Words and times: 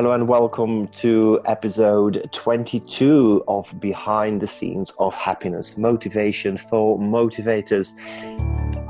Hello 0.00 0.14
and 0.14 0.28
welcome 0.28 0.88
to 0.88 1.42
episode 1.44 2.26
22 2.32 3.44
of 3.46 3.78
Behind 3.78 4.40
the 4.40 4.46
Scenes 4.46 4.94
of 4.98 5.14
Happiness 5.14 5.76
Motivation 5.76 6.56
for 6.56 6.98
Motivators. 6.98 8.00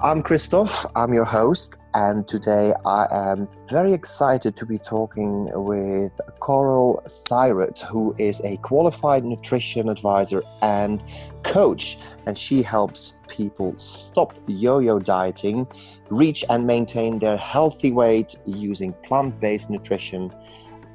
I'm 0.00 0.22
Christoph, 0.22 0.86
I'm 0.94 1.12
your 1.12 1.24
host, 1.24 1.78
and 1.94 2.28
today 2.28 2.74
I 2.86 3.08
am 3.10 3.48
very 3.68 3.92
excited 3.92 4.54
to 4.54 4.64
be 4.64 4.78
talking 4.78 5.50
with 5.52 6.20
Coral 6.38 7.02
Thyrot, 7.04 7.80
who 7.80 8.14
is 8.16 8.40
a 8.44 8.56
qualified 8.58 9.24
nutrition 9.24 9.88
advisor 9.88 10.44
and 10.62 11.02
coach, 11.42 11.98
and 12.26 12.38
she 12.38 12.62
helps 12.62 13.18
people 13.26 13.76
stop 13.78 14.32
yo 14.46 14.78
yo 14.78 15.00
dieting, 15.00 15.66
reach 16.08 16.44
and 16.48 16.68
maintain 16.68 17.18
their 17.18 17.36
healthy 17.36 17.90
weight 17.90 18.36
using 18.46 18.92
plant 19.02 19.40
based 19.40 19.70
nutrition, 19.70 20.32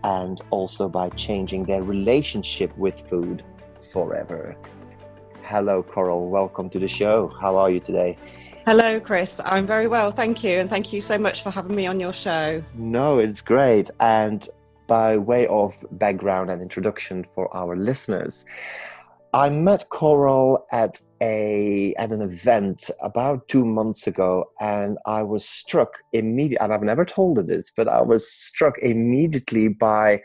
and 0.06 0.40
also 0.52 0.88
by 0.88 1.10
changing 1.10 1.64
their 1.64 1.82
relationship 1.82 2.78
with 2.78 3.10
food 3.10 3.44
forever. 3.92 4.56
Hello, 5.42 5.82
Coral, 5.82 6.30
welcome 6.30 6.70
to 6.70 6.78
the 6.78 6.88
show. 6.88 7.28
How 7.42 7.58
are 7.58 7.72
you 7.72 7.80
today? 7.80 8.16
Hello, 8.68 9.00
Chris. 9.00 9.42
I'm 9.44 9.66
very 9.66 9.88
well, 9.88 10.12
thank 10.12 10.44
you. 10.44 10.60
And 10.60 10.70
thank 10.70 10.94
you 10.94 11.02
so 11.02 11.18
much 11.18 11.42
for 11.42 11.50
having 11.50 11.76
me 11.76 11.88
on 11.88 12.00
your 12.00 12.14
show. 12.14 12.64
No, 12.76 13.18
it's 13.18 13.42
great. 13.42 13.90
And 14.00 14.48
by 14.86 15.18
way 15.18 15.48
of 15.48 15.84
background 15.94 16.52
and 16.52 16.62
introduction 16.62 17.24
for 17.24 17.56
our 17.58 17.76
listeners, 17.76 18.46
I 19.34 19.50
met 19.50 19.90
Coral 19.90 20.68
at 20.72 21.02
a 21.22 21.94
at 21.98 22.12
an 22.12 22.22
event 22.22 22.90
about 23.02 23.48
two 23.48 23.66
months 23.66 24.08
ago, 24.08 24.46
and 24.60 24.98
I 25.06 25.24
was 25.24 25.48
struck 25.48 26.00
immediately. 26.14 26.64
And 26.64 26.74
I've 26.74 26.84
never 26.84 27.06
told 27.06 27.38
her 27.38 27.44
this, 27.44 27.72
but 27.76 27.88
I 27.88 28.02
was 28.02 28.30
struck 28.32 28.78
immediately 28.80 29.70
by 29.70 30.22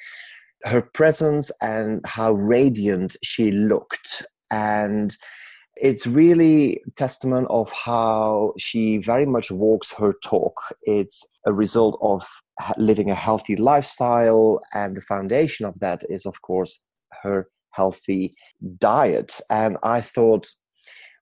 her 0.65 0.83
presence 0.83 1.51
and 1.62 2.05
how 2.06 2.33
radiant 2.33 3.17
she 3.23 3.51
looked. 3.51 4.25
And 4.51 5.17
it's 5.77 6.06
really 6.06 6.83
testament 6.97 7.47
of 7.48 7.73
how 7.73 8.53
she 8.59 8.98
very 8.98 9.25
much 9.25 9.51
walks 9.51 9.92
her 9.95 10.14
talk 10.23 10.55
it's 10.83 11.27
a 11.47 11.53
result 11.53 11.98
of 12.03 12.27
living 12.77 13.11
a 13.11 13.14
healthy 13.14 13.57
lifestyle 13.57 14.61
and 14.75 14.97
the 14.97 15.01
foundation 15.01 15.64
of 15.64 15.79
that 15.81 16.03
is 16.09 16.27
of 16.27 16.42
course 16.42 16.83
her 17.23 17.48
healthy 17.70 18.34
diet 18.79 19.41
and 19.48 19.77
i 19.83 20.01
thought 20.01 20.47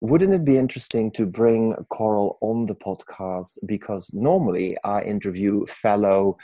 wouldn't 0.00 0.34
it 0.34 0.44
be 0.44 0.56
interesting 0.56 1.10
to 1.12 1.26
bring 1.26 1.74
coral 1.90 2.38
on 2.40 2.66
the 2.66 2.74
podcast 2.74 3.58
because 3.66 4.12
normally 4.14 4.76
i 4.84 5.02
interview 5.02 5.64
fellow 5.66 6.36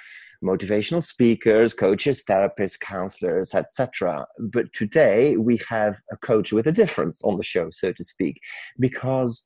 motivational 0.45 1.03
speakers, 1.03 1.73
coaches, 1.75 2.23
therapists, 2.29 2.79
counselors, 2.79 3.55
etc. 3.55 4.27
But 4.39 4.73
today 4.73 5.37
we 5.37 5.59
have 5.69 5.97
a 6.13 6.17
coach 6.19 6.53
with 6.53 6.67
a 6.67 6.73
difference 6.73 7.23
on 7.25 7.39
the 7.39 7.45
show, 7.45 7.71
so 7.71 7.93
to 7.93 8.05
speak, 8.05 8.41
because 8.79 9.43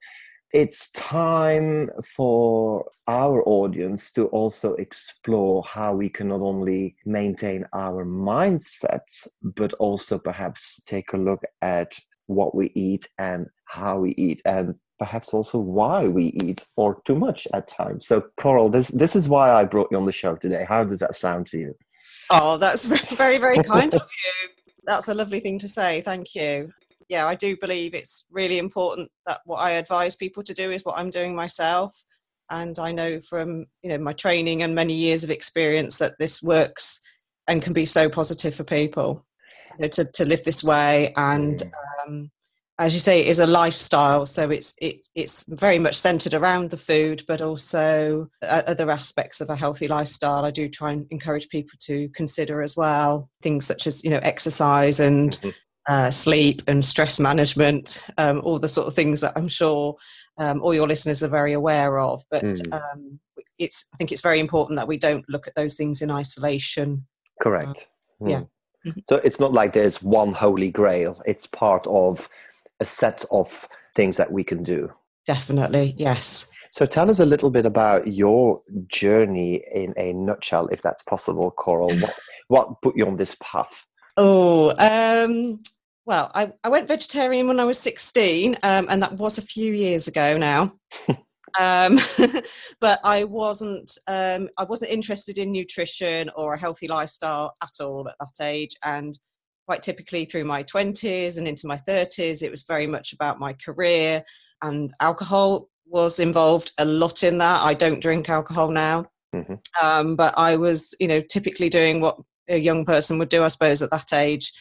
it's 0.52 0.90
time 0.92 1.90
for 2.16 2.86
our 3.06 3.42
audience 3.46 4.10
to 4.12 4.26
also 4.28 4.74
explore 4.74 5.62
how 5.64 5.94
we 5.94 6.08
can 6.08 6.28
not 6.28 6.40
only 6.40 6.96
maintain 7.04 7.66
our 7.74 8.06
mindsets, 8.06 9.28
but 9.42 9.74
also 9.74 10.18
perhaps 10.18 10.82
take 10.86 11.12
a 11.12 11.18
look 11.18 11.42
at 11.60 11.98
what 12.28 12.54
we 12.54 12.70
eat 12.74 13.08
and 13.18 13.48
how 13.64 13.98
we 13.98 14.14
eat. 14.16 14.40
And 14.44 14.76
perhaps 14.98 15.32
also 15.32 15.58
why 15.58 16.06
we 16.06 16.26
eat 16.42 16.64
or 16.76 17.00
too 17.04 17.14
much 17.14 17.46
at 17.54 17.68
times. 17.68 18.06
So, 18.06 18.24
Coral, 18.36 18.68
this 18.68 18.88
this 18.88 19.16
is 19.16 19.28
why 19.28 19.50
I 19.50 19.64
brought 19.64 19.88
you 19.90 19.98
on 19.98 20.06
the 20.06 20.12
show 20.12 20.36
today. 20.36 20.64
How 20.68 20.84
does 20.84 20.98
that 21.00 21.14
sound 21.14 21.46
to 21.48 21.58
you? 21.58 21.74
Oh, 22.30 22.58
that's 22.58 22.84
very 22.84 23.38
very 23.38 23.58
kind 23.62 23.94
of 23.94 24.02
you. 24.02 24.48
That's 24.84 25.08
a 25.08 25.14
lovely 25.14 25.40
thing 25.40 25.58
to 25.60 25.68
say. 25.68 26.00
Thank 26.02 26.34
you. 26.34 26.70
Yeah, 27.08 27.26
I 27.26 27.34
do 27.34 27.56
believe 27.56 27.94
it's 27.94 28.26
really 28.30 28.58
important 28.58 29.10
that 29.26 29.40
what 29.44 29.58
I 29.58 29.72
advise 29.72 30.14
people 30.16 30.42
to 30.42 30.52
do 30.52 30.70
is 30.70 30.84
what 30.84 30.98
I'm 30.98 31.10
doing 31.10 31.34
myself. 31.34 31.96
And 32.50 32.78
I 32.78 32.92
know 32.92 33.20
from 33.20 33.66
you 33.82 33.90
know 33.90 33.98
my 33.98 34.12
training 34.12 34.62
and 34.62 34.74
many 34.74 34.94
years 34.94 35.24
of 35.24 35.30
experience 35.30 35.98
that 35.98 36.18
this 36.18 36.42
works 36.42 37.00
and 37.46 37.62
can 37.62 37.72
be 37.72 37.86
so 37.86 38.10
positive 38.10 38.54
for 38.54 38.64
people 38.64 39.24
you 39.78 39.82
know, 39.82 39.88
to 39.88 40.04
to 40.04 40.24
live 40.24 40.44
this 40.44 40.64
way 40.64 41.12
and. 41.16 41.58
Mm. 41.58 41.70
Um, 42.08 42.30
as 42.80 42.94
you 42.94 43.00
say, 43.00 43.20
it 43.20 43.26
is 43.26 43.40
a 43.40 43.46
lifestyle. 43.46 44.24
So 44.24 44.50
it's 44.50 44.74
it, 44.80 45.06
it's 45.16 45.44
very 45.48 45.78
much 45.78 45.96
centered 45.96 46.34
around 46.34 46.70
the 46.70 46.76
food, 46.76 47.24
but 47.26 47.42
also 47.42 48.28
other 48.42 48.90
aspects 48.90 49.40
of 49.40 49.50
a 49.50 49.56
healthy 49.56 49.88
lifestyle. 49.88 50.44
I 50.44 50.52
do 50.52 50.68
try 50.68 50.92
and 50.92 51.06
encourage 51.10 51.48
people 51.48 51.76
to 51.80 52.08
consider 52.10 52.62
as 52.62 52.76
well 52.76 53.28
things 53.42 53.66
such 53.66 53.86
as 53.86 54.04
you 54.04 54.10
know 54.10 54.20
exercise 54.22 55.00
and 55.00 55.32
mm-hmm. 55.32 55.48
uh, 55.88 56.10
sleep 56.12 56.62
and 56.68 56.84
stress 56.84 57.18
management, 57.18 58.00
um, 58.16 58.40
all 58.44 58.60
the 58.60 58.68
sort 58.68 58.86
of 58.86 58.94
things 58.94 59.20
that 59.22 59.32
I'm 59.34 59.48
sure 59.48 59.96
um, 60.38 60.62
all 60.62 60.72
your 60.72 60.86
listeners 60.86 61.24
are 61.24 61.28
very 61.28 61.54
aware 61.54 61.98
of. 61.98 62.22
But 62.30 62.44
mm. 62.44 62.72
um, 62.72 63.18
it's 63.58 63.88
I 63.92 63.96
think 63.96 64.12
it's 64.12 64.22
very 64.22 64.38
important 64.38 64.76
that 64.76 64.88
we 64.88 64.98
don't 64.98 65.28
look 65.28 65.48
at 65.48 65.56
those 65.56 65.74
things 65.74 66.00
in 66.00 66.12
isolation. 66.12 67.06
Correct. 67.40 67.88
Uh, 68.20 68.24
mm. 68.24 68.30
Yeah. 68.30 68.42
Mm-hmm. 68.88 69.00
So 69.08 69.16
it's 69.16 69.40
not 69.40 69.52
like 69.52 69.72
there's 69.72 70.02
one 70.02 70.32
holy 70.32 70.70
grail. 70.70 71.22
It's 71.26 71.46
part 71.46 71.86
of 71.86 72.28
a 72.80 72.84
set 72.84 73.24
of 73.30 73.68
things 73.94 74.16
that 74.16 74.32
we 74.32 74.44
can 74.44 74.62
do. 74.62 74.92
Definitely, 75.26 75.94
yes. 75.96 76.50
So 76.70 76.86
tell 76.86 77.10
us 77.10 77.20
a 77.20 77.26
little 77.26 77.50
bit 77.50 77.66
about 77.66 78.06
your 78.06 78.62
journey 78.86 79.62
in 79.72 79.94
a 79.96 80.12
nutshell, 80.12 80.68
if 80.68 80.82
that's 80.82 81.02
possible, 81.02 81.50
Coral. 81.50 81.94
what, 81.98 82.14
what 82.48 82.82
put 82.82 82.96
you 82.96 83.06
on 83.06 83.16
this 83.16 83.36
path? 83.42 83.86
Oh, 84.16 84.74
um, 84.78 85.60
well, 86.04 86.30
I, 86.34 86.52
I 86.64 86.68
went 86.68 86.88
vegetarian 86.88 87.48
when 87.48 87.60
I 87.60 87.64
was 87.64 87.78
16, 87.78 88.56
um, 88.62 88.86
and 88.88 89.02
that 89.02 89.14
was 89.14 89.38
a 89.38 89.42
few 89.42 89.72
years 89.72 90.08
ago 90.08 90.36
now. 90.36 90.74
um, 91.58 92.00
but 92.80 93.00
I 93.04 93.24
wasn't 93.24 93.96
um, 94.06 94.48
I 94.58 94.64
wasn't 94.64 94.90
interested 94.90 95.38
in 95.38 95.52
nutrition 95.52 96.30
or 96.36 96.54
a 96.54 96.58
healthy 96.58 96.88
lifestyle 96.88 97.54
at 97.62 97.80
all 97.80 98.08
at 98.08 98.16
that 98.18 98.44
age, 98.44 98.74
and 98.84 99.18
quite 99.66 99.82
typically 99.82 100.24
through 100.24 100.44
my 100.44 100.62
20s 100.64 101.36
and 101.36 101.46
into 101.46 101.66
my 101.66 101.76
30s, 101.76 102.42
it 102.42 102.50
was 102.50 102.62
very 102.62 102.86
much 102.86 103.12
about 103.12 103.38
my 103.38 103.52
career, 103.52 104.22
and 104.62 104.90
alcohol 105.00 105.68
was 105.86 106.20
involved 106.20 106.72
a 106.78 106.84
lot 106.84 107.22
in 107.22 107.38
that. 107.38 107.62
I 107.62 107.74
don't 107.74 108.00
drink 108.00 108.28
alcohol 108.28 108.70
now. 108.70 109.06
Mm-hmm. 109.34 109.54
Um, 109.84 110.16
but 110.16 110.34
I 110.36 110.56
was, 110.56 110.94
you 111.00 111.08
know, 111.08 111.20
typically 111.20 111.68
doing 111.68 112.00
what 112.00 112.18
a 112.48 112.56
young 112.56 112.84
person 112.84 113.18
would 113.18 113.28
do, 113.28 113.44
I 113.44 113.48
suppose, 113.48 113.82
at 113.82 113.90
that 113.90 114.12
age. 114.12 114.52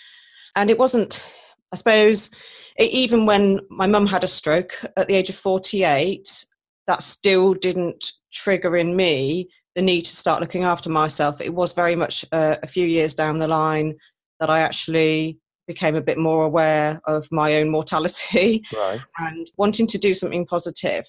And 0.55 0.69
it 0.69 0.77
wasn't, 0.77 1.31
I 1.71 1.75
suppose, 1.75 2.31
it, 2.77 2.89
even 2.91 3.25
when 3.25 3.61
my 3.69 3.87
mum 3.87 4.07
had 4.07 4.23
a 4.23 4.27
stroke 4.27 4.79
at 4.97 5.07
the 5.07 5.15
age 5.15 5.29
of 5.29 5.35
48, 5.35 6.45
that 6.87 7.03
still 7.03 7.53
didn't 7.53 8.11
trigger 8.33 8.75
in 8.77 8.95
me 8.95 9.49
the 9.75 9.81
need 9.83 10.01
to 10.01 10.15
start 10.15 10.41
looking 10.41 10.63
after 10.63 10.89
myself. 10.89 11.39
It 11.39 11.53
was 11.53 11.73
very 11.73 11.95
much 11.95 12.25
uh, 12.31 12.55
a 12.63 12.67
few 12.67 12.87
years 12.87 13.13
down 13.13 13.37
the 13.37 13.47
line 13.47 13.95
that 14.39 14.49
I 14.49 14.61
actually 14.61 15.37
became 15.67 15.95
a 15.95 16.01
bit 16.01 16.17
more 16.17 16.45
aware 16.45 16.99
of 17.05 17.27
my 17.31 17.57
own 17.57 17.69
mortality 17.69 18.63
right. 18.75 18.99
and 19.19 19.45
wanting 19.57 19.85
to 19.87 19.99
do 19.99 20.15
something 20.15 20.47
positive 20.47 21.05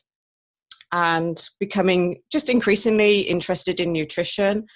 and 0.93 1.49
becoming 1.61 2.21
just 2.31 2.51
increasingly 2.51 3.21
interested 3.21 3.81
in 3.81 3.93
nutrition. 3.93 4.67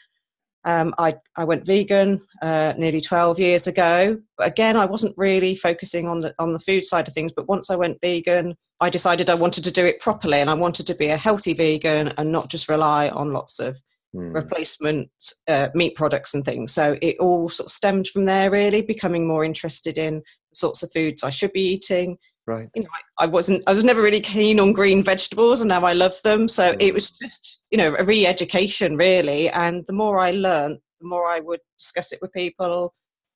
Um, 0.64 0.94
I, 0.98 1.16
I 1.36 1.44
went 1.44 1.66
vegan 1.66 2.26
uh, 2.40 2.72
nearly 2.78 3.00
12 3.00 3.40
years 3.40 3.66
ago. 3.66 4.18
But 4.38 4.46
again, 4.46 4.76
I 4.76 4.86
wasn't 4.86 5.18
really 5.18 5.54
focusing 5.54 6.06
on 6.08 6.20
the, 6.20 6.34
on 6.38 6.52
the 6.52 6.60
food 6.60 6.84
side 6.84 7.08
of 7.08 7.14
things. 7.14 7.32
But 7.32 7.48
once 7.48 7.68
I 7.68 7.76
went 7.76 8.00
vegan, 8.00 8.54
I 8.82 8.90
decided 8.90 9.30
I 9.30 9.34
wanted 9.34 9.62
to 9.64 9.70
do 9.70 9.86
it 9.86 10.00
properly 10.00 10.40
and 10.40 10.50
I 10.50 10.54
wanted 10.54 10.88
to 10.88 10.94
be 10.94 11.06
a 11.06 11.16
healthy 11.16 11.54
vegan 11.54 12.08
and 12.18 12.32
not 12.32 12.50
just 12.50 12.68
rely 12.68 13.10
on 13.10 13.32
lots 13.32 13.60
of 13.60 13.80
mm. 14.14 14.34
replacement 14.34 15.08
uh, 15.46 15.68
meat 15.72 15.94
products 15.94 16.34
and 16.34 16.44
things. 16.44 16.72
So 16.72 16.98
it 17.00 17.16
all 17.20 17.48
sort 17.48 17.68
of 17.68 17.72
stemmed 17.72 18.08
from 18.08 18.24
there, 18.24 18.50
really, 18.50 18.82
becoming 18.82 19.24
more 19.24 19.44
interested 19.44 19.98
in 19.98 20.16
the 20.16 20.56
sorts 20.56 20.82
of 20.82 20.90
foods 20.90 21.22
I 21.22 21.30
should 21.30 21.52
be 21.52 21.62
eating. 21.62 22.18
Right. 22.44 22.68
You 22.74 22.82
know, 22.82 22.88
I, 23.20 23.24
I 23.24 23.26
wasn't. 23.28 23.62
I 23.68 23.72
was 23.72 23.84
never 23.84 24.02
really 24.02 24.20
keen 24.20 24.58
on 24.58 24.72
green 24.72 25.04
vegetables, 25.04 25.60
and 25.60 25.68
now 25.68 25.84
I 25.84 25.92
love 25.92 26.20
them. 26.24 26.48
So 26.48 26.72
mm. 26.72 26.76
it 26.80 26.92
was 26.92 27.12
just, 27.12 27.62
you 27.70 27.78
know, 27.78 27.94
a 27.96 28.04
re-education, 28.04 28.96
really. 28.96 29.48
And 29.50 29.84
the 29.86 29.92
more 29.92 30.18
I 30.18 30.32
learned, 30.32 30.78
the 31.00 31.06
more 31.06 31.28
I 31.28 31.38
would 31.38 31.60
discuss 31.78 32.12
it 32.12 32.18
with 32.20 32.32
people, 32.32 32.94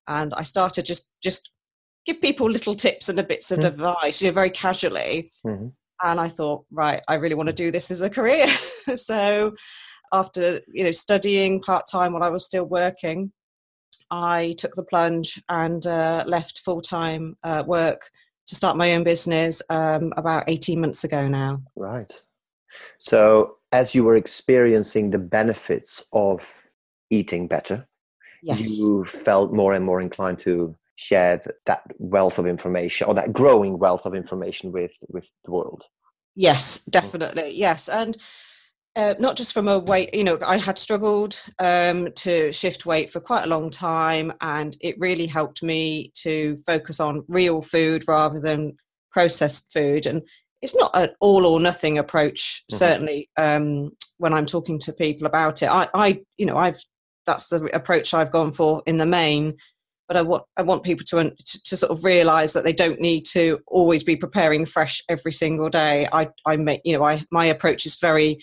and 0.09 0.35
I 0.35 0.43
started 0.43 0.87
just 0.87 1.12
just 1.23 1.53
give 2.06 2.20
people 2.20 2.49
little 2.49 2.75
tips 2.75 3.08
and 3.08 3.19
a 3.19 3.23
bits 3.23 3.50
of 3.50 3.61
mm. 3.61 3.67
advice, 3.67 4.23
you 4.23 4.29
know, 4.29 4.32
very 4.32 4.50
casually. 4.50 5.32
Mm-hmm. 5.44 5.69
And 6.03 6.20
I 6.20 6.29
thought, 6.29 6.64
right, 6.70 7.00
I 7.08 7.14
really 7.14 7.35
want 7.35 7.49
to 7.49 7.55
do 7.55 7.70
this 7.70 7.91
as 7.91 8.03
a 8.03 8.11
career. 8.11 8.47
so 8.94 9.55
after 10.12 10.61
you 10.73 10.85
know 10.85 10.93
studying 10.93 11.61
part 11.61 11.85
time 11.91 12.12
while 12.12 12.23
I 12.23 12.29
was 12.29 12.44
still 12.44 12.64
working, 12.64 13.32
I 14.11 14.55
took 14.58 14.75
the 14.75 14.85
plunge 14.85 15.43
and 15.49 15.85
uh, 15.87 16.25
left 16.26 16.61
full 16.61 16.81
time 16.81 17.37
uh, 17.43 17.64
work 17.67 18.11
to 18.47 18.55
start 18.55 18.76
my 18.76 18.93
own 18.94 19.02
business 19.02 19.61
um, 19.70 20.12
about 20.17 20.44
18 20.47 20.81
months 20.81 21.02
ago 21.02 21.26
now. 21.26 21.62
Right. 21.75 22.12
So, 22.99 23.56
as 23.73 23.94
you 23.94 24.05
were 24.05 24.17
experiencing 24.17 25.11
the 25.11 25.19
benefits 25.19 26.06
of 26.12 26.55
eating 27.11 27.49
better, 27.49 27.88
yes. 28.43 28.76
you 28.76 29.05
felt 29.05 29.52
more 29.52 29.73
and 29.73 29.85
more 29.85 30.00
inclined 30.00 30.38
to 30.41 30.76
share 30.97 31.39
th- 31.39 31.55
that 31.67 31.83
wealth 31.99 32.39
of 32.39 32.47
information 32.47 33.07
or 33.07 33.15
that 33.15 33.33
growing 33.33 33.79
wealth 33.79 34.07
of 34.07 34.15
information 34.15 34.73
with 34.73 34.93
with 35.09 35.31
the 35.45 35.53
world. 35.53 35.85
Yes, 36.35 36.83
definitely. 36.85 37.53
Yes, 37.55 37.89
and 37.89 38.19
uh, 38.97 39.15
not 39.19 39.37
just 39.37 39.53
from 39.53 39.69
a 39.69 39.79
weight. 39.79 40.15
You 40.15 40.25
know, 40.25 40.39
I 40.45 40.57
had 40.57 40.79
struggled 40.79 41.43
um, 41.59 42.11
to 42.13 42.51
shift 42.53 42.87
weight 42.87 43.11
for 43.11 43.21
quite 43.21 43.45
a 43.45 43.49
long 43.49 43.71
time, 43.71 44.33
and 44.41 44.77
it 44.81 44.99
really 44.99 45.27
helped 45.27 45.63
me 45.63 46.13
to 46.17 46.57
focus 46.67 46.99
on 46.99 47.25
real 47.29 47.63
food 47.63 48.05
rather 48.09 48.41
than 48.41 48.77
processed 49.11 49.73
food. 49.73 50.07
And 50.07 50.23
it's 50.63 50.77
not 50.77 50.91
an 50.95 51.11
all 51.21 51.47
or 51.47 51.61
nothing 51.61 51.99
approach. 51.99 52.65
Mhm. 52.73 52.77
Certainly, 52.77 53.31
um, 53.37 53.93
when 54.19 54.33
I'm 54.33 54.47
talking 54.47 54.79
to 54.81 54.93
people 54.93 55.27
about 55.27 55.63
it, 55.63 55.71
I, 55.71 55.89
I, 55.93 56.21
you 56.39 56.47
know, 56.47 56.57
I've 56.57 56.81
that's 57.27 57.49
the 57.49 57.65
approach 57.75 58.15
I've 58.15 58.31
gone 58.31 58.53
for 58.53 58.83
in 58.87 58.97
the 58.97 59.07
main. 59.07 59.57
But 60.08 60.17
I 60.17 60.23
want 60.23 60.44
I 60.56 60.62
want 60.62 60.82
people 60.85 61.05
to, 61.06 61.31
to 61.31 61.62
to 61.64 61.76
sort 61.76 61.91
of 61.91 62.05
realise 62.05 62.53
that 62.53 62.64
they 62.64 62.73
don't 62.73 63.00
need 63.00 63.25
to 63.32 63.58
always 63.67 64.05
be 64.05 64.17
preparing 64.17 64.64
fresh 64.67 65.03
every 65.08 65.32
single 65.32 65.69
day. 65.69 66.08
I 66.12 66.29
I 66.47 66.56
make 66.56 66.81
you 66.85 66.97
know 66.97 67.05
I 67.05 67.25
my 67.31 67.47
approach 67.47 67.87
is 67.87 67.99
very 67.99 68.38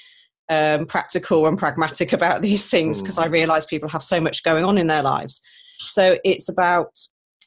um, 0.50 0.86
practical 0.86 1.48
and 1.48 1.57
pragmatic 1.57 2.13
about 2.19 2.42
these 2.42 2.69
things 2.69 3.01
because 3.01 3.18
I 3.18 3.27
Mm. 3.27 3.33
realise 3.33 3.65
people 3.65 3.89
have 3.89 4.04
so 4.04 4.19
much 4.19 4.44
going 4.44 4.65
on 4.65 4.77
in 4.77 4.88
their 4.88 5.04
lives. 5.04 5.42
So 5.80 6.18
it's 6.24 6.50
about 6.50 6.92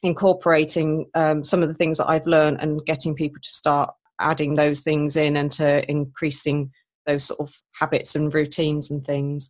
incorporating 0.03 1.05
um, 1.15 1.43
some 1.43 1.61
of 1.61 1.67
the 1.67 1.73
things 1.73 1.97
that 1.97 2.09
I've 2.09 2.27
learned 2.27 2.57
and 2.61 2.83
getting 2.85 3.15
people 3.15 3.39
to 3.41 3.49
start 3.49 3.93
adding 4.19 4.55
those 4.55 4.81
things 4.81 5.15
in 5.15 5.37
and 5.37 5.51
to 5.51 5.89
increasing 5.89 6.71
those 7.05 7.25
sort 7.25 7.39
of 7.39 7.53
habits 7.79 8.15
and 8.15 8.33
routines 8.33 8.91
and 8.91 9.05
things. 9.05 9.49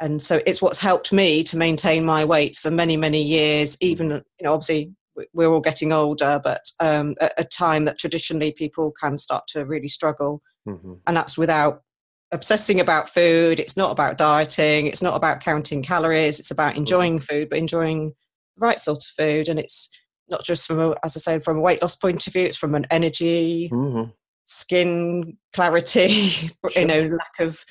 And 0.00 0.20
so 0.22 0.40
it's 0.46 0.62
what's 0.62 0.78
helped 0.78 1.12
me 1.12 1.42
to 1.44 1.56
maintain 1.56 2.04
my 2.04 2.24
weight 2.24 2.56
for 2.56 2.70
many, 2.70 2.96
many 2.96 3.22
years, 3.22 3.76
even, 3.80 4.10
you 4.10 4.44
know, 4.44 4.52
obviously 4.54 4.92
we're 5.32 5.48
all 5.52 5.60
getting 5.60 5.92
older, 5.92 6.40
but 6.42 6.70
um, 6.78 7.16
at 7.20 7.32
a 7.36 7.42
time 7.44 7.84
that 7.86 7.98
traditionally 7.98 8.52
people 8.52 8.92
can 9.00 9.18
start 9.18 9.46
to 9.48 9.64
really 9.64 9.88
struggle. 9.88 10.40
Mhm. 10.68 11.00
And 11.06 11.16
that's 11.16 11.36
without 11.36 11.82
obsessing 12.30 12.78
about 12.80 13.08
food. 13.08 13.58
It's 13.58 13.76
not 13.76 13.90
about 13.90 14.18
dieting. 14.18 14.86
It's 14.86 15.02
not 15.02 15.16
about 15.16 15.40
counting 15.40 15.82
calories. 15.82 16.38
It's 16.38 16.52
about 16.52 16.76
enjoying 16.76 17.18
food, 17.18 17.48
but 17.48 17.58
enjoying 17.58 18.10
the 18.10 18.60
right 18.60 18.78
sort 18.78 18.98
of 19.02 19.10
food. 19.16 19.48
And 19.48 19.58
it's 19.58 19.88
not 20.28 20.44
just 20.44 20.66
from, 20.68 20.78
a, 20.78 20.94
as 21.02 21.16
I 21.16 21.20
said, 21.20 21.42
from 21.42 21.56
a 21.56 21.60
weight 21.60 21.82
loss 21.82 21.96
point 21.96 22.24
of 22.26 22.32
view, 22.32 22.42
it's 22.44 22.56
from 22.56 22.74
an 22.76 22.86
energy, 22.90 23.70
Mhm. 23.72 24.12
skin 24.44 25.36
clarity, 25.52 26.08
Sure. 26.70 26.70
you 26.76 26.84
know, 26.84 27.00
lack 27.00 27.40
of 27.40 27.64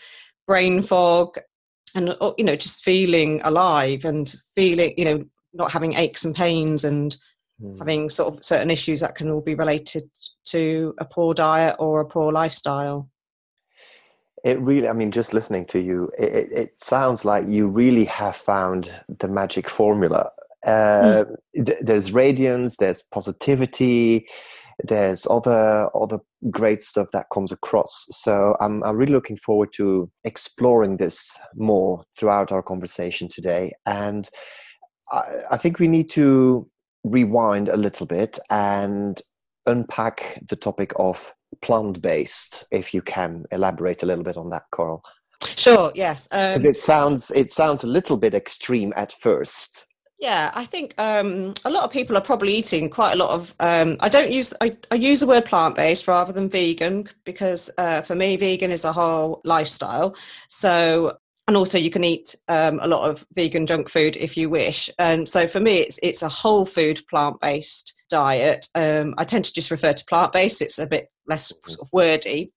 brain 0.48 0.82
fog, 0.82 1.38
and 1.98 2.16
uh, 2.22 2.32
you 2.38 2.46
know, 2.46 2.56
just 2.56 2.84
feeling 2.84 3.42
alive 3.44 4.06
and 4.06 4.36
feeling, 4.56 4.94
you 4.98 5.06
know, 5.06 5.26
not 5.54 5.72
having 5.72 5.94
aches 5.96 6.24
and 6.24 6.36
pains 6.36 6.84
and 6.84 7.18
Mm. 7.60 7.80
having 7.80 8.10
sort 8.10 8.32
of 8.32 8.44
certain 8.44 8.70
issues 8.70 9.00
that 9.00 9.16
can 9.16 9.32
all 9.32 9.42
be 9.42 9.56
related 9.56 10.08
to 10.46 10.94
a 11.00 11.06
poor 11.06 11.34
diet 11.34 11.76
or 11.80 12.00
a 12.02 12.06
poor 12.06 12.32
lifestyle. 12.32 13.10
It 14.44 14.60
really, 14.60 14.88
I 14.88 14.94
mean, 14.94 15.12
just 15.12 15.34
listening 15.34 15.66
to 15.68 15.80
you, 15.80 16.12
it, 16.20 16.36
it, 16.36 16.52
it 16.52 16.80
sounds 16.80 17.26
like 17.26 17.48
you 17.48 17.68
really 17.68 18.06
have 18.06 18.36
found 18.36 18.92
the 19.08 19.28
magic 19.28 19.68
formula. 19.70 20.30
Uh, 20.64 21.26
th- 21.56 21.80
there's 21.82 22.12
radiance, 22.12 22.78
there's 22.78 23.02
positivity, 23.02 24.28
there's 24.84 25.26
other 25.30 25.90
other 25.96 26.20
great 26.52 26.82
stuff 26.82 27.08
that 27.14 27.28
comes 27.34 27.52
across. 27.52 28.08
So 28.12 28.56
I'm 28.60 28.84
I'm 28.84 28.96
really 28.96 29.14
looking 29.14 29.38
forward 29.38 29.70
to 29.74 30.10
exploring 30.24 30.98
this 30.98 31.38
more 31.56 32.04
throughout 32.18 32.52
our 32.52 32.62
conversation 32.64 33.28
today. 33.30 33.74
And 33.86 34.30
I, 35.12 35.24
I 35.52 35.58
think 35.58 35.80
we 35.80 35.88
need 35.88 36.10
to 36.12 36.68
rewind 37.04 37.70
a 37.70 37.78
little 37.78 38.06
bit 38.06 38.38
and 38.50 39.22
unpack 39.66 40.40
the 40.50 40.56
topic 40.56 40.94
of 40.98 41.34
plant 41.62 42.02
based 42.02 42.66
if 42.72 42.94
you 42.94 43.02
can 43.02 43.46
elaborate 43.52 44.04
a 44.04 44.06
little 44.06 44.24
bit 44.24 44.38
on 44.38 44.50
that 44.50 44.64
coral 44.72 45.02
Sure. 45.56 45.92
Yes. 45.96 46.28
Um, 46.32 46.66
it 46.66 46.78
sounds 46.78 47.32
it 47.32 47.52
sounds 47.52 47.84
a 47.84 47.88
little 47.88 48.18
bit 48.18 48.34
extreme 48.34 48.94
at 48.96 49.12
first 49.12 49.88
Yeah, 50.20 50.52
I 50.56 50.66
think 50.66 50.96
um, 50.98 51.54
a 51.64 51.70
lot 51.70 51.84
of 51.84 51.92
people 51.92 52.18
are 52.18 52.22
probably 52.22 52.56
eating 52.56 52.90
quite 52.90 53.14
a 53.14 53.18
lot 53.18 53.30
of. 53.30 53.54
Um, 53.60 53.98
I 54.00 54.10
don't 54.10 54.32
use 54.32 54.52
I, 54.62 54.72
I 54.90 54.96
use 54.96 55.20
the 55.20 55.28
word 55.28 55.46
plant 55.46 55.76
based 55.76 56.08
rather 56.08 56.34
than 56.34 56.50
vegan 56.50 57.08
because 57.24 57.70
uh, 57.78 58.02
for 58.02 58.16
me 58.16 58.36
vegan 58.36 58.72
is 58.72 58.84
a 58.84 58.92
whole 58.92 59.42
lifestyle. 59.44 60.16
So 60.48 61.18
and 61.48 61.56
also 61.56 61.78
you 61.78 61.92
can 61.92 62.04
eat 62.04 62.36
um, 62.48 62.80
a 62.82 62.88
lot 62.88 63.08
of 63.08 63.26
vegan 63.34 63.68
junk 63.68 63.90
food 63.90 64.18
if 64.18 64.36
you 64.36 64.50
wish. 64.50 64.90
And 64.98 65.30
so 65.30 65.46
for 65.46 65.60
me 65.60 65.78
it's 65.78 66.00
it's 66.02 66.24
a 66.24 66.30
whole 66.30 66.66
food 66.66 67.00
plant 67.10 67.40
based 67.40 67.94
diet. 68.10 68.68
Um, 68.74 69.14
I 69.20 69.24
tend 69.24 69.46
to 69.46 69.54
just 69.54 69.70
refer 69.70 69.94
to 69.94 70.06
plant 70.06 70.34
based. 70.34 70.64
It's 70.64 70.80
a 70.80 70.88
bit 70.88 71.10
less 71.28 71.54
sort 71.68 71.80
of 71.80 71.94
wordy, 71.94 72.52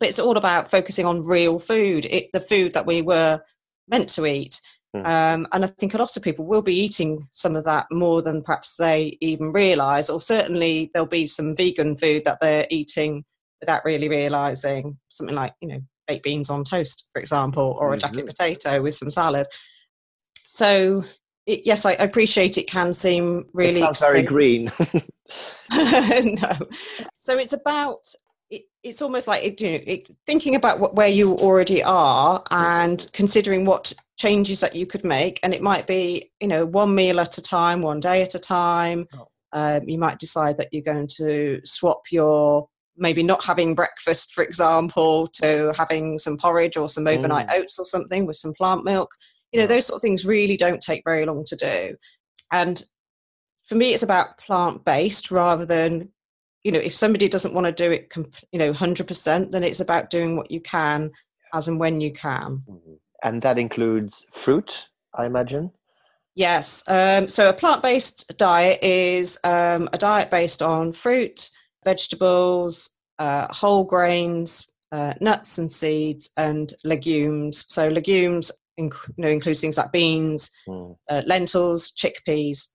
but 0.00 0.08
it's 0.08 0.18
all 0.18 0.36
about 0.36 0.68
focusing 0.70 1.06
on 1.06 1.24
real 1.24 1.60
food, 1.60 2.06
it, 2.06 2.30
the 2.32 2.40
food 2.40 2.72
that 2.72 2.86
we 2.86 3.02
were 3.02 3.40
meant 3.88 4.08
to 4.10 4.26
eat. 4.26 4.60
Mm. 4.96 5.06
Um, 5.06 5.46
and 5.52 5.64
I 5.64 5.68
think 5.68 5.94
a 5.94 5.98
lot 5.98 6.16
of 6.16 6.22
people 6.22 6.46
will 6.46 6.62
be 6.62 6.74
eating 6.78 7.28
some 7.32 7.56
of 7.56 7.64
that 7.64 7.86
more 7.92 8.22
than 8.22 8.42
perhaps 8.42 8.76
they 8.76 9.18
even 9.20 9.52
realise, 9.52 10.08
or 10.08 10.20
certainly 10.20 10.90
there'll 10.92 11.06
be 11.06 11.26
some 11.26 11.54
vegan 11.54 11.96
food 11.96 12.24
that 12.24 12.38
they're 12.40 12.66
eating 12.70 13.24
without 13.60 13.84
really 13.84 14.08
realising. 14.08 14.96
Something 15.10 15.36
like, 15.36 15.52
you 15.60 15.68
know, 15.68 15.80
baked 16.06 16.24
beans 16.24 16.48
on 16.48 16.64
toast, 16.64 17.10
for 17.12 17.20
example, 17.20 17.76
or 17.78 17.92
a 17.92 17.98
jacket 17.98 18.24
Mhm. 18.24 18.28
potato 18.28 18.80
with 18.80 18.94
some 18.94 19.10
salad. 19.10 19.46
So, 20.46 21.04
it, 21.46 21.66
yes, 21.66 21.84
I 21.84 21.92
appreciate 21.92 22.56
it 22.58 22.66
can 22.66 22.92
seem 22.92 23.48
really 23.52 23.80
it 23.80 23.84
sounds 23.84 24.00
very 24.00 24.22
green 24.22 24.70
no. 25.72 26.52
So 27.18 27.38
it's 27.38 27.52
about 27.52 28.06
it, 28.50 28.62
it's 28.82 29.02
almost 29.02 29.28
like 29.28 29.44
it, 29.44 29.60
you 29.60 29.72
know, 29.72 29.80
it, 29.86 30.08
thinking 30.26 30.54
about 30.54 30.80
what, 30.80 30.94
where 30.94 31.08
you 31.08 31.34
already 31.36 31.82
are 31.82 32.42
and 32.50 33.08
considering 33.12 33.64
what 33.64 33.92
changes 34.16 34.60
that 34.60 34.74
you 34.74 34.86
could 34.86 35.04
make. 35.04 35.38
And 35.42 35.54
it 35.54 35.62
might 35.62 35.86
be, 35.86 36.30
you 36.40 36.48
know, 36.48 36.64
one 36.64 36.94
meal 36.94 37.20
at 37.20 37.38
a 37.38 37.42
time, 37.42 37.82
one 37.82 38.00
day 38.00 38.22
at 38.22 38.34
a 38.34 38.38
time. 38.38 39.06
Oh. 39.14 39.28
Um, 39.52 39.88
you 39.88 39.98
might 39.98 40.18
decide 40.18 40.58
that 40.58 40.68
you're 40.72 40.82
going 40.82 41.08
to 41.16 41.60
swap 41.64 42.02
your 42.10 42.68
maybe 42.98 43.22
not 43.22 43.44
having 43.44 43.74
breakfast, 43.74 44.34
for 44.34 44.42
example, 44.44 45.28
to 45.28 45.72
having 45.76 46.18
some 46.18 46.36
porridge 46.36 46.76
or 46.76 46.88
some 46.88 47.06
overnight 47.06 47.46
oats 47.50 47.78
or 47.78 47.84
something 47.84 48.26
with 48.26 48.36
some 48.36 48.52
plant 48.54 48.84
milk. 48.84 49.10
You 49.52 49.58
know, 49.58 49.64
Right. 49.64 49.68
those 49.70 49.86
sort 49.86 49.98
of 49.98 50.02
things 50.02 50.26
really 50.26 50.56
don't 50.56 50.80
take 50.80 51.02
very 51.04 51.24
long 51.24 51.44
to 51.46 51.56
do. 51.56 51.96
And 52.52 52.82
for 53.66 53.76
me, 53.76 53.94
it's 53.94 54.02
about 54.02 54.36
plant 54.38 54.84
based 54.84 55.30
rather 55.30 55.64
than, 55.64 56.10
you 56.64 56.72
know, 56.72 56.78
if 56.80 56.94
somebody 56.94 57.28
doesn't 57.28 57.54
want 57.54 57.66
to 57.66 57.72
do 57.72 57.90
it, 57.90 58.12
you 58.52 58.58
know, 58.58 58.72
100%, 58.72 59.50
then 59.50 59.62
it's 59.64 59.80
about 59.80 60.10
doing 60.10 60.36
what 60.36 60.50
you 60.50 60.60
can 60.60 61.10
as 61.54 61.68
and 61.68 61.78
when 61.80 62.00
you 62.00 62.12
can. 62.12 62.62
and 63.22 63.40
that 63.42 63.58
includes 63.58 64.26
fruit 64.30 64.88
i 65.14 65.24
imagine 65.26 65.70
Yes. 66.34 66.84
Um, 66.86 67.26
so 67.26 67.48
a 67.48 67.52
plant 67.52 67.82
based 67.82 68.36
diet 68.38 68.78
is 68.80 69.38
um, 69.42 69.88
a 69.92 69.98
diet 69.98 70.30
based 70.30 70.62
on 70.62 70.92
fruit, 70.92 71.50
vegetables, 71.84 72.98
uh, 73.18 73.52
whole 73.52 73.82
grains, 73.82 74.72
uh, 74.92 75.14
nuts 75.20 75.58
and 75.58 75.68
seeds, 75.68 76.30
and 76.36 76.72
legumes. 76.84 77.64
So 77.68 77.88
legumes 77.88 78.52
inc- 78.78 79.08
you 79.16 79.24
know, 79.24 79.28
includes 79.28 79.60
things 79.60 79.78
like 79.78 79.90
beans, 79.90 80.52
Mm. 80.68 80.96
uh, 81.10 81.22
lentils, 81.26 81.92
chickpeas, 81.92 82.68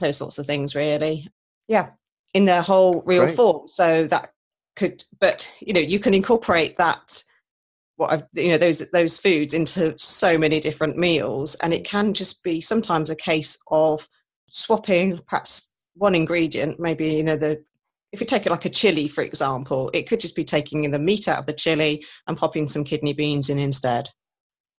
those 0.00 0.16
sorts 0.16 0.38
of 0.38 0.46
things, 0.46 0.74
really. 0.74 1.28
Yeah, 1.68 1.90
in 2.36 2.44
their 2.44 2.60
whole 2.60 3.02
real 3.06 3.24
Great. 3.24 3.36
form. 3.36 3.66
So 3.66 4.06
that 4.08 4.30
could, 4.76 5.02
but 5.20 5.50
you 5.60 5.72
know, 5.72 5.80
you 5.80 5.98
can 5.98 6.12
incorporate 6.12 6.76
that 6.76 7.22
what 7.96 8.12
I've 8.12 8.24
you 8.34 8.48
know 8.48 8.58
those 8.58 8.78
those 8.90 9.18
foods 9.18 9.54
into 9.54 9.94
so 9.98 10.36
many 10.36 10.60
different 10.60 10.98
meals, 10.98 11.54
and 11.56 11.72
it 11.72 11.84
can 11.84 12.12
just 12.12 12.44
be 12.44 12.60
sometimes 12.60 13.08
a 13.08 13.16
case 13.16 13.56
of 13.70 14.06
swapping 14.50 15.18
perhaps 15.26 15.72
one 15.94 16.14
ingredient, 16.14 16.78
maybe 16.78 17.08
you 17.08 17.24
know 17.24 17.36
the. 17.36 17.62
If 18.12 18.20
you 18.20 18.26
take 18.26 18.46
it 18.46 18.50
like 18.50 18.66
a 18.66 18.70
chili, 18.70 19.08
for 19.08 19.22
example, 19.22 19.90
it 19.92 20.08
could 20.08 20.20
just 20.20 20.36
be 20.36 20.44
taking 20.44 20.90
the 20.90 20.98
meat 20.98 21.26
out 21.28 21.38
of 21.38 21.46
the 21.46 21.52
chili 21.52 22.04
and 22.26 22.36
popping 22.36 22.68
some 22.68 22.84
kidney 22.84 23.12
beans 23.12 23.50
in 23.50 23.58
instead. 23.58 24.08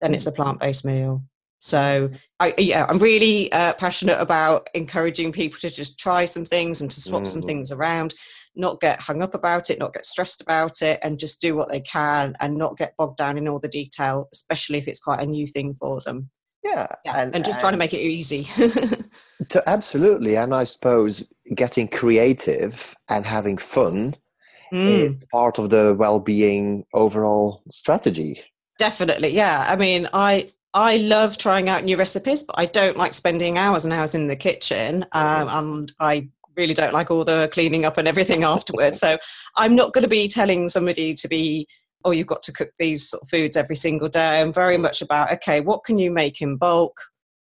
Then 0.00 0.14
it's 0.14 0.26
a 0.26 0.32
plant-based 0.32 0.84
meal. 0.84 1.22
So, 1.60 2.10
I, 2.40 2.54
yeah, 2.58 2.86
I'm 2.88 2.98
really 2.98 3.50
uh, 3.52 3.72
passionate 3.74 4.20
about 4.20 4.68
encouraging 4.74 5.32
people 5.32 5.58
to 5.60 5.70
just 5.70 5.98
try 5.98 6.24
some 6.24 6.44
things 6.44 6.80
and 6.80 6.90
to 6.90 7.00
swap 7.00 7.26
some 7.26 7.42
Mhm. 7.42 7.46
things 7.46 7.72
around, 7.72 8.14
not 8.54 8.80
get 8.80 9.00
hung 9.00 9.22
up 9.22 9.34
about 9.34 9.68
it, 9.70 9.78
not 9.78 9.92
get 9.92 10.06
stressed 10.06 10.40
about 10.40 10.82
it, 10.82 11.00
and 11.02 11.18
just 11.18 11.40
do 11.40 11.56
what 11.56 11.68
they 11.68 11.80
can 11.80 12.36
and 12.40 12.56
not 12.56 12.76
get 12.78 12.94
bogged 12.96 13.16
down 13.18 13.36
in 13.38 13.48
all 13.48 13.58
the 13.58 13.68
detail, 13.68 14.28
especially 14.32 14.78
if 14.78 14.86
it's 14.88 15.00
quite 15.00 15.20
a 15.20 15.26
new 15.26 15.46
thing 15.46 15.74
for 15.80 16.00
them. 16.02 16.30
yeah 16.64 16.86
Yeah, 17.04 17.28
and, 17.34 17.44
just 17.44 17.60
trying 17.60 17.72
to 17.72 17.78
make 17.78 17.94
it 17.94 18.00
easy. 18.00 18.44
to, 19.48 19.62
absolutely 19.68 20.36
and 20.36 20.52
i 20.54 20.64
suppose 20.64 21.22
getting 21.54 21.88
creative 21.88 22.94
and 23.08 23.24
having 23.24 23.56
fun 23.58 24.14
Mm. 24.72 25.08
is 25.08 25.24
part 25.32 25.58
of 25.58 25.70
the 25.70 25.96
well-being 25.98 26.84
overall 26.92 27.62
strategy 27.70 28.42
Definitely, 28.78 29.30
yeah. 29.30 29.64
I 29.68 29.74
mean, 29.76 30.06
I 30.12 30.50
I 30.74 30.98
love 30.98 31.38
trying 31.38 31.68
out 31.68 31.84
new 31.84 31.96
recipes, 31.96 32.42
but 32.42 32.58
I 32.58 32.66
don't 32.66 32.96
like 32.96 33.14
spending 33.14 33.58
hours 33.58 33.84
and 33.84 33.94
hours 33.94 34.14
in 34.14 34.26
the 34.26 34.36
kitchen. 34.36 35.04
Um, 35.12 35.48
and 35.48 35.92
I 35.98 36.28
really 36.56 36.74
don't 36.74 36.92
like 36.92 37.10
all 37.10 37.24
the 37.24 37.48
cleaning 37.52 37.84
up 37.84 37.96
and 37.96 38.06
everything 38.06 38.42
afterwards. 38.44 38.98
So 38.98 39.16
I'm 39.56 39.74
not 39.74 39.92
going 39.94 40.02
to 40.02 40.08
be 40.08 40.28
telling 40.28 40.68
somebody 40.68 41.14
to 41.14 41.28
be, 41.28 41.66
oh, 42.04 42.10
you've 42.10 42.26
got 42.26 42.42
to 42.42 42.52
cook 42.52 42.70
these 42.78 43.08
sort 43.08 43.22
of 43.22 43.28
foods 43.28 43.56
every 43.56 43.76
single 43.76 44.08
day. 44.08 44.40
I'm 44.40 44.52
very 44.52 44.76
much 44.76 45.00
about, 45.00 45.32
okay, 45.32 45.60
what 45.60 45.84
can 45.84 45.98
you 45.98 46.10
make 46.10 46.42
in 46.42 46.56
bulk? 46.56 47.00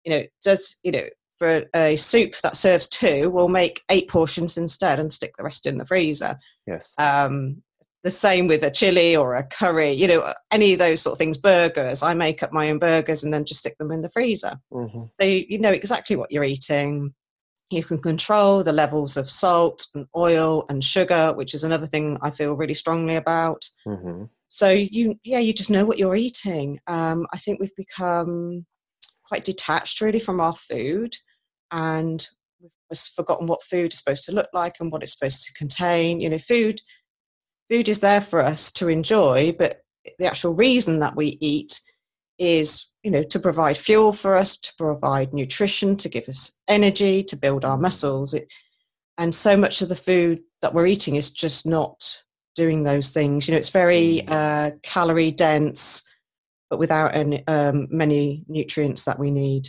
You 0.04 0.12
know, 0.12 0.22
does, 0.42 0.76
you 0.82 0.92
know, 0.92 1.04
for 1.38 1.64
a 1.74 1.96
soup 1.96 2.36
that 2.42 2.56
serves 2.56 2.88
two, 2.88 3.28
we'll 3.28 3.48
make 3.48 3.82
eight 3.88 4.08
portions 4.08 4.56
instead 4.56 5.00
and 5.00 5.12
stick 5.12 5.36
the 5.36 5.42
rest 5.42 5.66
in 5.66 5.76
the 5.76 5.84
freezer. 5.84 6.38
Yes. 6.66 6.94
Um, 6.98 7.62
the 8.02 8.10
same 8.10 8.48
with 8.48 8.64
a 8.64 8.70
chili 8.70 9.16
or 9.16 9.36
a 9.36 9.44
curry, 9.44 9.90
you 9.90 10.08
know, 10.08 10.32
any 10.50 10.72
of 10.72 10.78
those 10.78 11.00
sort 11.00 11.12
of 11.12 11.18
things. 11.18 11.36
Burgers, 11.36 12.02
I 12.02 12.14
make 12.14 12.42
up 12.42 12.52
my 12.52 12.70
own 12.70 12.78
burgers 12.78 13.22
and 13.22 13.32
then 13.32 13.44
just 13.44 13.60
stick 13.60 13.78
them 13.78 13.92
in 13.92 14.02
the 14.02 14.10
freezer. 14.10 14.58
Mm-hmm. 14.72 15.04
So 15.20 15.26
you 15.26 15.58
know 15.58 15.70
exactly 15.70 16.16
what 16.16 16.32
you're 16.32 16.44
eating. 16.44 17.14
You 17.70 17.82
can 17.82 18.02
control 18.02 18.62
the 18.62 18.72
levels 18.72 19.16
of 19.16 19.30
salt 19.30 19.86
and 19.94 20.06
oil 20.16 20.66
and 20.68 20.82
sugar, 20.84 21.32
which 21.32 21.54
is 21.54 21.64
another 21.64 21.86
thing 21.86 22.18
I 22.20 22.30
feel 22.30 22.54
really 22.54 22.74
strongly 22.74 23.16
about. 23.16 23.68
Mm-hmm. 23.86 24.24
So 24.48 24.68
you, 24.68 25.18
yeah, 25.24 25.38
you 25.38 25.54
just 25.54 25.70
know 25.70 25.84
what 25.84 25.98
you're 25.98 26.16
eating. 26.16 26.80
Um, 26.86 27.26
I 27.32 27.38
think 27.38 27.60
we've 27.60 27.74
become 27.76 28.66
quite 29.26 29.44
detached 29.44 30.02
really 30.02 30.20
from 30.20 30.40
our 30.40 30.54
food, 30.54 31.16
and 31.70 32.28
we've 32.60 32.98
forgotten 32.98 33.46
what 33.46 33.62
food 33.62 33.94
is 33.94 33.98
supposed 33.98 34.24
to 34.24 34.32
look 34.32 34.48
like 34.52 34.74
and 34.78 34.92
what 34.92 35.02
it's 35.02 35.12
supposed 35.12 35.46
to 35.46 35.54
contain. 35.54 36.20
You 36.20 36.28
know, 36.28 36.38
food 36.38 36.82
food 37.72 37.88
is 37.88 38.00
there 38.00 38.20
for 38.20 38.40
us 38.40 38.70
to 38.70 38.88
enjoy, 38.88 39.54
but 39.58 39.82
the 40.18 40.26
actual 40.26 40.54
reason 40.54 40.98
that 40.98 41.16
we 41.16 41.38
eat 41.40 41.80
is 42.38 42.88
you 43.02 43.10
know 43.10 43.22
to 43.22 43.38
provide 43.38 43.78
fuel 43.78 44.12
for 44.12 44.36
us 44.36 44.58
to 44.58 44.72
provide 44.76 45.32
nutrition 45.32 45.96
to 45.96 46.08
give 46.08 46.28
us 46.28 46.58
energy 46.68 47.22
to 47.22 47.36
build 47.36 47.64
our 47.64 47.78
muscles. 47.78 48.34
It, 48.34 48.52
and 49.16 49.34
so 49.34 49.56
much 49.56 49.80
of 49.80 49.88
the 49.88 49.96
food 49.96 50.40
that 50.60 50.74
we're 50.74 50.86
eating 50.86 51.16
is 51.16 51.30
just 51.30 51.66
not 51.66 52.22
doing 52.56 52.82
those 52.82 53.10
things. 53.10 53.48
You 53.48 53.52
know 53.52 53.58
it's 53.58 53.70
very 53.70 54.22
mm. 54.26 54.30
uh, 54.30 54.72
calorie 54.82 55.32
dense 55.32 56.06
but 56.68 56.78
without 56.78 57.14
any, 57.14 57.46
um, 57.48 57.86
many 57.90 58.44
nutrients 58.48 59.04
that 59.04 59.18
we 59.18 59.30
need. 59.30 59.68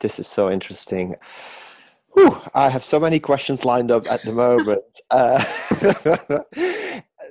This 0.00 0.18
is 0.18 0.26
so 0.26 0.50
interesting 0.50 1.14
Whew, 2.14 2.36
I 2.54 2.68
have 2.68 2.82
so 2.82 2.98
many 2.98 3.20
questions 3.20 3.64
lined 3.64 3.90
up 3.90 4.10
at 4.10 4.22
the 4.22 4.32
moment. 4.32 4.82
Uh, 5.10 5.42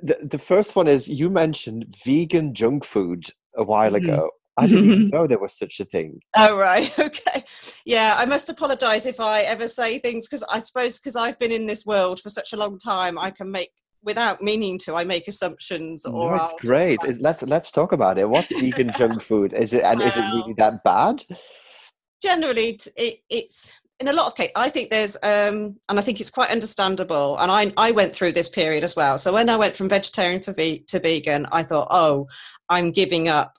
the, 0.02 0.18
the 0.22 0.40
first 0.40 0.76
one 0.76 0.88
is 0.88 1.10
you 1.10 1.30
mentioned 1.30 1.86
vegan 2.06 2.54
junk 2.54 2.84
food 2.84 3.26
a 3.56 3.64
while 3.64 3.94
mm-hmm. 3.94 4.06
ago. 4.06 4.32
I 4.58 4.68
didn't 4.68 4.86
even 4.86 5.10
know 5.14 5.28
there 5.28 5.40
was 5.40 5.58
such 5.58 5.80
a 5.80 5.86
thing. 5.86 6.20
Oh, 6.36 6.58
right. 6.58 6.94
Okay. 7.00 7.44
Yeah, 7.86 8.16
I 8.18 8.26
must 8.26 8.50
apologize 8.50 9.06
if 9.06 9.20
I 9.20 9.42
ever 9.42 9.68
say 9.68 10.00
things 10.00 10.28
because 10.28 10.44
I 10.52 10.60
suppose 10.60 11.00
because 11.00 11.16
I've 11.16 11.40
been 11.40 11.52
in 11.52 11.68
this 11.68 11.86
world 11.86 12.20
for 12.20 12.30
such 12.30 12.54
a 12.54 12.58
long 12.58 12.78
time, 12.78 13.18
I 13.18 13.32
can 13.32 13.52
make 13.52 13.72
without 14.04 14.42
meaning 14.44 14.78
to 14.78 14.94
i 14.94 15.04
make 15.04 15.28
assumptions 15.28 16.06
or 16.06 16.38
no, 16.38 16.44
it's 16.44 16.54
great 16.62 17.00
let's 17.20 17.42
let's 17.42 17.72
talk 17.72 17.92
about 17.92 18.18
it 18.20 18.30
what's 18.30 18.54
vegan 18.54 18.92
junk 18.96 19.20
food 19.22 19.52
is 19.54 19.74
it 19.74 19.84
and 19.84 20.02
is 20.02 20.16
it 20.16 20.22
really 20.36 20.54
that 20.54 20.84
bad 20.84 21.24
generally 22.22 22.80
it, 22.96 23.18
it's 23.28 23.74
in 24.00 24.08
a 24.08 24.14
lot 24.14 24.28
of 24.28 24.36
cases, 24.36 24.52
I 24.56 24.70
think 24.70 24.92
there's, 24.92 25.16
um, 25.24 25.78
and 25.90 25.98
I 25.98 26.02
think 26.02 26.20
it's 26.22 26.30
quite 26.30 26.52
understandable. 26.52 27.38
And 27.40 27.52
I, 27.52 27.74
I 27.78 27.92
went 27.92 28.16
through 28.16 28.34
this 28.34 28.50
period 28.50 28.84
as 28.84 28.96
well. 28.96 29.18
So 29.18 29.34
when 29.34 29.50
I 29.50 29.58
went 29.58 29.76
from 29.76 29.90
vegetarian 29.90 30.42
ve- 30.42 30.84
to 30.88 31.00
vegan, 31.00 31.48
I 31.52 31.64
thought, 31.64 31.88
oh, 31.90 32.28
I'm 32.70 32.92
giving 32.92 33.28
up 33.28 33.58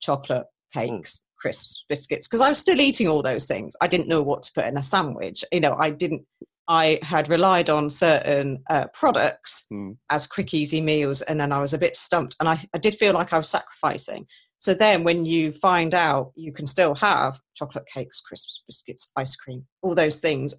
chocolate, 0.00 0.46
cakes, 0.74 1.20
mm. 1.20 1.40
crisps, 1.40 1.84
biscuits, 1.88 2.28
because 2.28 2.42
I 2.42 2.48
was 2.48 2.58
still 2.58 2.80
eating 2.80 3.08
all 3.08 3.22
those 3.22 3.46
things. 3.46 3.74
I 3.80 3.86
didn't 3.86 4.08
know 4.08 4.22
what 4.22 4.42
to 4.42 4.52
put 4.54 4.66
in 4.66 4.76
a 4.76 4.82
sandwich. 4.82 5.44
You 5.52 5.60
know, 5.60 5.76
I 5.78 5.90
didn't. 5.90 6.24
I 6.70 6.98
had 7.00 7.30
relied 7.30 7.70
on 7.70 7.88
certain 7.88 8.62
uh, 8.68 8.88
products 8.92 9.66
mm. 9.72 9.96
as 10.10 10.26
quick, 10.26 10.52
easy 10.52 10.82
meals, 10.82 11.22
and 11.22 11.40
then 11.40 11.50
I 11.50 11.60
was 11.60 11.72
a 11.72 11.78
bit 11.78 11.96
stumped, 11.96 12.36
and 12.40 12.48
I, 12.48 12.62
I 12.74 12.78
did 12.78 12.94
feel 12.94 13.14
like 13.14 13.32
I 13.32 13.38
was 13.38 13.48
sacrificing. 13.48 14.26
So 14.58 14.74
then 14.74 15.04
when 15.04 15.24
you 15.24 15.52
find 15.52 15.94
out 15.94 16.32
you 16.34 16.52
can 16.52 16.66
still 16.66 16.94
have 16.96 17.40
chocolate 17.54 17.86
cakes, 17.86 18.20
crisps, 18.20 18.62
biscuits, 18.66 19.12
ice 19.16 19.36
cream, 19.36 19.64
all 19.82 19.94
those 19.94 20.20
things, 20.20 20.54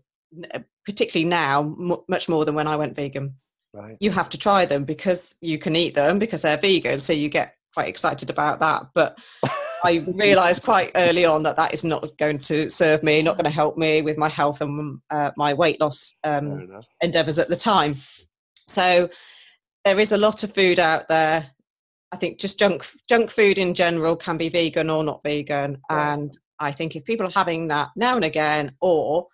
uh, 0.53 0.59
particularly 0.85 1.29
now, 1.29 1.61
m- 1.61 1.97
much 2.07 2.29
more 2.29 2.45
than 2.45 2.55
when 2.55 2.67
I 2.67 2.75
went 2.75 2.95
vegan. 2.95 3.35
Right. 3.73 3.97
You 3.99 4.11
have 4.11 4.29
to 4.29 4.37
try 4.37 4.65
them 4.65 4.83
because 4.83 5.35
you 5.41 5.57
can 5.57 5.75
eat 5.75 5.93
them 5.93 6.17
because 6.17 6.41
they're 6.41 6.57
vegan. 6.57 6.99
So 6.99 7.13
you 7.13 7.29
get 7.29 7.55
quite 7.73 7.87
excited 7.87 8.29
about 8.29 8.59
that. 8.61 8.87
But 8.95 9.19
I 9.83 10.05
realized 10.07 10.63
quite 10.63 10.91
early 10.95 11.25
on 11.25 11.43
that 11.43 11.55
that 11.57 11.73
is 11.73 11.83
not 11.83 12.05
going 12.17 12.39
to 12.39 12.69
serve 12.69 13.03
me, 13.03 13.21
not 13.21 13.37
going 13.37 13.45
to 13.45 13.51
help 13.51 13.77
me 13.77 14.01
with 14.01 14.17
my 14.17 14.29
health 14.29 14.61
and 14.61 14.99
uh, 15.09 15.31
my 15.37 15.53
weight 15.53 15.79
loss 15.79 16.17
um, 16.23 16.79
endeavors 17.01 17.37
at 17.37 17.47
the 17.49 17.55
time. 17.55 17.97
So 18.67 19.09
there 19.85 19.99
is 19.99 20.11
a 20.11 20.17
lot 20.17 20.43
of 20.43 20.53
food 20.53 20.79
out 20.79 21.07
there 21.07 21.49
I 22.11 22.17
think 22.17 22.39
just 22.39 22.59
junk 22.59 22.85
junk 23.07 23.29
food 23.29 23.57
in 23.57 23.73
general 23.73 24.15
can 24.15 24.37
be 24.37 24.49
vegan 24.49 24.89
or 24.89 25.03
not 25.03 25.21
vegan, 25.23 25.79
yeah. 25.89 26.13
and 26.13 26.37
I 26.59 26.71
think 26.71 26.95
if 26.95 27.05
people 27.05 27.27
are 27.27 27.31
having 27.31 27.67
that 27.67 27.89
now 27.95 28.15
and 28.15 28.25
again, 28.25 28.71
or 28.81 29.27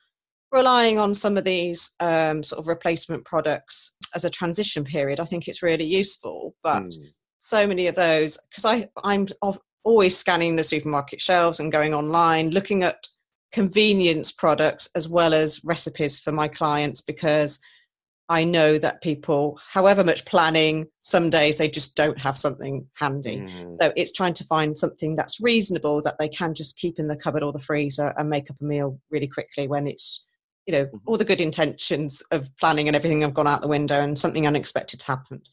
relying 0.52 1.00
on 1.00 1.14
some 1.14 1.38
of 1.38 1.44
these 1.44 1.92
um, 2.00 2.44
sort 2.44 2.60
of 2.60 2.68
replacement 2.68 3.26
products 3.26 3.96
as 4.14 4.26
a 4.26 4.30
transition 4.30 4.84
period, 4.84 5.20
I 5.20 5.26
think 5.26 5.48
it's 5.48 5.64
really 5.64 5.86
useful. 5.86 6.56
But 6.64 6.84
mm. 6.84 7.14
so 7.38 7.66
many 7.66 7.88
of 7.88 7.96
those, 7.96 8.38
because 8.50 8.66
I 8.66 8.90
I'm 9.04 9.28
always 9.84 10.18
scanning 10.18 10.56
the 10.56 10.64
supermarket 10.64 11.22
shelves 11.22 11.60
and 11.60 11.72
going 11.72 11.94
online, 11.94 12.50
looking 12.50 12.84
at 12.84 13.08
convenience 13.52 14.34
products 14.34 14.90
as 14.96 15.08
well 15.08 15.34
as 15.34 15.64
recipes 15.64 16.20
for 16.20 16.34
my 16.34 16.48
clients 16.48 17.00
because 17.00 17.60
I 18.28 18.44
know 18.44 18.80
that 18.80 19.04
people, 19.04 19.60
however 19.72 20.04
much 20.04 20.26
planning, 20.26 20.88
some 21.00 21.30
days 21.30 21.60
they 21.60 21.70
just 21.70 21.96
don't 21.96 22.20
have 22.20 22.38
something 22.38 22.88
handy. 22.96 23.38
Mm. 23.38 23.76
So 23.80 23.94
it's 23.96 24.12
trying 24.12 24.34
to 24.34 24.44
find 24.46 24.76
something 24.76 25.16
that's 25.16 25.40
reasonable 25.40 26.02
that 26.02 26.18
they 26.18 26.28
can 26.28 26.56
just 26.56 26.80
keep 26.80 26.98
in 26.98 27.08
the 27.08 27.16
cupboard 27.16 27.44
or 27.44 27.54
the 27.54 27.60
freezer 27.60 28.14
and 28.18 28.30
make 28.30 28.50
up 28.50 28.58
a 28.60 28.64
meal 28.64 29.00
really 29.12 29.28
quickly 29.28 29.68
when 29.68 29.88
it's, 29.88 30.26
you 30.66 30.72
know, 30.72 30.86
mm-hmm. 30.86 30.98
all 31.06 31.18
the 31.18 31.26
good 31.26 31.40
intentions 31.40 32.24
of 32.32 32.50
planning 32.58 32.88
and 32.88 32.96
everything 32.96 33.22
have 33.22 33.36
gone 33.36 33.48
out 33.48 33.62
the 33.62 33.68
window 33.68 34.02
and 34.02 34.18
something 34.18 34.48
unexpected 34.48 35.04
happened. 35.04 35.48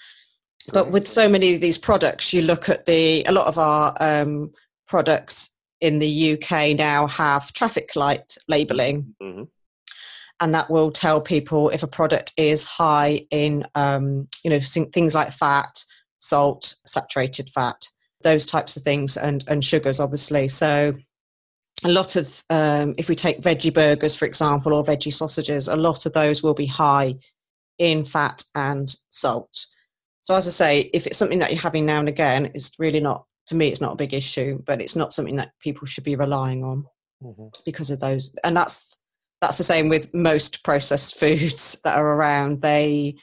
But 0.72 0.90
with 0.90 1.06
so 1.06 1.28
many 1.28 1.54
of 1.54 1.60
these 1.60 1.76
products, 1.76 2.32
you 2.32 2.40
look 2.40 2.68
at 2.70 2.86
the, 2.86 3.22
a 3.24 3.32
lot 3.32 3.48
of 3.48 3.58
our 3.58 3.94
um, 4.00 4.52
products 4.86 5.56
in 5.82 5.98
the 5.98 6.32
UK 6.34 6.76
now 6.78 7.06
have 7.08 7.52
traffic 7.52 7.96
light 7.96 8.36
labeling. 8.48 9.14
Mm-hmm 9.22 9.42
and 10.42 10.52
that 10.52 10.68
will 10.68 10.90
tell 10.90 11.20
people 11.20 11.70
if 11.70 11.84
a 11.84 11.86
product 11.86 12.32
is 12.36 12.64
high 12.64 13.24
in 13.30 13.64
um, 13.76 14.28
you 14.44 14.50
know 14.50 14.60
things 14.60 15.14
like 15.14 15.32
fat 15.32 15.84
salt 16.18 16.74
saturated 16.84 17.48
fat 17.48 17.88
those 18.22 18.44
types 18.44 18.76
of 18.76 18.82
things 18.82 19.16
and 19.16 19.44
and 19.48 19.64
sugars 19.64 20.00
obviously 20.00 20.48
so 20.48 20.92
a 21.84 21.88
lot 21.88 22.16
of 22.16 22.44
um, 22.50 22.94
if 22.98 23.08
we 23.08 23.14
take 23.14 23.40
veggie 23.40 23.72
burgers 23.72 24.16
for 24.16 24.26
example 24.26 24.74
or 24.74 24.84
veggie 24.84 25.12
sausages 25.12 25.68
a 25.68 25.76
lot 25.76 26.04
of 26.06 26.12
those 26.12 26.42
will 26.42 26.54
be 26.54 26.66
high 26.66 27.14
in 27.78 28.04
fat 28.04 28.42
and 28.54 28.96
salt 29.10 29.66
so 30.20 30.34
as 30.34 30.46
i 30.46 30.50
say 30.50 30.90
if 30.92 31.06
it's 31.06 31.18
something 31.18 31.38
that 31.38 31.50
you're 31.50 31.60
having 31.60 31.86
now 31.86 32.00
and 32.00 32.08
again 32.08 32.50
it's 32.54 32.78
really 32.78 33.00
not 33.00 33.24
to 33.46 33.54
me 33.54 33.68
it's 33.68 33.80
not 33.80 33.92
a 33.92 33.96
big 33.96 34.12
issue 34.12 34.60
but 34.66 34.80
it's 34.80 34.96
not 34.96 35.12
something 35.12 35.36
that 35.36 35.52
people 35.60 35.86
should 35.86 36.04
be 36.04 36.16
relying 36.16 36.62
on 36.62 36.84
mm-hmm. 37.22 37.46
because 37.64 37.90
of 37.90 38.00
those 38.00 38.34
and 38.44 38.56
that's 38.56 39.01
that's 39.42 39.58
the 39.58 39.64
same 39.64 39.90
with 39.90 40.14
most 40.14 40.62
processed 40.62 41.18
foods 41.18 41.78
that 41.84 41.98
are 41.98 42.14
around. 42.14 42.62
They 42.62 43.16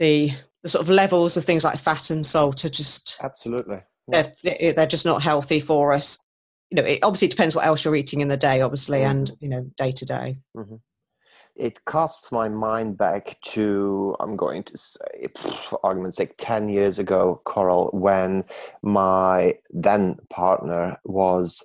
the 0.00 0.32
the 0.64 0.68
sort 0.68 0.82
of 0.82 0.90
levels 0.90 1.36
of 1.36 1.44
things 1.44 1.62
like 1.62 1.78
fat 1.78 2.10
and 2.10 2.26
salt 2.26 2.64
are 2.64 2.68
just 2.68 3.16
absolutely 3.22 3.82
yeah. 4.12 4.28
they're, 4.42 4.72
they're 4.72 4.86
just 4.86 5.06
not 5.06 5.22
healthy 5.22 5.60
for 5.60 5.92
us. 5.92 6.24
You 6.70 6.76
know, 6.76 6.88
it 6.88 7.00
obviously 7.02 7.28
depends 7.28 7.54
what 7.54 7.66
else 7.66 7.84
you're 7.84 7.94
eating 7.94 8.20
in 8.20 8.28
the 8.28 8.36
day, 8.36 8.60
obviously, 8.60 9.00
mm-hmm. 9.00 9.10
and 9.10 9.32
you 9.40 9.48
know, 9.48 9.70
day 9.76 9.92
to 9.92 10.04
day. 10.04 10.38
Mm-hmm. 10.56 10.76
It 11.54 11.84
casts 11.86 12.32
my 12.32 12.48
mind 12.48 12.98
back 12.98 13.38
to 13.46 14.16
I'm 14.20 14.36
going 14.36 14.62
to 14.64 14.76
say, 14.76 15.28
for 15.36 15.80
argument's 15.84 16.16
sake, 16.16 16.34
ten 16.38 16.68
years 16.68 16.98
ago, 16.98 17.40
Coral, 17.44 17.90
when 17.92 18.44
my 18.82 19.54
then 19.70 20.16
partner 20.28 20.98
was 21.04 21.64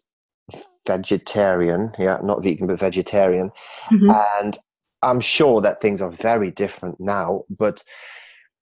vegetarian, 0.87 1.93
yeah, 1.99 2.17
not 2.23 2.43
vegan, 2.43 2.67
but 2.67 2.79
vegetarian. 2.79 3.51
Mm-hmm. 3.91 4.11
And 4.41 4.57
I'm 5.01 5.19
sure 5.19 5.61
that 5.61 5.81
things 5.81 6.01
are 6.01 6.11
very 6.11 6.51
different 6.51 6.99
now, 6.99 7.43
but 7.49 7.83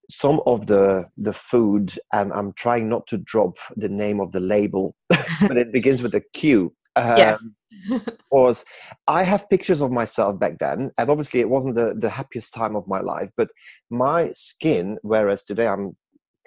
some 0.10 0.42
of 0.46 0.68
the 0.68 1.06
the 1.18 1.34
food, 1.34 1.98
and 2.14 2.34
I'm 2.34 2.52
trying 2.54 2.90
not 2.90 3.08
to 3.08 3.18
drop 3.18 3.58
the 3.76 3.90
name 3.90 4.20
of 4.20 4.32
the 4.32 4.40
label, 4.40 4.96
but 5.10 5.58
it 5.58 5.72
begins 5.74 6.02
with 6.02 6.16
a 6.16 6.24
Q. 6.34 6.74
Um, 6.96 7.18
yes. 7.18 7.46
was 8.32 8.66
I 9.08 9.24
have 9.24 9.50
pictures 9.50 9.82
of 9.82 9.92
myself 9.92 10.40
back 10.40 10.58
then, 10.60 10.92
and 10.98 11.10
obviously 11.10 11.40
it 11.40 11.50
wasn't 11.50 11.76
the, 11.76 11.94
the 11.98 12.10
happiest 12.10 12.54
time 12.54 12.76
of 12.76 12.88
my 12.88 13.00
life, 13.00 13.30
but 13.38 13.52
my 13.90 14.32
skin, 14.34 14.98
whereas 15.04 15.44
today 15.44 15.68
I'm 15.68 15.96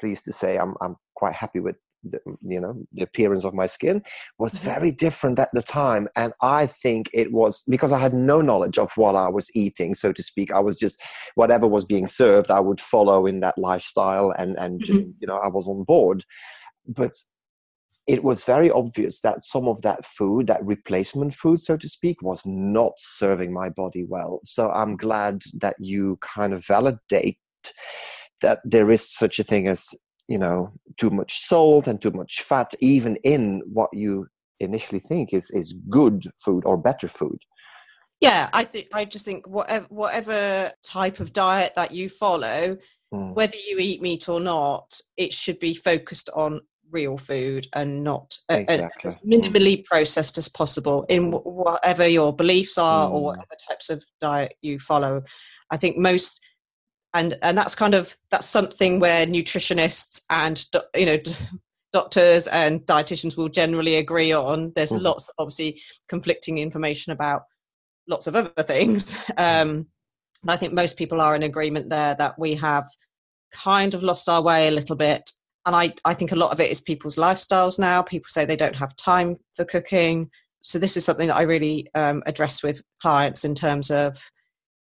pleased 0.00 0.24
to 0.24 0.32
say 0.32 0.58
I'm 0.58 0.74
I'm 0.80 0.96
quite 1.14 1.34
happy 1.34 1.60
with 1.60 1.76
the, 2.04 2.20
you 2.42 2.60
know 2.60 2.74
the 2.92 3.02
appearance 3.02 3.44
of 3.44 3.54
my 3.54 3.66
skin 3.66 4.02
was 4.38 4.52
Mm-hmm. 4.52 4.70
very 4.74 4.92
different 4.92 5.38
at 5.38 5.48
the 5.52 5.62
time 5.62 6.08
and 6.16 6.32
i 6.42 6.66
think 6.66 7.08
it 7.12 7.32
was 7.32 7.62
because 7.68 7.92
i 7.92 7.98
had 7.98 8.12
no 8.12 8.40
knowledge 8.40 8.78
of 8.78 8.92
what 8.96 9.14
i 9.14 9.28
was 9.28 9.50
eating 9.54 9.94
so 9.94 10.12
to 10.12 10.22
speak. 10.22 10.52
I 10.52 10.60
was 10.60 10.76
just 10.76 11.00
whatever 11.34 11.66
was 11.66 11.84
being 11.84 12.06
served 12.06 12.50
i 12.50 12.60
would 12.60 12.80
follow 12.80 13.26
in 13.26 13.40
that 13.40 13.56
lifestyle 13.58 14.32
and 14.36 14.56
and 14.58 14.82
just 14.82 15.04
you 15.20 15.26
know 15.26 15.36
i 15.36 15.48
was 15.48 15.68
on 15.68 15.84
board. 15.84 16.24
But 16.86 17.12
it 18.06 18.24
was 18.24 18.44
very 18.44 18.70
obvious 18.70 19.20
that 19.20 19.44
some 19.44 19.68
of 19.68 19.82
that 19.82 20.04
food 20.04 20.48
that 20.48 20.64
replacement 20.64 21.34
food 21.34 21.60
so 21.60 21.76
to 21.76 21.88
speak 21.88 22.20
was 22.20 22.44
not 22.44 22.92
serving 22.96 23.52
my 23.52 23.68
body 23.68 24.04
well. 24.08 24.40
So 24.44 24.70
i'm 24.70 24.96
glad 24.96 25.42
that 25.54 25.76
you 25.78 26.18
kind 26.20 26.52
of 26.52 26.66
validate 26.66 27.38
that 28.40 28.60
there 28.64 28.90
is 28.90 29.08
such 29.08 29.38
a 29.38 29.44
thing 29.44 29.68
as 29.68 29.94
you 30.32 30.38
know 30.38 30.70
too 30.96 31.10
much 31.10 31.32
salt 31.40 31.86
and 31.86 32.00
too 32.00 32.10
much 32.10 32.40
fat 32.42 32.70
even 32.80 33.16
in 33.16 33.60
what 33.78 33.90
you 33.92 34.26
initially 34.60 34.98
think 35.10 35.32
is 35.34 35.50
is 35.50 35.74
good 35.90 36.18
food 36.44 36.62
or 36.64 36.76
better 36.88 37.08
food 37.08 37.38
Yeah, 38.20 38.48
I 38.60 38.62
think 38.72 38.86
I 38.98 39.04
just 39.14 39.24
think 39.28 39.46
whatever 39.56 39.86
whatever 40.02 40.40
type 40.98 41.18
of 41.20 41.32
diet 41.32 41.72
that 41.74 41.90
you 41.98 42.08
follow, 42.08 42.78
Mm, 43.12 43.34
whether 43.34 43.58
you 43.68 43.76
eat 43.78 44.00
meat 44.00 44.26
or 44.34 44.40
not, 44.40 44.88
it 45.24 45.32
should 45.34 45.58
be 45.58 45.74
focused 45.74 46.30
on 46.34 46.60
real 46.90 47.18
food 47.18 47.66
and 47.78 48.02
not 48.04 48.28
uh, 48.48 48.56
Exactly. 48.58 49.08
as 49.08 49.18
minimally 49.34 49.84
processed 49.84 50.38
as 50.38 50.48
possible 50.48 51.04
in 51.08 51.22
wh- 51.32 51.46
whatever 51.64 52.06
your 52.18 52.32
beliefs 52.42 52.78
are 52.78 53.08
or 53.12 53.20
Mm. 53.20 53.24
whatever 53.28 53.56
types 53.68 53.90
of 53.90 53.98
diet 54.20 54.54
you 54.62 54.78
follow. 54.78 55.22
I 55.74 55.76
think 55.76 55.96
most 55.98 56.40
and 57.14 57.38
and 57.42 57.56
that's 57.56 57.74
kind 57.74 57.94
of 57.94 58.16
that's 58.30 58.46
something 58.46 59.00
where 59.00 59.26
nutritionists 59.26 60.22
and 60.30 60.64
you 60.96 61.06
know 61.06 61.18
doctors 61.92 62.46
and 62.48 62.80
dietitians 62.82 63.36
will 63.36 63.48
generally 63.48 63.96
agree 63.96 64.32
on. 64.32 64.72
There's 64.74 64.92
Mhm. 64.92 65.02
lots 65.02 65.28
of 65.28 65.34
obviously 65.38 65.80
conflicting 66.08 66.58
information 66.58 67.12
about 67.12 67.42
lots 68.08 68.26
of 68.26 68.34
other 68.34 68.62
things. 68.62 69.16
Um, 69.36 69.86
but 70.44 70.52
I 70.54 70.56
think 70.56 70.72
most 70.72 70.96
people 70.96 71.20
are 71.20 71.36
in 71.36 71.44
agreement 71.44 71.88
there 71.88 72.16
that 72.16 72.36
we 72.38 72.54
have 72.54 72.88
kind 73.52 73.94
of 73.94 74.02
lost 74.02 74.28
our 74.28 74.42
way 74.42 74.66
a 74.66 74.72
little 74.72 74.96
bit. 74.96 75.30
And 75.66 75.76
I, 75.76 75.94
I 76.04 76.14
think 76.14 76.32
a 76.32 76.36
lot 76.36 76.50
of 76.50 76.58
it 76.58 76.70
is 76.70 76.80
people's 76.80 77.16
lifestyles 77.16 77.78
now. 77.78 78.02
People 78.02 78.26
say 78.28 78.44
they 78.44 78.56
don't 78.56 78.74
have 78.74 78.96
time 78.96 79.36
for 79.54 79.64
cooking. 79.64 80.30
So 80.62 80.78
this 80.80 80.96
is 80.96 81.04
something 81.04 81.28
that 81.28 81.36
I 81.36 81.42
really 81.42 81.86
um, 81.94 82.22
address 82.26 82.62
with 82.62 82.82
clients 83.00 83.44
in 83.44 83.54
terms 83.54 83.90
of, 83.90 84.18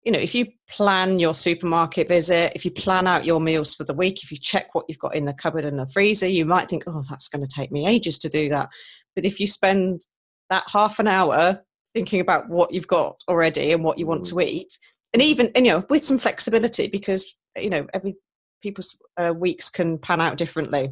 you 0.07 0.13
know, 0.13 0.19
if 0.19 0.33
you 0.33 0.45
plan 0.69 1.19
your 1.19 1.33
supermarket 1.33 2.07
visit, 2.07 2.53
if 2.55 2.63
you 2.63 2.71
plan 2.71 3.07
out 3.07 3.25
your 3.25 3.41
meals 3.41 3.75
for 3.75 3.83
the 3.83 3.93
week, 3.93 4.23
if 4.23 4.31
you 4.31 4.37
check 4.37 4.73
what 4.73 4.85
you've 4.87 4.97
got 4.97 5.13
in 5.13 5.25
the 5.25 5.33
cupboard 5.33 5.65
and 5.65 5.77
the 5.77 5.85
freezer, 5.89 6.27
you 6.27 6.45
might 6.45 6.69
think, 6.69 6.85
oh, 6.87 7.03
that's 7.09 7.27
going 7.27 7.45
to 7.45 7.53
take 7.53 7.73
me 7.73 7.85
ages 7.85 8.17
to 8.19 8.29
do 8.29 8.47
that. 8.47 8.69
But 9.17 9.25
if 9.25 9.37
you 9.37 9.47
spend 9.47 10.05
that 10.49 10.63
half 10.71 10.99
an 10.99 11.07
hour 11.07 11.61
thinking 11.93 12.21
about 12.21 12.47
what 12.47 12.73
you've 12.73 12.87
got 12.87 13.21
already 13.27 13.73
and 13.73 13.83
what 13.83 13.97
you 13.97 14.07
want 14.07 14.23
to 14.27 14.39
eat, 14.39 14.79
and 15.11 15.21
even 15.21 15.51
and, 15.55 15.67
you 15.67 15.73
know 15.73 15.85
with 15.89 16.05
some 16.05 16.17
flexibility 16.17 16.87
because 16.87 17.35
you 17.57 17.69
know 17.69 17.85
every 17.93 18.15
people's 18.61 18.97
uh, 19.17 19.33
weeks 19.35 19.69
can 19.69 19.97
pan 19.97 20.21
out 20.21 20.37
differently. 20.37 20.89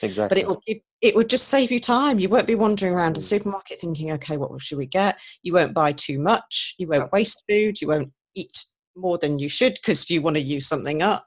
Exactly 0.00 0.28
but 0.34 0.38
it 0.38 0.48
will 0.48 0.62
it, 0.66 0.82
it 1.02 1.14
would 1.14 1.28
just 1.28 1.48
save 1.48 1.70
you 1.70 1.78
time. 1.78 2.18
You 2.18 2.30
won't 2.30 2.46
be 2.46 2.54
wandering 2.54 2.94
around 2.94 3.16
the 3.16 3.20
Mm. 3.20 3.24
supermarket 3.24 3.80
thinking 3.80 4.12
okay 4.12 4.38
what 4.38 4.58
should 4.62 4.78
we 4.78 4.86
get? 4.86 5.18
You 5.42 5.52
won't 5.52 5.74
buy 5.74 5.92
too 5.92 6.18
much. 6.18 6.74
You 6.78 6.86
won't 6.88 7.12
waste 7.12 7.44
food. 7.46 7.82
You 7.82 7.88
won't 7.88 8.10
eat 8.34 8.64
more 8.96 9.18
than 9.18 9.38
you 9.38 9.48
should 9.48 9.74
because 9.74 10.08
you 10.10 10.22
want 10.22 10.36
to 10.36 10.42
use 10.42 10.66
something 10.66 11.02
up. 11.02 11.26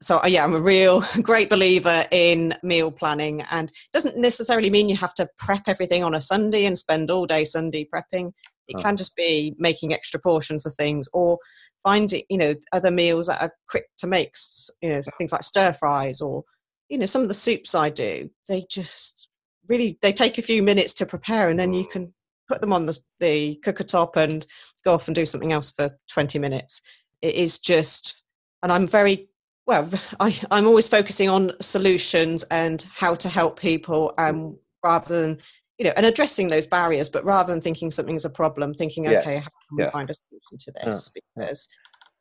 So 0.00 0.18
uh, 0.18 0.26
yeah 0.26 0.44
i'm 0.44 0.54
a 0.54 0.60
real 0.60 1.02
great 1.22 1.48
believer 1.48 2.04
in 2.10 2.54
meal 2.62 2.90
planning 2.90 3.42
and 3.50 3.70
it 3.70 3.92
doesn't 3.92 4.18
necessarily 4.18 4.68
mean 4.68 4.88
you 4.88 4.96
have 4.96 5.14
to 5.14 5.28
prep 5.38 5.62
everything 5.66 6.02
on 6.02 6.14
a 6.14 6.20
sunday 6.20 6.66
and 6.66 6.76
spend 6.76 7.10
all 7.10 7.26
day 7.26 7.44
sunday 7.44 7.88
prepping. 7.94 8.32
It 8.66 8.78
can 8.78 8.96
just 8.96 9.14
be 9.14 9.54
making 9.58 9.92
extra 9.92 10.18
portions 10.18 10.66
of 10.66 10.74
things 10.74 11.08
or 11.12 11.38
finding 11.84 12.22
you 12.28 12.38
know 12.38 12.54
other 12.72 12.90
meals 12.90 13.28
that 13.28 13.40
are 13.40 13.52
quick 13.68 13.86
to 13.98 14.06
make 14.06 14.34
you 14.82 14.92
know 14.92 15.02
things 15.16 15.32
like 15.32 15.44
stir 15.44 15.72
fries 15.72 16.20
or 16.20 16.42
you 16.88 16.98
know 16.98 17.06
some 17.06 17.22
of 17.22 17.28
the 17.28 17.34
soups 17.34 17.74
i 17.74 17.88
do 17.88 18.28
they 18.48 18.64
just 18.70 19.28
really 19.68 19.98
they 20.02 20.12
take 20.12 20.38
a 20.38 20.42
few 20.42 20.62
minutes 20.62 20.94
to 20.94 21.06
prepare 21.06 21.50
and 21.50 21.58
then 21.58 21.72
you 21.72 21.86
can 21.86 22.12
put 22.48 22.60
them 22.60 22.72
on 22.72 22.86
the, 22.86 22.98
the 23.20 23.56
cooker 23.56 23.84
top 23.84 24.16
and 24.16 24.46
go 24.84 24.94
off 24.94 25.08
and 25.08 25.14
do 25.14 25.26
something 25.26 25.52
else 25.52 25.70
for 25.70 25.96
20 26.10 26.38
minutes. 26.38 26.82
It 27.22 27.34
is 27.34 27.58
just 27.58 28.24
and 28.64 28.72
i'm 28.72 28.88
very 28.88 29.28
well 29.66 29.88
I, 30.20 30.36
i'm 30.50 30.66
always 30.66 30.88
focusing 30.88 31.28
on 31.28 31.52
solutions 31.60 32.42
and 32.44 32.84
how 32.92 33.14
to 33.14 33.28
help 33.28 33.60
people 33.60 34.12
um, 34.18 34.58
rather 34.82 35.22
than 35.22 35.38
you 35.78 35.84
know 35.84 35.92
and 35.96 36.06
addressing 36.06 36.48
those 36.48 36.66
barriers 36.66 37.08
but 37.08 37.24
rather 37.24 37.52
than 37.52 37.60
thinking 37.60 37.92
something's 37.92 38.24
a 38.24 38.30
problem 38.30 38.74
thinking 38.74 39.06
okay 39.06 39.36
how 39.36 39.50
can 39.68 39.76
we 39.76 39.84
find 39.90 40.10
a 40.10 40.14
solution 40.14 40.58
to 40.58 40.72
this? 40.84 41.12
Yeah. 41.14 41.20
because 41.36 41.68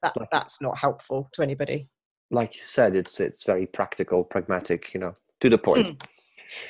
that 0.03 0.13
that's 0.31 0.61
not 0.61 0.77
helpful 0.77 1.29
to 1.31 1.41
anybody. 1.41 1.87
Like 2.29 2.55
you 2.55 2.61
said 2.61 2.95
it's 2.95 3.21
it's 3.21 3.45
very 3.45 3.65
practical 3.65 4.23
pragmatic 4.23 4.93
you 4.93 4.99
know 4.99 5.13
to 5.39 5.49
the 5.49 5.57
point. 5.57 5.87
Mm. 5.87 6.03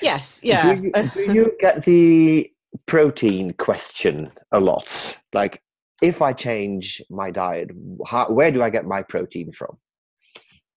yes 0.02 0.42
yeah. 0.44 0.76
do, 0.76 0.84
you, 0.84 0.92
do 1.14 1.34
you 1.34 1.56
get 1.60 1.84
the 1.84 2.52
protein 2.86 3.54
question 3.54 4.32
a 4.52 4.60
lot 4.60 5.18
like 5.34 5.62
if 6.02 6.22
i 6.22 6.34
change 6.34 7.02
my 7.10 7.30
diet 7.32 7.70
how, 8.06 8.28
where 8.30 8.52
do 8.52 8.62
i 8.62 8.70
get 8.70 8.86
my 8.86 9.02
protein 9.04 9.52
from 9.52 9.78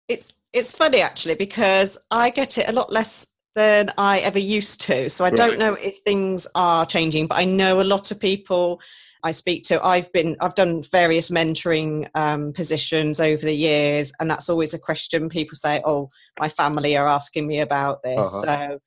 it's 0.09 0.37
it's 0.53 0.75
funny 0.75 1.01
actually 1.01 1.35
because 1.35 1.99
I 2.11 2.31
get 2.31 2.59
it 2.59 2.69
a 2.69 2.73
lot 2.73 2.91
less 2.93 3.27
than 3.55 3.91
I 3.99 4.21
ever 4.21 4.39
used 4.39 4.81
to. 4.83 5.11
So 5.11 5.25
I 5.25 5.31
don't 5.31 5.59
know 5.59 5.75
if 5.75 5.97
things 5.99 6.47
are 6.55 6.85
changing, 6.85 7.27
but 7.27 7.39
I 7.39 7.45
know 7.45 7.81
a 7.81 7.83
lot 7.83 8.11
of 8.11 8.21
people 8.21 8.81
I 9.23 9.33
speak 9.33 9.65
to. 9.65 9.85
I've 9.85 10.13
been 10.13 10.37
I've 10.41 10.55
done 10.55 10.83
various 10.83 11.31
mentoring 11.31 12.09
um, 12.15 12.53
positions 12.53 13.19
over 13.19 13.45
the 13.45 13.55
years, 13.55 14.13
and 14.21 14.31
that's 14.31 14.49
always 14.49 14.73
a 14.73 14.79
question 14.79 15.29
people 15.29 15.57
say. 15.57 15.83
Oh, 15.85 16.09
my 16.39 16.49
family 16.49 16.97
are 16.97 17.09
asking 17.09 17.47
me 17.47 17.61
about 17.61 18.03
this. 18.03 18.45
Uh-huh. 18.45 18.69
So 18.69 18.79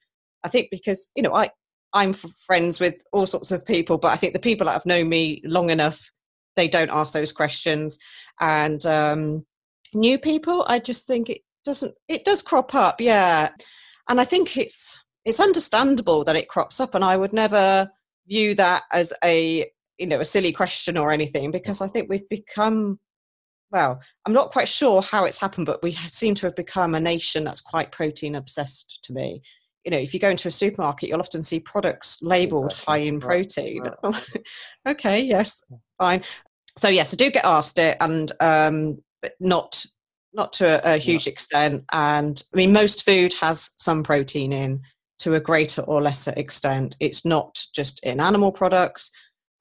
I 0.44 0.50
think 0.50 0.70
because 0.72 1.12
you 1.16 1.24
know 1.24 1.36
I 1.36 1.50
I'm 1.94 2.14
friends 2.14 2.80
with 2.80 3.04
all 3.12 3.26
sorts 3.26 3.52
of 3.52 3.66
people, 3.66 3.98
but 3.98 4.12
I 4.12 4.16
think 4.16 4.34
the 4.34 4.40
people 4.40 4.66
that 4.68 4.74
have 4.74 4.86
known 4.86 5.10
me 5.10 5.42
long 5.46 5.70
enough 5.70 6.12
they 6.56 6.68
don't 6.68 6.92
ask 6.92 7.14
those 7.14 7.32
questions, 7.32 7.98
and 8.42 8.86
um, 8.86 9.46
new 9.94 10.18
people 10.18 10.66
i 10.68 10.80
just 10.80 11.08
think 11.08 11.30
it 11.30 11.42
doesn't 11.66 11.94
it 12.08 12.24
does 12.26 12.42
crop 12.42 12.74
up 12.76 13.00
yeah. 13.02 13.50
And 14.10 14.20
i 14.20 14.26
think 14.26 14.58
it's 14.58 15.00
it's 15.26 15.40
understandable 15.40 16.24
that 16.24 16.36
it 16.36 16.50
crops 16.50 16.80
up 16.80 16.96
and 16.96 17.04
i 17.04 17.16
would 17.18 17.34
never 17.34 17.90
view 18.28 18.56
that 18.56 18.84
as 18.92 19.14
a 19.24 19.70
you 19.98 20.08
know 20.08 20.20
a 20.20 20.26
silly 20.26 20.52
question 20.52 20.98
or 20.98 21.12
anything 21.12 21.52
because 21.52 21.82
i 21.82 21.88
think 21.88 22.10
we've 22.10 22.28
become 22.30 23.00
well 23.72 24.00
i'm 24.26 24.34
not 24.34 24.52
quite 24.52 24.68
sure 24.68 25.02
how 25.02 25.26
it's 25.26 25.40
happened 25.40 25.66
but 25.66 25.84
we 25.84 25.92
seem 26.08 26.34
to 26.36 26.46
have 26.48 26.56
become 26.56 26.96
a 26.96 27.00
nation 27.00 27.44
that's 27.44 27.62
quite 27.62 27.92
protein 27.92 28.36
obsessed 28.36 29.00
to 29.04 29.14
me 29.14 29.42
you 29.86 29.92
know 29.92 29.98
if 29.98 30.14
you 30.14 30.20
go 30.20 30.30
into 30.30 30.48
a 30.48 30.52
supermarket 30.52 31.10
you'll 31.10 31.20
often 31.20 31.44
see 31.44 31.60
products 31.60 32.22
labeled 32.22 32.72
Exactly. 32.72 32.86
high 32.94 32.98
in 33.06 33.20
Right. 33.20 33.22
protein 33.22 33.84
okay 34.88 35.22
yes 35.22 35.64
fine 35.98 36.22
so 36.78 36.88
yes 36.90 37.14
i 37.14 37.18
do 37.18 37.30
get 37.32 37.46
asked 37.46 37.80
it 37.80 37.98
and 38.02 38.32
um 38.40 38.98
but 39.22 39.34
not 39.40 39.84
not 40.34 40.54
to 40.54 40.88
a, 40.88 40.96
a 40.96 40.98
huge 40.98 41.28
extent 41.28 41.84
and 41.92 42.44
i 42.54 42.58
mean 42.58 42.72
most 42.72 43.06
food 43.06 43.34
has 43.36 43.72
some 43.78 44.04
protein 44.04 44.52
in 44.54 44.82
to 45.18 45.36
a 45.36 45.40
greater 45.40 45.82
or 45.82 46.02
lesser 46.02 46.34
extent 46.38 46.96
it's 47.00 47.26
not 47.26 47.62
just 47.74 48.04
in 48.06 48.20
animal 48.20 48.52
products 48.52 49.12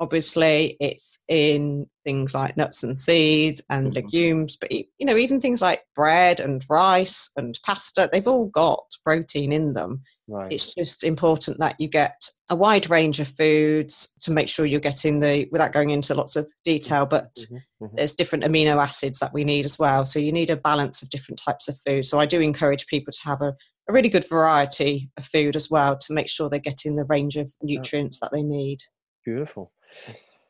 obviously 0.00 0.76
it's 0.80 1.24
in 1.28 1.86
things 2.04 2.34
like 2.34 2.56
nuts 2.56 2.82
and 2.84 2.96
seeds 2.96 3.62
and 3.70 3.88
Mhm. 3.92 3.94
legumes 3.96 4.56
but 4.56 4.70
you 4.72 4.84
know 5.00 5.16
even 5.16 5.40
things 5.40 5.60
like 5.60 5.82
bread 5.94 6.40
and 6.40 6.64
rice 6.70 7.30
and 7.36 7.58
pasta 7.64 8.08
they've 8.12 8.28
all 8.28 8.46
got 8.46 8.84
protein 9.04 9.52
in 9.52 9.72
them 9.74 10.02
right 10.28 10.52
it's 10.52 10.74
just 10.74 11.04
important 11.04 11.58
that 11.58 11.74
you 11.78 11.88
get 11.88 12.30
a 12.50 12.56
wide 12.56 12.88
range 12.88 13.18
of 13.20 13.28
foods 13.28 14.14
to 14.20 14.30
make 14.30 14.48
sure 14.48 14.64
you're 14.66 14.80
getting 14.80 15.20
the 15.20 15.48
without 15.50 15.72
going 15.72 15.90
into 15.90 16.14
lots 16.14 16.36
of 16.36 16.46
detail 16.64 17.04
but 17.04 17.34
Mhm, 17.50 17.62
mhm. 17.82 17.96
there's 17.96 18.14
different 18.14 18.44
amino 18.44 18.82
acids 18.82 19.18
that 19.18 19.32
we 19.34 19.44
need 19.44 19.64
as 19.64 19.78
well 19.78 20.04
so 20.04 20.18
you 20.18 20.32
need 20.32 20.50
a 20.50 20.56
balance 20.56 21.02
of 21.02 21.10
different 21.10 21.40
types 21.44 21.68
of 21.68 21.76
food 21.86 22.06
so 22.06 22.18
i 22.20 22.26
do 22.26 22.40
encourage 22.40 22.86
people 22.86 23.12
to 23.12 23.20
have 23.24 23.42
a, 23.42 23.52
a 23.88 23.92
really 23.92 24.08
good 24.08 24.28
variety 24.28 25.10
of 25.16 25.24
food 25.24 25.56
as 25.56 25.70
well 25.70 25.96
to 25.98 26.12
make 26.12 26.28
sure 26.28 26.48
they're 26.48 26.58
getting 26.60 26.94
the 26.96 27.04
range 27.04 27.36
of 27.36 27.52
nutrients 27.62 28.20
that 28.20 28.30
they 28.32 28.42
need 28.42 28.78
Beautiful. 29.24 29.72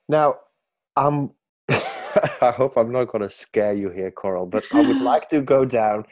Now, 0.09 0.37
I 0.97 2.51
hope 2.51 2.77
I'm 2.77 2.93
not 2.93 3.09
going 3.09 3.23
to 3.23 3.31
scare 3.31 3.75
you 3.75 3.91
here, 3.91 4.11
Coral, 4.11 4.47
but 4.47 4.65
I 4.73 4.87
would 4.87 5.01
like 5.03 5.29
to 5.31 5.43
go 5.43 5.65
down 5.65 6.05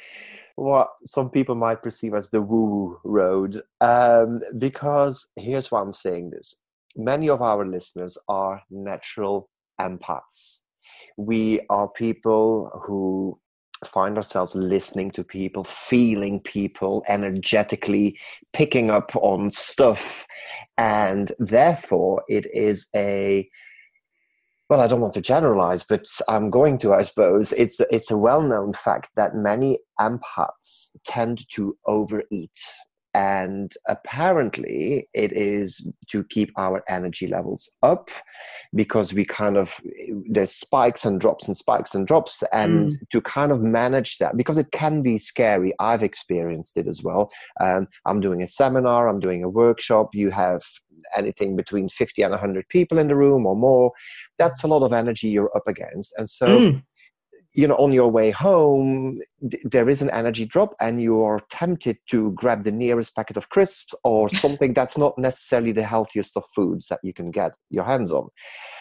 what 0.57 0.91
some 1.05 1.31
people 1.31 1.55
might 1.55 1.83
perceive 1.83 2.15
as 2.15 2.31
the 2.31 2.43
woo 2.43 2.99
road, 3.05 3.63
um, 3.81 4.41
because 4.59 5.27
here's 5.37 5.71
why 5.71 5.81
I'm 5.81 5.93
saying 5.93 6.31
this. 6.31 6.57
Many 6.97 7.29
of 7.29 7.43
our 7.43 7.67
listeners 7.67 8.17
are 8.29 8.63
natural 8.71 9.51
empaths. 9.81 10.63
We 11.19 11.61
are 11.69 11.89
people 11.89 12.71
who 12.87 13.39
find 13.85 14.17
ourselves 14.17 14.55
listening 14.55 15.11
to 15.13 15.25
people, 15.25 15.65
feeling 15.65 16.41
people, 16.41 17.05
energetically 17.09 18.19
picking 18.53 18.91
up 18.91 19.15
on 19.17 19.51
stuff. 19.51 20.27
And 20.79 21.33
therefore, 21.39 22.23
it 22.29 22.47
is 22.55 22.87
a 22.95 23.49
well, 24.69 24.81
I 24.81 24.89
don't 24.89 25.01
want 25.01 25.13
to 25.13 25.21
generalize, 25.21 25.85
but 25.85 26.07
I'm 26.27 26.51
going 26.51 26.79
to, 26.79 26.93
I 26.93 27.03
suppose. 27.03 27.53
It's, 27.53 27.81
it's 27.91 28.11
a 28.11 28.17
well 28.19 28.43
known 28.43 28.73
fact 28.73 29.11
that 29.15 29.37
many 29.37 29.79
empaths 30.01 30.89
tend 31.05 31.49
to 31.51 31.77
overeat 31.87 32.59
and 33.17 33.73
apparently 33.89 35.09
it 35.15 35.33
is 35.33 35.91
to 36.07 36.23
keep 36.25 36.53
our 36.59 36.85
energy 36.87 37.27
levels 37.27 37.71
up 37.83 38.11
because 38.75 39.15
we 39.15 39.25
kind 39.25 39.57
of 39.57 39.81
there's 40.29 40.53
spikes 40.53 41.07
and 41.07 41.19
drops 41.19 41.49
and 41.49 41.57
spikes 41.57 41.95
and 41.95 42.07
drops 42.07 42.45
and 42.53 42.93
mm. 42.93 42.97
to 43.11 43.23
kind 43.23 43.53
of 43.53 43.63
manage 43.63 44.19
that 44.19 44.37
because 44.37 44.59
it 44.59 44.71
can 44.71 45.01
be 45.01 45.17
scary. 45.17 45.73
I've 45.81 46.03
experienced 46.03 46.77
it 46.77 46.87
as 46.87 47.03
well. 47.03 47.31
Um, 47.61 47.89
i'm 48.05 48.21
doing 48.21 48.43
a 48.43 48.47
seminar 48.47 49.09
i'm 49.09 49.21
doing 49.21 49.43
a 49.43 49.49
workshop 49.49 50.11
you 50.13 50.31
have 50.31 50.61
anything 51.17 51.57
between 51.57 51.89
50 51.89 52.23
and 52.23 52.33
100 52.33 52.69
people 52.69 52.99
in 52.99 53.09
the 53.09 53.17
room 53.17 53.47
or 53.47 53.55
more. 53.55 53.93
That's 54.39 54.65
a 54.65 54.67
lot 54.67 54.83
of 54.83 54.93
energy 54.93 55.29
you're 55.29 55.55
up 55.57 55.69
against. 55.69 56.15
And 56.17 56.29
so 56.29 56.47
mm 56.47 56.83
you 57.57 57.67
know 57.67 57.75
on 57.77 57.91
your 57.91 58.09
way 58.09 58.31
home 58.31 59.19
there 59.65 59.89
is 59.89 60.03
an 60.03 60.11
energy 60.11 60.45
drop 60.45 60.75
and 60.79 61.03
you're 61.03 61.41
tempted 61.49 61.97
to 62.07 62.31
grab 62.33 62.65
the 62.65 62.71
nearest 62.71 63.17
packet 63.17 63.37
of 63.37 63.49
crisps 63.49 63.95
or 64.05 64.29
something 64.45 64.75
that's 64.75 64.99
not 64.99 65.17
necessarily 65.19 65.73
the 65.73 65.83
healthiest 65.83 66.37
of 66.37 66.45
foods 66.55 66.87
that 66.89 67.01
you 67.03 67.13
can 67.13 67.31
get 67.31 67.53
your 67.71 67.85
hands 67.85 68.13
on. 68.13 68.29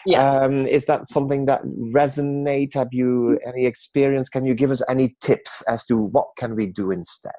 Yeah. 0.04 0.30
Um, 0.30 0.66
is 0.66 0.84
that 0.86 1.08
something 1.08 1.46
that 1.46 1.62
resonate? 1.64 2.74
Have 2.74 2.92
you 2.92 3.38
any 3.46 3.66
experience? 3.66 4.28
Can 4.28 4.44
you 4.44 4.54
give 4.54 4.70
us 4.70 4.82
any 4.88 5.16
tips 5.20 5.62
as 5.62 5.86
to 5.86 5.96
what 5.96 6.28
can 6.36 6.54
we 6.54 6.66
do 6.66 6.90
instead? 6.90 7.32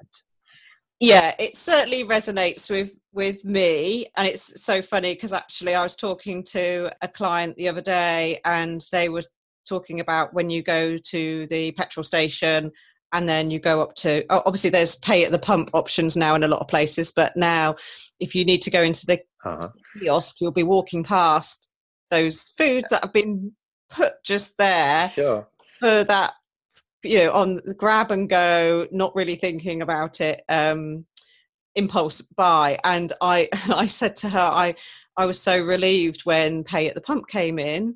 Yeah 0.99 1.35
it 1.37 1.55
certainly 1.55 2.03
resonates 2.03 2.69
with 2.71 2.95
with 3.13 3.45
me 3.45 4.07
and 4.15 4.27
it's 4.27 4.63
so 4.63 4.81
funny 4.81 5.13
because 5.13 5.33
actually 5.33 5.73
i 5.73 5.81
was 5.81 5.95
talking 5.95 6.43
to 6.43 6.91
a 7.01 7.07
client 7.07 7.55
the 7.55 7.67
other 7.67 7.81
day 7.81 8.39
and 8.45 8.85
they 8.91 9.09
were 9.09 9.21
talking 9.67 9.99
about 9.99 10.33
when 10.33 10.49
you 10.49 10.61
go 10.61 10.97
to 10.97 11.47
the 11.47 11.71
petrol 11.73 12.03
station 12.03 12.71
and 13.13 13.27
then 13.27 13.49
you 13.49 13.59
go 13.59 13.81
up 13.81 13.95
to 13.95 14.23
oh, 14.29 14.41
obviously 14.45 14.69
there's 14.69 14.97
pay 14.97 15.25
at 15.25 15.31
the 15.31 15.39
pump 15.39 15.69
options 15.73 16.17
now 16.17 16.35
in 16.35 16.43
a 16.43 16.47
lot 16.47 16.59
of 16.59 16.67
places 16.67 17.11
but 17.15 17.35
now 17.35 17.75
if 18.19 18.35
you 18.35 18.43
need 18.43 18.61
to 18.61 18.71
go 18.71 18.81
into 18.81 19.05
the 19.05 19.19
uh-huh. 19.45 19.69
kiosk 19.99 20.35
you'll 20.41 20.51
be 20.51 20.63
walking 20.63 21.03
past 21.03 21.69
those 22.11 22.49
foods 22.57 22.89
that 22.89 23.03
have 23.03 23.13
been 23.13 23.51
put 23.89 24.13
just 24.23 24.57
there 24.57 25.09
sure. 25.09 25.47
for 25.79 26.03
that 26.03 26.33
you 27.03 27.19
know 27.19 27.31
on 27.31 27.55
the 27.65 27.73
grab 27.73 28.11
and 28.11 28.29
go 28.29 28.87
not 28.91 29.15
really 29.15 29.35
thinking 29.35 29.81
about 29.81 30.19
it 30.19 30.41
um 30.49 31.05
impulse 31.75 32.21
buy 32.21 32.77
and 32.83 33.13
i 33.21 33.47
i 33.69 33.85
said 33.85 34.15
to 34.15 34.27
her 34.27 34.39
i 34.39 34.73
i 35.15 35.25
was 35.25 35.39
so 35.39 35.59
relieved 35.61 36.21
when 36.25 36.63
pay 36.63 36.87
at 36.87 36.95
the 36.95 37.01
pump 37.01 37.27
came 37.27 37.59
in 37.59 37.95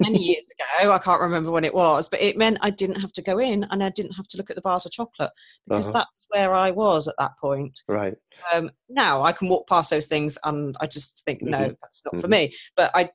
many 0.00 0.18
years 0.18 0.46
ago. 0.50 0.92
I 0.92 0.98
can't 0.98 1.20
remember 1.20 1.50
when 1.50 1.64
it 1.64 1.74
was, 1.74 2.08
but 2.08 2.20
it 2.20 2.36
meant 2.36 2.58
I 2.60 2.70
didn't 2.70 3.00
have 3.00 3.12
to 3.14 3.22
go 3.22 3.38
in 3.38 3.66
and 3.70 3.82
I 3.82 3.90
didn't 3.90 4.12
have 4.12 4.26
to 4.28 4.36
look 4.36 4.50
at 4.50 4.56
the 4.56 4.62
bars 4.62 4.86
of 4.86 4.92
chocolate 4.92 5.30
because 5.66 5.88
uh-huh. 5.88 5.98
that's 5.98 6.26
where 6.30 6.54
I 6.54 6.70
was 6.70 7.08
at 7.08 7.14
that 7.18 7.32
point. 7.40 7.82
Right. 7.88 8.14
Um, 8.52 8.70
now 8.88 9.22
I 9.22 9.32
can 9.32 9.48
walk 9.48 9.68
past 9.68 9.90
those 9.90 10.06
things 10.06 10.38
and 10.44 10.76
I 10.80 10.86
just 10.86 11.24
think, 11.24 11.42
no, 11.42 11.58
mm-hmm. 11.58 11.72
that's 11.80 12.04
not 12.04 12.14
mm-hmm. 12.14 12.20
for 12.20 12.28
me. 12.28 12.54
But 12.76 12.90
I 12.94 13.10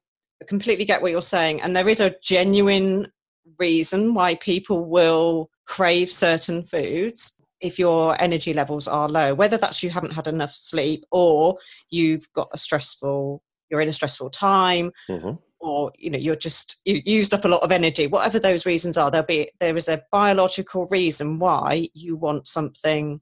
completely 0.48 0.86
get 0.86 1.02
what 1.02 1.12
you're 1.12 1.22
saying. 1.22 1.62
And 1.62 1.76
there 1.76 1.90
is 1.90 2.02
a 2.02 2.16
genuine 2.22 3.12
reason 3.60 4.14
why 4.14 4.36
people 4.36 4.86
will 4.86 5.50
crave 5.66 6.12
certain 6.12 6.64
foods 6.64 7.42
if 7.62 7.80
your 7.80 8.22
energy 8.22 8.54
levels 8.54 8.88
are 8.88 9.08
low, 9.08 9.34
whether 9.34 9.58
that's 9.58 9.82
you 9.82 9.90
haven't 9.90 10.14
had 10.14 10.28
enough 10.28 10.52
sleep 10.52 11.06
or 11.12 11.58
you've 11.90 12.32
got 12.34 12.50
a 12.54 12.58
stressful, 12.58 13.42
you're 13.70 13.82
in 13.82 13.88
a 13.88 13.94
stressful 13.94 14.30
time. 14.30 14.92
Mm-hmm 15.10 15.32
or 15.66 15.92
you 15.98 16.10
know 16.10 16.18
you're 16.18 16.36
just 16.36 16.82
you 16.86 17.02
used 17.06 17.34
up 17.34 17.46
a 17.46 17.48
lot 17.48 17.64
of 17.64 17.72
energy. 17.72 18.08
Whatever 18.08 18.40
those 18.40 18.66
reasons 18.66 18.98
are 18.98 19.10
there'll 19.10 19.26
be 19.26 19.50
there 19.60 19.76
is 19.76 19.88
a 19.88 20.04
biological 20.12 20.88
reason 20.92 21.40
why 21.40 21.88
you 21.94 22.16
want 22.16 22.48
something 22.48 23.20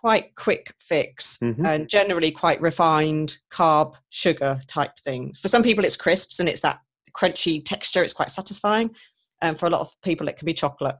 quite 0.00 0.34
quick 0.34 0.72
fix 0.80 1.38
mm-hmm. 1.38 1.66
and 1.66 1.88
generally 1.88 2.30
quite 2.30 2.60
refined 2.60 3.38
carb 3.52 3.94
sugar 4.08 4.60
type 4.66 4.92
things. 5.04 5.38
For 5.38 5.48
some 5.48 5.62
people 5.62 5.84
it's 5.84 5.96
crisps 5.96 6.40
and 6.40 6.48
it's 6.48 6.62
that 6.62 6.80
crunchy 7.16 7.64
texture. 7.64 8.02
It's 8.02 8.12
quite 8.12 8.30
satisfying. 8.30 8.90
And 9.42 9.58
for 9.58 9.66
a 9.66 9.70
lot 9.70 9.82
of 9.82 9.90
people 10.02 10.28
it 10.28 10.38
can 10.38 10.46
be 10.46 10.54
chocolate 10.54 10.96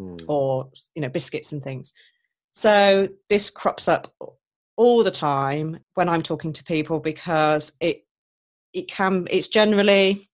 mm. 0.00 0.20
or 0.28 0.68
you 0.94 1.02
know 1.02 1.08
biscuits 1.08 1.52
and 1.52 1.62
things. 1.62 1.92
So 2.52 3.08
this 3.28 3.50
crops 3.50 3.86
up 3.88 4.12
all 4.76 5.02
the 5.02 5.10
time 5.10 5.78
when 5.94 6.08
i'm 6.08 6.22
talking 6.22 6.52
to 6.52 6.62
people 6.64 7.00
because 7.00 7.76
it 7.80 8.05
it 8.76 8.88
can 8.88 9.26
it's 9.30 9.48
generally 9.48 10.28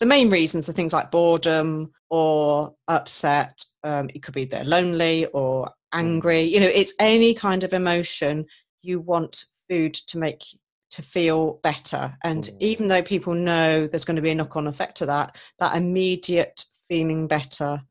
the 0.00 0.06
main 0.06 0.30
reasons 0.30 0.68
are 0.68 0.72
things 0.72 0.92
like 0.92 1.10
boredom 1.10 1.92
or 2.10 2.74
upset 2.88 3.64
um, 3.84 4.10
it 4.14 4.22
could 4.22 4.34
be 4.34 4.44
they're 4.44 4.64
lonely 4.64 5.26
or 5.26 5.70
angry. 5.92 6.42
You 6.42 6.60
know 6.60 6.70
it's 6.72 6.94
any 6.98 7.34
kind 7.34 7.64
of 7.64 7.72
emotion 7.72 8.46
you 8.82 9.00
want 9.00 9.44
food 9.68 9.94
to 9.94 10.18
make 10.18 10.42
to 10.90 11.02
feel 11.02 11.58
better. 11.62 12.16
And 12.24 12.44
mm. 12.44 12.56
even 12.60 12.86
though 12.88 13.02
people 13.02 13.34
know 13.34 13.86
there's 13.86 14.04
going 14.04 14.16
to 14.16 14.22
be 14.22 14.30
a 14.30 14.34
knock-on 14.34 14.66
effect 14.66 14.96
to 14.98 15.06
that 15.06 15.36
that 15.58 15.76
immediate 15.76 16.64
feeling 16.88 17.26
better. 17.26 17.82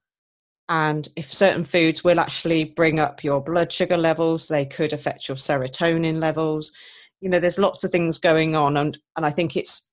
And 0.70 1.08
if 1.18 1.34
certain 1.34 1.66
foods 1.66 2.04
will 2.04 2.20
actually 2.20 2.64
bring 2.64 3.00
up 3.00 3.24
your 3.24 3.42
blood 3.42 3.72
sugar 3.72 3.98
levels 3.98 4.48
they 4.48 4.66
could 4.66 4.94
affect 4.94 5.28
your 5.28 5.38
serotonin 5.38 6.20
levels. 6.20 6.72
You 7.20 7.30
know 7.30 7.40
there's 7.40 7.60
lots 7.60 7.84
of 7.84 7.92
things 7.92 8.18
going 8.18 8.56
on 8.56 8.78
and 8.78 8.98
and 9.16 9.26
i 9.26 9.30
think 9.30 9.56
it's 9.56 9.91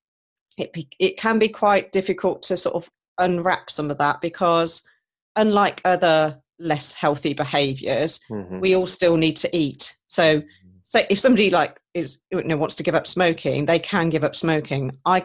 it, 0.58 0.72
be, 0.72 0.88
it 0.98 1.16
can 1.16 1.38
be 1.38 1.48
quite 1.48 1.92
difficult 1.92 2.42
to 2.42 2.56
sort 2.56 2.74
of 2.74 2.90
unwrap 3.18 3.70
some 3.70 3.90
of 3.90 3.98
that 3.98 4.20
because 4.20 4.82
unlike 5.36 5.80
other 5.84 6.40
less 6.58 6.92
healthy 6.92 7.34
behaviors 7.34 8.20
mm-hmm. 8.30 8.60
we 8.60 8.74
all 8.74 8.86
still 8.86 9.16
need 9.16 9.36
to 9.36 9.56
eat. 9.56 9.96
So 10.06 10.42
say 10.82 11.06
if 11.10 11.18
somebody 11.18 11.50
like 11.50 11.78
is 11.94 12.18
you 12.30 12.42
know 12.42 12.56
wants 12.56 12.74
to 12.76 12.82
give 12.82 12.94
up 12.94 13.06
smoking 13.06 13.66
they 13.66 13.78
can 13.78 14.08
give 14.08 14.24
up 14.24 14.34
smoking. 14.34 14.90
I 15.04 15.24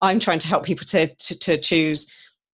i'm 0.00 0.18
trying 0.18 0.38
to 0.40 0.48
help 0.48 0.64
people 0.64 0.86
to 0.86 1.06
to, 1.06 1.38
to 1.38 1.58
choose 1.58 2.10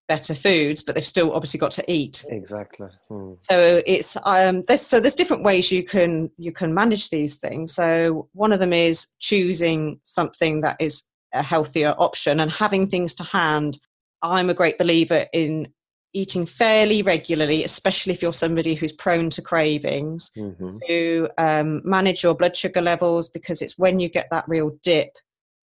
better 0.08 0.34
foods 0.34 0.82
but 0.82 0.94
they've 0.94 1.06
still 1.06 1.32
obviously 1.32 1.60
got 1.60 1.70
to 1.72 1.84
eat. 1.92 2.24
Exactly. 2.28 2.88
Hmm. 3.08 3.34
so 3.38 3.82
it's 3.86 4.16
um 4.24 4.62
there's 4.62 4.80
so 4.80 4.98
there's 4.98 5.14
different 5.14 5.44
ways 5.44 5.70
you 5.70 5.84
can 5.84 6.30
you 6.38 6.50
can 6.52 6.74
manage 6.74 7.10
these 7.10 7.36
things. 7.36 7.74
So 7.74 8.28
one 8.32 8.52
of 8.52 8.58
them 8.58 8.72
is 8.72 9.14
choosing 9.20 10.00
something 10.02 10.62
that 10.62 10.76
is 10.80 11.07
a 11.32 11.42
healthier 11.42 11.94
option. 11.98 12.40
And 12.40 12.50
having 12.50 12.88
things 12.88 13.14
to 13.16 13.24
hand 13.24 13.78
i'm 14.22 14.50
a 14.50 14.54
great 14.54 14.78
believer 14.78 15.26
in 15.32 15.68
eating 16.14 16.46
fairly 16.46 17.02
regularly 17.02 17.64
especially 17.64 18.12
if 18.12 18.22
you're 18.22 18.32
somebody 18.32 18.74
who's 18.74 18.92
prone 18.92 19.28
to 19.30 19.42
cravings 19.42 20.30
mm-hmm. 20.36 20.76
to 20.86 21.28
um, 21.38 21.82
manage 21.84 22.22
your 22.22 22.34
blood 22.34 22.56
sugar 22.56 22.80
levels 22.80 23.28
because 23.28 23.60
it's 23.60 23.78
when 23.78 24.00
you 24.00 24.08
get 24.08 24.26
that 24.30 24.44
real 24.48 24.76
dip 24.82 25.10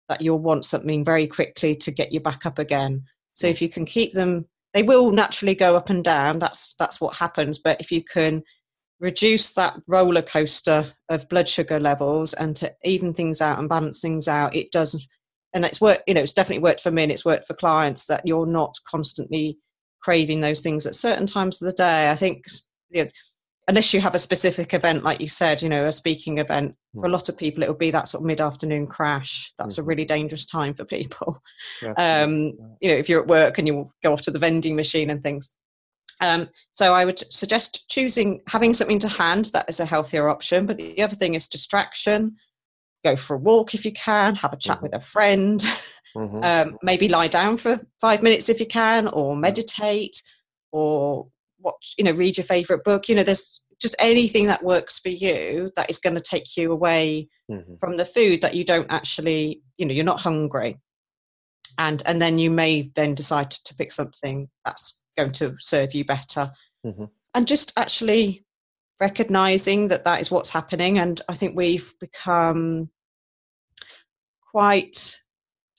that 0.07 0.21
you'll 0.21 0.39
want 0.39 0.63
something 0.63 1.03
very 1.03 1.25
quickly 1.25 1.73
to 1.73 1.89
get 1.89 2.11
you 2.11 2.19
back 2.19 2.45
up 2.45 2.59
again. 2.59 3.03
So 3.33 3.47
if 3.47 3.59
you 3.59 3.69
can 3.69 3.85
keep 3.85 4.13
them 4.13 4.45
they 4.73 4.83
will 4.83 5.11
naturally 5.11 5.55
go 5.55 5.75
up 5.77 5.89
and 5.89 6.03
down. 6.03 6.37
That's 6.37 6.75
that's 6.77 6.99
what 7.01 7.15
happens. 7.15 7.59
But 7.59 7.79
if 7.79 7.91
you 7.91 8.03
can 8.03 8.43
reduce 8.99 9.53
that 9.53 9.79
roller 9.87 10.21
coaster 10.21 10.93
of 11.09 11.27
blood 11.29 11.47
sugar 11.47 11.79
levels 11.79 12.33
and 12.33 12.55
to 12.57 12.73
even 12.83 13.13
things 13.13 13.41
out 13.41 13.59
and 13.59 13.67
balance 13.67 13.99
things 13.99 14.27
out 14.27 14.55
it 14.55 14.71
does 14.71 15.05
and 15.55 15.65
it's 15.65 15.81
worked 15.81 16.03
you 16.05 16.13
know 16.13 16.21
it's 16.21 16.33
definitely 16.33 16.61
worked 16.61 16.81
for 16.81 16.91
me 16.91 17.01
and 17.01 17.11
it's 17.11 17.25
worked 17.25 17.47
for 17.47 17.55
clients 17.55 18.05
that 18.05 18.21
you're 18.25 18.45
not 18.45 18.75
constantly 18.87 19.57
craving 20.05 20.39
those 20.39 20.61
things 20.61 20.85
at 20.85 20.93
certain 20.93 21.25
times 21.25 21.59
of 21.59 21.65
the 21.65 21.73
day. 21.73 22.11
I 22.11 22.15
think 22.15 22.45
you 22.91 23.03
know, 23.05 23.09
unless 23.67 23.91
you 23.91 23.99
have 24.01 24.13
a 24.13 24.19
specific 24.19 24.75
event 24.75 25.03
like 25.03 25.19
you 25.19 25.27
said 25.27 25.63
you 25.63 25.67
know 25.67 25.87
a 25.87 25.91
speaking 25.91 26.37
event 26.37 26.75
for 26.93 27.07
a 27.07 27.09
lot 27.09 27.27
of 27.27 27.35
people 27.35 27.63
it 27.63 27.67
will 27.67 27.75
be 27.75 27.89
that 27.89 28.07
sort 28.07 28.21
of 28.21 28.27
mid-afternoon 28.27 28.85
crash. 28.85 29.51
That's 29.57 29.75
mm-hmm. 29.75 29.81
a 29.81 29.87
really 29.87 30.05
dangerous 30.05 30.45
time 30.45 30.75
for 30.75 30.85
people. 30.85 31.41
Um, 31.97 32.53
you 32.81 32.89
know 32.89 32.95
if 32.95 33.09
you're 33.09 33.21
at 33.21 33.27
work 33.27 33.57
and 33.57 33.67
you 33.67 33.91
go 34.03 34.13
off 34.13 34.21
to 34.23 34.31
the 34.31 34.39
vending 34.39 34.75
machine 34.75 35.09
and 35.09 35.23
things. 35.23 35.53
Um, 36.21 36.47
so 36.71 36.93
i 36.93 37.03
would 37.03 37.19
suggest 37.19 37.89
choosing 37.89 38.41
having 38.47 38.71
something 38.71 38.99
to 38.99 39.09
hand 39.09 39.45
that 39.53 39.67
is 39.67 39.81
a 39.81 39.85
healthier 39.85 40.29
option 40.29 40.65
but 40.65 40.77
the 40.77 41.01
other 41.01 41.15
thing 41.15 41.35
is 41.35 41.49
distraction 41.49 42.37
go 43.05 43.15
for 43.15 43.35
a 43.35 43.39
walk 43.39 43.73
if 43.73 43.85
you 43.85 43.91
can, 43.93 44.35
have 44.35 44.51
a 44.51 44.57
chat 44.57 44.77
mm-hmm. 44.77 44.83
with 44.83 44.95
a 44.95 44.99
friend, 44.99 45.63
mm-hmm. 46.17 46.43
um, 46.43 46.77
maybe 46.81 47.07
lie 47.07 47.27
down 47.27 47.57
for 47.57 47.79
five 48.01 48.21
minutes 48.23 48.49
if 48.49 48.59
you 48.59 48.65
can, 48.65 49.07
or 49.07 49.35
meditate, 49.35 50.21
or 50.71 51.27
watch, 51.59 51.93
you 51.97 52.03
know, 52.03 52.11
read 52.11 52.37
your 52.37 52.45
favorite 52.45 52.83
book. 52.83 53.07
You 53.07 53.15
know, 53.15 53.23
there's 53.23 53.61
just 53.81 53.95
anything 53.99 54.47
that 54.47 54.63
works 54.63 54.99
for 54.99 55.09
you 55.09 55.71
that 55.75 55.89
is 55.89 55.99
going 55.99 56.15
to 56.15 56.21
take 56.21 56.57
you 56.57 56.71
away 56.71 57.29
mm-hmm. 57.49 57.75
from 57.79 57.97
the 57.97 58.05
food 58.05 58.41
that 58.41 58.55
you 58.55 58.63
don't 58.63 58.91
actually, 58.91 59.61
you 59.77 59.85
know, 59.85 59.93
you're 59.93 60.03
not 60.03 60.21
hungry. 60.21 60.79
And 61.77 62.01
and 62.05 62.21
then 62.21 62.39
you 62.39 62.51
may 62.51 62.91
then 62.95 63.15
decide 63.15 63.51
to 63.51 63.75
pick 63.75 63.91
something 63.91 64.49
that's 64.63 65.03
going 65.17 65.31
to 65.33 65.55
serve 65.59 65.93
you 65.93 66.05
better. 66.05 66.51
mm-hmm. 66.85 67.05
and 67.33 67.47
just 67.47 67.73
actually 67.77 68.45
recognizing 68.99 69.89
that 69.89 70.05
that 70.05 70.21
is 70.21 70.31
what's 70.31 70.49
happening. 70.49 70.97
And 70.99 71.21
I 71.27 71.33
think 71.33 71.55
we've 71.55 71.93
become 71.99 72.89
quite 74.55 75.19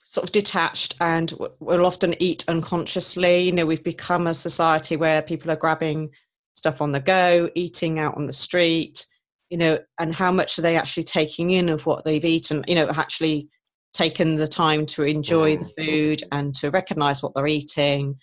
sort 0.05 0.23
of 0.23 0.33
detached 0.33 0.97
and 1.01 1.33
we'll 1.61 1.87
often 1.87 2.15
eat 2.23 2.45
unconsciously. 2.47 3.41
You 3.45 3.53
know, 3.53 3.65
we've 3.65 3.83
become 3.83 4.27
a 4.27 4.35
society 4.35 4.97
where 4.97 5.23
people 5.23 5.51
are 5.51 5.57
grabbing 5.57 6.11
stuff 6.53 6.83
on 6.83 6.93
the 6.93 7.01
go, 7.01 7.49
eating 7.55 7.99
out 7.99 8.19
on 8.19 8.27
the 8.27 8.35
street, 8.35 9.07
you 9.49 9.57
know, 9.57 9.79
and 9.99 10.15
how 10.15 10.31
much 10.31 10.59
are 10.59 10.63
they 10.63 10.77
actually 10.77 11.05
taking 11.05 11.53
in 11.53 11.71
of 11.71 11.87
what 11.87 12.05
they've 12.05 12.23
eaten, 12.27 12.65
you 12.69 12.75
know, 12.75 12.91
actually 12.91 13.49
taken 13.95 14.37
the 14.37 14.47
time 14.47 14.85
to 14.85 15.05
enjoy 15.05 15.57
the 15.57 15.65
mm. 15.65 15.87
food 15.87 16.23
and 16.31 16.55
to 16.57 16.71
recognize 16.71 17.23
what 17.23 17.33
they're 17.35 17.47
eating 17.47 18.15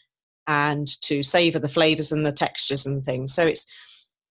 and 0.46 0.88
to 1.02 1.24
savor 1.24 1.58
the 1.58 1.68
flavors 1.68 2.12
and 2.12 2.24
the 2.24 2.32
textures 2.32 2.86
and 2.86 3.04
things. 3.04 3.34
So 3.34 3.44
it's 3.48 3.66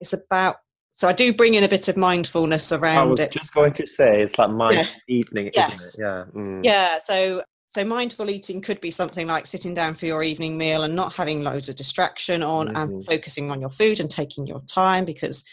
it's 0.01 0.13
about 0.13 0.59
so 0.93 1.09
I 1.09 1.13
do 1.13 1.33
bring 1.33 1.55
in 1.55 1.65
a 1.65 1.69
bit 1.69 1.89
of 1.89 1.97
mindfulness 1.97 2.71
around 2.71 2.99
I 2.99 3.05
was 3.05 3.21
it. 3.21 3.33
just 3.33 3.55
going 3.55 3.73
to 3.73 3.87
say 3.87 4.21
it's 4.21 4.39
like 4.39 4.51
mindful 4.51 4.85
yeah. 4.85 5.17
eating, 5.17 5.51
yes. 5.55 5.97
Yeah. 5.99 6.25
Mm. 6.35 6.65
Yeah. 6.65 6.99
So 6.99 7.43
so 7.73 7.85
mindful 7.85 8.29
eating 8.29 8.61
could 8.61 8.81
be 8.83 8.91
something 8.91 9.27
like 9.27 9.47
sitting 9.47 9.73
down 9.73 9.95
for 9.95 10.05
your 10.05 10.23
evening 10.23 10.59
meal 10.59 10.83
and 10.83 10.95
not 10.95 11.15
having 11.15 11.43
loads 11.43 11.71
of 11.71 11.77
distraction 11.77 12.43
on 12.43 12.69
mm-hmm. 12.69 12.77
and 12.77 13.05
focusing 13.07 13.51
on 13.51 13.61
your 13.61 13.71
food 13.71 13.99
and 13.99 14.11
taking 14.11 14.47
your 14.47 14.61
time 14.67 15.07
because 15.07 15.49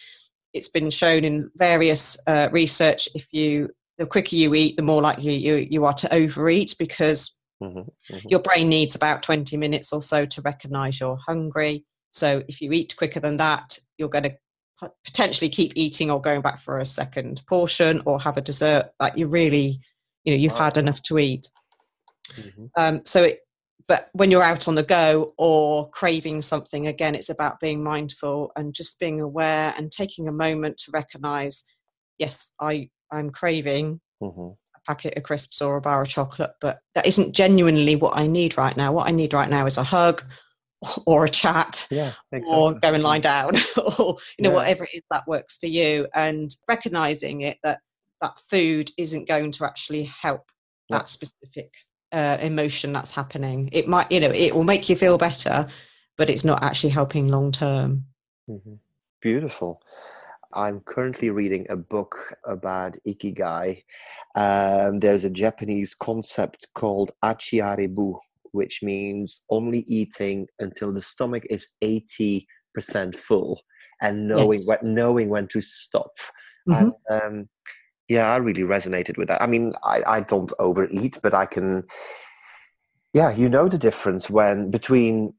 it's 0.53 0.67
been 0.67 0.89
shown 0.89 1.23
in 1.23 1.49
various 1.55 2.17
uh, 2.27 2.49
research 2.51 3.07
if 3.15 3.27
you 3.31 3.69
the 3.97 4.05
quicker 4.05 4.35
you 4.35 4.53
eat 4.53 4.75
the 4.75 4.83
more 4.83 5.01
likely 5.01 5.35
you, 5.35 5.67
you 5.69 5.85
are 5.85 5.93
to 5.93 6.13
overeat 6.13 6.75
because 6.77 7.39
mm-hmm. 7.63 7.79
Mm-hmm. 7.79 8.27
your 8.27 8.41
brain 8.41 8.67
needs 8.67 8.95
about 8.95 9.23
20 9.23 9.55
minutes 9.55 9.93
or 9.93 10.01
so 10.01 10.25
to 10.25 10.41
recognize 10.41 10.99
you're 10.99 11.19
hungry 11.25 11.85
so 12.11 12.43
if 12.49 12.59
you 12.59 12.73
eat 12.73 12.97
quicker 12.97 13.21
than 13.21 13.37
that 13.37 13.79
you're 13.97 14.09
going 14.09 14.23
to 14.25 14.35
potentially 15.03 15.49
keep 15.49 15.73
eating 15.75 16.09
or 16.09 16.21
going 16.21 16.41
back 16.41 16.59
for 16.59 16.79
a 16.79 16.85
second 16.85 17.41
portion 17.47 18.01
or 18.05 18.19
have 18.19 18.37
a 18.37 18.41
dessert 18.41 18.91
that 18.99 19.17
you 19.17 19.27
really 19.27 19.79
you 20.23 20.33
know 20.33 20.37
you've 20.37 20.53
wow. 20.53 20.65
had 20.65 20.77
enough 20.77 21.01
to 21.01 21.19
eat 21.19 21.49
mm-hmm. 22.33 22.65
um, 22.77 23.01
so 23.05 23.23
it, 23.23 23.39
but 23.87 24.09
when 24.13 24.29
you're 24.29 24.43
out 24.43 24.67
on 24.67 24.75
the 24.75 24.83
go 24.83 25.33
or 25.37 25.89
craving 25.89 26.41
something 26.41 26.87
again 26.87 27.15
it's 27.15 27.29
about 27.29 27.59
being 27.59 27.83
mindful 27.83 28.51
and 28.55 28.73
just 28.73 28.99
being 28.99 29.19
aware 29.19 29.73
and 29.77 29.91
taking 29.91 30.27
a 30.27 30.31
moment 30.31 30.77
to 30.77 30.91
recognize 30.91 31.63
yes 32.17 32.53
i 32.61 32.87
i'm 33.11 33.29
craving 33.29 33.99
mm-hmm. 34.21 34.49
a 34.49 34.79
packet 34.87 35.17
of 35.17 35.23
crisps 35.23 35.61
or 35.61 35.77
a 35.77 35.81
bar 35.81 36.01
of 36.01 36.07
chocolate 36.07 36.51
but 36.61 36.79
that 36.95 37.05
isn't 37.05 37.33
genuinely 37.33 37.95
what 37.95 38.15
i 38.17 38.27
need 38.27 38.57
right 38.57 38.77
now 38.77 38.93
what 38.93 39.07
i 39.07 39.11
need 39.11 39.33
right 39.33 39.49
now 39.49 39.65
is 39.65 39.77
a 39.77 39.83
hug 39.83 40.23
or 41.05 41.25
a 41.25 41.29
chat 41.29 41.87
yeah, 41.91 42.11
exactly. 42.31 42.55
or 42.55 42.73
go 42.73 42.93
and 42.93 43.03
lie 43.03 43.19
down 43.19 43.53
or 43.97 44.15
you 44.37 44.43
know 44.43 44.49
yeah. 44.49 44.55
whatever 44.55 44.83
it 44.85 44.91
is 44.93 45.03
that 45.11 45.27
works 45.27 45.57
for 45.57 45.67
you 45.67 46.07
and 46.15 46.55
recognizing 46.67 47.41
it 47.41 47.57
that 47.63 47.79
that 48.21 48.39
food 48.49 48.89
isn't 48.97 49.27
going 49.27 49.51
to 49.51 49.65
actually 49.65 50.03
help 50.03 50.51
yeah. 50.89 50.97
that 50.97 51.09
specific 51.09 51.73
uh, 52.11 52.37
emotion 52.41 52.91
that's 52.91 53.11
happening 53.11 53.69
it 53.71 53.87
might 53.87 54.11
you 54.11 54.19
know 54.19 54.31
it 54.31 54.55
will 54.55 54.63
make 54.63 54.89
you 54.89 54.95
feel 54.95 55.17
better 55.17 55.67
but 56.17 56.29
it's 56.29 56.43
not 56.43 56.63
actually 56.63 56.89
helping 56.89 57.27
long 57.27 57.51
term 57.51 58.03
mm-hmm. 58.49 58.73
beautiful 59.21 59.81
I'm 60.53 60.79
currently 60.79 61.29
reading 61.29 61.67
a 61.69 61.75
book 61.75 62.35
about 62.43 62.97
ikigai. 63.07 63.83
Um, 64.35 64.99
there's 64.99 65.23
a 65.23 65.29
Japanese 65.29 65.93
concept 65.93 66.67
called 66.73 67.11
achiarebu, 67.23 68.17
which 68.51 68.79
means 68.81 69.43
only 69.49 69.79
eating 69.79 70.47
until 70.59 70.91
the 70.91 71.01
stomach 71.01 71.43
is 71.49 71.67
80% 71.83 72.45
full 73.15 73.61
and 74.01 74.27
knowing, 74.27 74.59
yes. 74.59 74.67
when, 74.67 74.93
knowing 74.93 75.29
when 75.29 75.47
to 75.49 75.61
stop. 75.61 76.11
Mm-hmm. 76.67 76.89
And, 77.09 77.21
um, 77.21 77.49
yeah, 78.07 78.31
I 78.31 78.37
really 78.37 78.63
resonated 78.63 79.17
with 79.17 79.27
that. 79.27 79.41
I 79.41 79.47
mean, 79.47 79.73
I, 79.83 80.01
I 80.05 80.19
don't 80.21 80.51
overeat, 80.59 81.19
but 81.21 81.33
I 81.33 81.45
can, 81.45 81.83
yeah, 83.13 83.33
you 83.33 83.49
know 83.49 83.67
the 83.67 83.77
difference 83.77 84.29
when 84.29 84.71
between, 84.71 85.33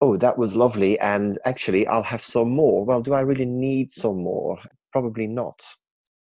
oh, 0.00 0.16
that 0.16 0.38
was 0.38 0.56
lovely, 0.56 0.98
and 0.98 1.38
actually 1.44 1.86
I'll 1.86 2.02
have 2.02 2.22
some 2.22 2.50
more. 2.50 2.84
Well, 2.84 3.02
do 3.02 3.14
I 3.14 3.20
really 3.20 3.46
need 3.46 3.92
some 3.92 4.22
more? 4.22 4.58
Probably 4.92 5.26
not. 5.26 5.62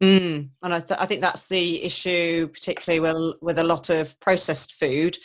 Mm. 0.02 0.50
And 0.62 0.74
I, 0.74 0.80
th- 0.80 1.00
I 1.00 1.06
think 1.06 1.20
that's 1.20 1.48
the 1.48 1.82
issue, 1.82 2.48
particularly 2.48 3.00
with, 3.00 3.36
with 3.40 3.58
a 3.58 3.64
lot 3.64 3.90
of 3.90 4.18
processed 4.20 4.74
food 4.74 5.16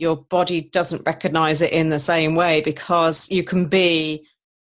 your 0.00 0.16
body 0.16 0.62
doesn't 0.62 1.04
recognize 1.04 1.60
it 1.60 1.72
in 1.72 1.90
the 1.90 2.00
same 2.00 2.34
way 2.34 2.62
because 2.62 3.30
you 3.30 3.44
can 3.44 3.66
be 3.66 4.26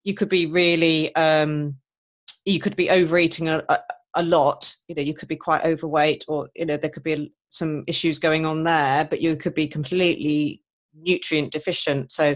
you 0.02 0.14
could 0.14 0.28
be 0.28 0.46
really 0.46 1.14
um, 1.14 1.76
you 2.44 2.58
could 2.58 2.74
be 2.74 2.90
overeating 2.90 3.48
a, 3.48 3.62
a, 3.68 3.78
a, 4.16 4.22
lot. 4.24 4.74
You 4.88 4.96
know 4.96 5.02
you 5.02 5.14
could 5.14 5.28
be 5.28 5.36
quite 5.36 5.64
overweight 5.64 6.24
or 6.26 6.50
you 6.56 6.66
know 6.66 6.76
there 6.76 6.90
could 6.90 7.04
be 7.04 7.32
some 7.50 7.84
issues 7.86 8.18
going 8.18 8.44
on 8.44 8.64
there 8.64 9.04
but 9.04 9.20
you 9.20 9.36
could 9.36 9.54
be 9.54 9.68
completely 9.68 10.60
nutrient 10.92 11.52
deficient. 11.52 12.10
So 12.10 12.34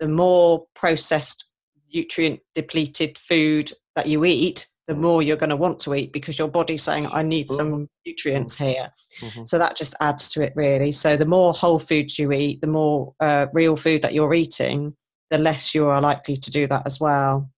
the 0.00 0.08
more 0.08 0.64
processed 0.74 1.52
nutrient 1.94 2.40
depleted 2.54 3.18
food 3.18 3.70
that 3.96 4.08
you 4.08 4.24
eat 4.24 4.66
the 4.86 4.94
more 4.94 5.22
you're 5.22 5.36
going 5.36 5.50
to 5.50 5.56
want 5.56 5.78
to 5.80 5.94
eat 5.94 6.12
because 6.12 6.38
your 6.38 6.48
body's 6.48 6.82
saying 6.82 7.06
i 7.12 7.22
need 7.22 7.48
some 7.48 7.72
mm-hmm. 7.72 7.84
nutrients 8.06 8.56
here. 8.56 8.92
Mm-hmm. 9.20 9.44
so 9.44 9.58
that 9.58 9.76
just 9.76 9.94
adds 10.00 10.30
to 10.30 10.42
it 10.42 10.52
really. 10.56 10.90
So 10.92 11.16
the 11.16 11.26
more 11.26 11.52
whole 11.52 11.78
foods 11.78 12.18
you 12.18 12.32
eat 12.32 12.60
the 12.60 12.66
more 12.66 13.14
uh, 13.20 13.46
real 13.52 13.76
food 13.76 14.02
that 14.02 14.12
you're 14.12 14.34
eating 14.34 14.94
the 15.30 15.38
less 15.38 15.74
you 15.74 15.86
are 15.86 16.00
likely 16.00 16.36
to 16.36 16.50
do 16.50 16.66
that 16.66 16.82
as 16.84 17.00
well. 17.00 17.50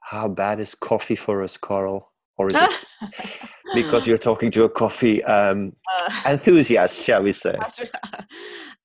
How 0.00 0.28
bad 0.28 0.60
is 0.60 0.74
coffee 0.74 1.16
for 1.16 1.42
us 1.42 1.56
coral? 1.56 2.12
Or 2.36 2.48
is 2.48 2.56
it 2.56 3.50
because 3.74 4.06
you're 4.06 4.18
talking 4.18 4.50
to 4.52 4.64
a 4.64 4.68
coffee 4.68 5.22
um, 5.24 5.74
uh, 5.96 6.22
enthusiast 6.26 7.04
shall 7.04 7.22
we 7.22 7.32
say? 7.32 7.56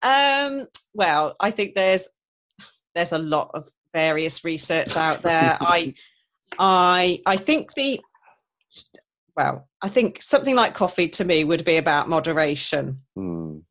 um, 0.04 0.68
well 0.94 1.36
i 1.40 1.50
think 1.50 1.74
there's 1.74 2.08
there's 2.94 3.12
a 3.12 3.18
lot 3.18 3.52
of 3.54 3.68
various 3.96 4.44
research 4.44 4.98
out 4.98 5.22
there. 5.22 5.58
I 5.62 5.94
I 6.60 7.22
I 7.26 7.38
think 7.38 7.74
the 7.74 8.00
well, 9.36 9.68
I 9.82 9.90
think 9.90 10.22
something 10.22 10.56
like 10.56 10.74
coffee 10.74 11.10
to 11.10 11.26
me 11.26 11.44
would 11.44 11.66
be 11.66 11.78
about 11.78 12.08
moderation. 12.08 13.02
Mm. 13.18 13.64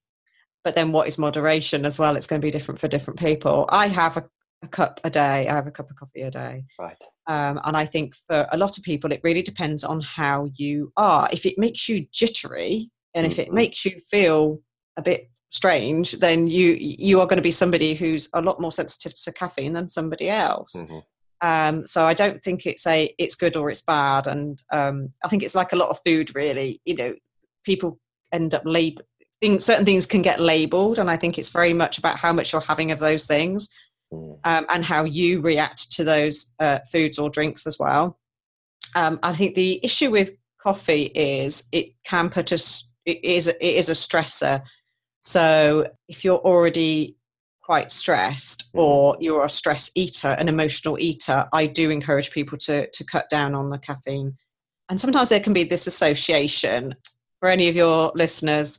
But 0.63 0.75
then 0.75 0.93
what 0.93 1.09
is 1.09 1.19
moderation 1.19 1.85
as 1.85 1.99
well? 1.99 2.17
It's 2.17 2.27
going 2.27 2.41
to 2.41 2.47
be 2.47 2.51
different 2.51 2.81
for 2.81 2.89
different 2.89 3.19
people. 3.19 3.67
I 3.71 3.87
have 3.89 4.17
a, 4.17 4.25
a 4.63 4.69
cup 4.69 5.01
a 5.05 5.11
day. 5.11 5.49
I 5.49 5.55
have 5.55 5.67
a 5.67 5.71
cup 5.71 5.91
of 5.91 5.97
coffee 5.97 6.23
a 6.23 6.31
day. 6.31 6.65
Right. 6.79 7.03
Um, 7.27 7.61
and 7.65 7.77
I 7.77 7.87
think 7.87 8.15
for 8.27 8.47
a 8.53 8.59
lot 8.59 8.77
of 8.79 8.85
people, 8.85 9.13
it 9.13 9.21
really 9.23 9.43
depends 9.43 9.85
on 9.85 10.01
how 10.01 10.49
you 10.55 10.93
are. 10.97 11.29
If 11.33 11.47
it 11.47 11.59
makes 11.59 11.89
you 11.89 12.07
jittery 12.13 12.91
and 13.15 13.27
if 13.27 13.39
it 13.39 13.47
mm-hmm. 13.47 13.57
makes 13.57 13.85
you 13.85 14.01
feel 14.11 14.61
a 14.97 15.03
bit 15.03 15.31
strange, 15.51 16.13
then 16.13 16.47
you 16.47 16.77
you 16.79 17.21
are 17.21 17.27
going 17.27 17.37
to 17.37 17.43
be 17.43 17.51
somebody 17.51 17.95
who's 17.95 18.29
a 18.35 18.43
lot 18.43 18.61
more 18.61 18.73
sensitive 18.73 19.15
to 19.15 19.33
caffeine 19.33 19.73
than 19.73 19.89
somebody 19.89 20.29
else. 20.29 20.75
Mm-hmm. 20.77 20.99
Um, 21.45 21.85
so 21.85 22.07
I 22.07 22.15
don't 22.15 22.43
think 22.43 22.65
it's 22.65 22.87
a 22.87 23.15
it's 23.19 23.35
good 23.35 23.55
or 23.55 23.69
it's 23.69 23.83
bad, 23.83 24.27
and 24.27 24.63
um, 24.73 25.11
I 25.23 25.29
think 25.29 25.43
it's 25.43 25.55
like 25.55 25.75
a 25.75 25.77
lot 25.77 25.91
of 25.91 25.99
food. 26.03 26.35
Really, 26.35 26.81
you 26.87 26.95
know, 26.95 27.15
people 27.65 28.01
end 28.33 28.55
up 28.55 28.63
label 28.65 29.03
things. 29.43 29.63
Certain 29.63 29.85
things 29.85 30.07
can 30.07 30.23
get 30.23 30.41
labelled, 30.41 30.99
and 30.99 31.11
I 31.11 31.19
think 31.19 31.37
it's 31.37 31.51
very 31.51 31.75
much 31.75 31.99
about 31.99 32.17
how 32.17 32.33
much 32.33 32.51
you're 32.51 32.63
having 32.63 32.93
of 32.93 32.99
those 32.99 33.27
things, 33.27 33.69
mm. 34.11 34.39
um, 34.45 34.65
and 34.71 34.83
how 34.83 35.05
you 35.05 35.43
react 35.43 35.93
to 35.93 36.05
those 36.05 36.55
uh, 36.61 36.79
foods 36.91 37.19
or 37.19 37.29
drinks 37.29 37.67
as 37.67 37.79
well. 37.79 38.19
Um, 38.95 39.19
I 39.23 39.35
think 39.35 39.55
the 39.55 39.81
issue 39.85 40.11
with 40.11 40.31
coffee 40.59 41.13
is 41.15 41.69
it 41.73 41.89
can 42.05 42.31
put 42.31 42.55
us. 42.55 42.91
It 43.05 43.23
is 43.23 43.49
it 43.49 43.61
is 43.61 43.91
a 43.91 43.93
stressor. 43.93 44.63
So 45.21 45.91
if 46.09 46.25
you're 46.25 46.39
already 46.39 47.19
quite 47.64 47.90
stressed 47.90 48.68
mm-hmm. 48.68 48.81
or 48.81 49.16
you're 49.20 49.44
a 49.44 49.50
stress 49.50 49.90
eater, 49.94 50.37
an 50.38 50.48
emotional 50.48 50.98
eater, 50.98 51.46
I 51.53 51.66
do 51.66 51.90
encourage 51.90 52.31
people 52.31 52.59
to, 52.59 52.88
to 52.90 53.05
cut 53.05 53.29
down 53.31 53.55
on 53.55 53.70
the 53.70 53.79
caffeine. 53.79 54.37
And 54.88 55.00
sometimes 55.00 55.31
there 55.31 55.40
can 55.40 55.53
be 55.53 55.64
this 55.64 55.87
association. 55.87 56.94
For 57.40 57.48
any 57.48 57.68
of 57.68 57.77
your 57.77 58.12
listeners 58.14 58.79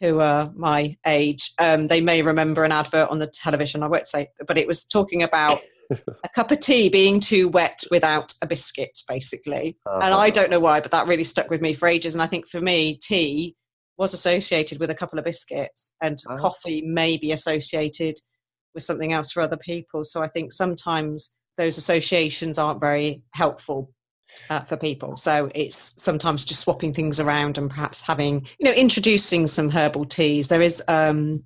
who 0.00 0.20
are 0.20 0.50
my 0.54 0.96
age, 1.06 1.52
um, 1.58 1.86
they 1.86 2.00
may 2.00 2.22
remember 2.22 2.64
an 2.64 2.72
advert 2.72 3.10
on 3.10 3.18
the 3.18 3.26
television. 3.26 3.82
I 3.82 3.88
won't 3.88 4.06
say, 4.06 4.28
but 4.46 4.58
it 4.58 4.66
was 4.66 4.86
talking 4.86 5.22
about 5.22 5.60
a 5.90 6.28
cup 6.34 6.50
of 6.50 6.60
tea 6.60 6.88
being 6.88 7.20
too 7.20 7.48
wet 7.48 7.82
without 7.90 8.34
a 8.42 8.46
biscuit, 8.46 8.98
basically. 9.08 9.76
Uh-huh. 9.86 10.00
And 10.02 10.14
I 10.14 10.30
don't 10.30 10.50
know 10.50 10.60
why, 10.60 10.80
but 10.80 10.90
that 10.90 11.06
really 11.06 11.24
stuck 11.24 11.50
with 11.50 11.60
me 11.60 11.72
for 11.72 11.88
ages. 11.88 12.14
And 12.14 12.22
I 12.22 12.26
think 12.26 12.48
for 12.48 12.60
me, 12.60 12.98
tea 13.00 13.54
was 13.98 14.14
associated 14.14 14.78
with 14.78 14.90
a 14.90 14.94
couple 14.94 15.18
of 15.18 15.24
biscuits, 15.24 15.92
and 16.02 16.18
coffee 16.38 16.82
may 16.82 17.16
be 17.16 17.32
associated 17.32 18.18
with 18.74 18.82
something 18.82 19.12
else 19.12 19.32
for 19.32 19.40
other 19.40 19.56
people. 19.56 20.04
So 20.04 20.22
I 20.22 20.28
think 20.28 20.52
sometimes 20.52 21.34
those 21.56 21.78
associations 21.78 22.58
aren't 22.58 22.80
very 22.80 23.22
helpful 23.32 23.90
uh, 24.50 24.60
for 24.60 24.76
people. 24.76 25.16
So 25.16 25.50
it's 25.54 26.00
sometimes 26.02 26.44
just 26.44 26.60
swapping 26.60 26.92
things 26.92 27.20
around 27.20 27.58
and 27.58 27.70
perhaps 27.70 28.02
having, 28.02 28.46
you 28.58 28.64
know, 28.64 28.72
introducing 28.72 29.46
some 29.46 29.70
herbal 29.70 30.04
teas. 30.06 30.48
There 30.48 30.62
is 30.62 30.82
um, 30.88 31.44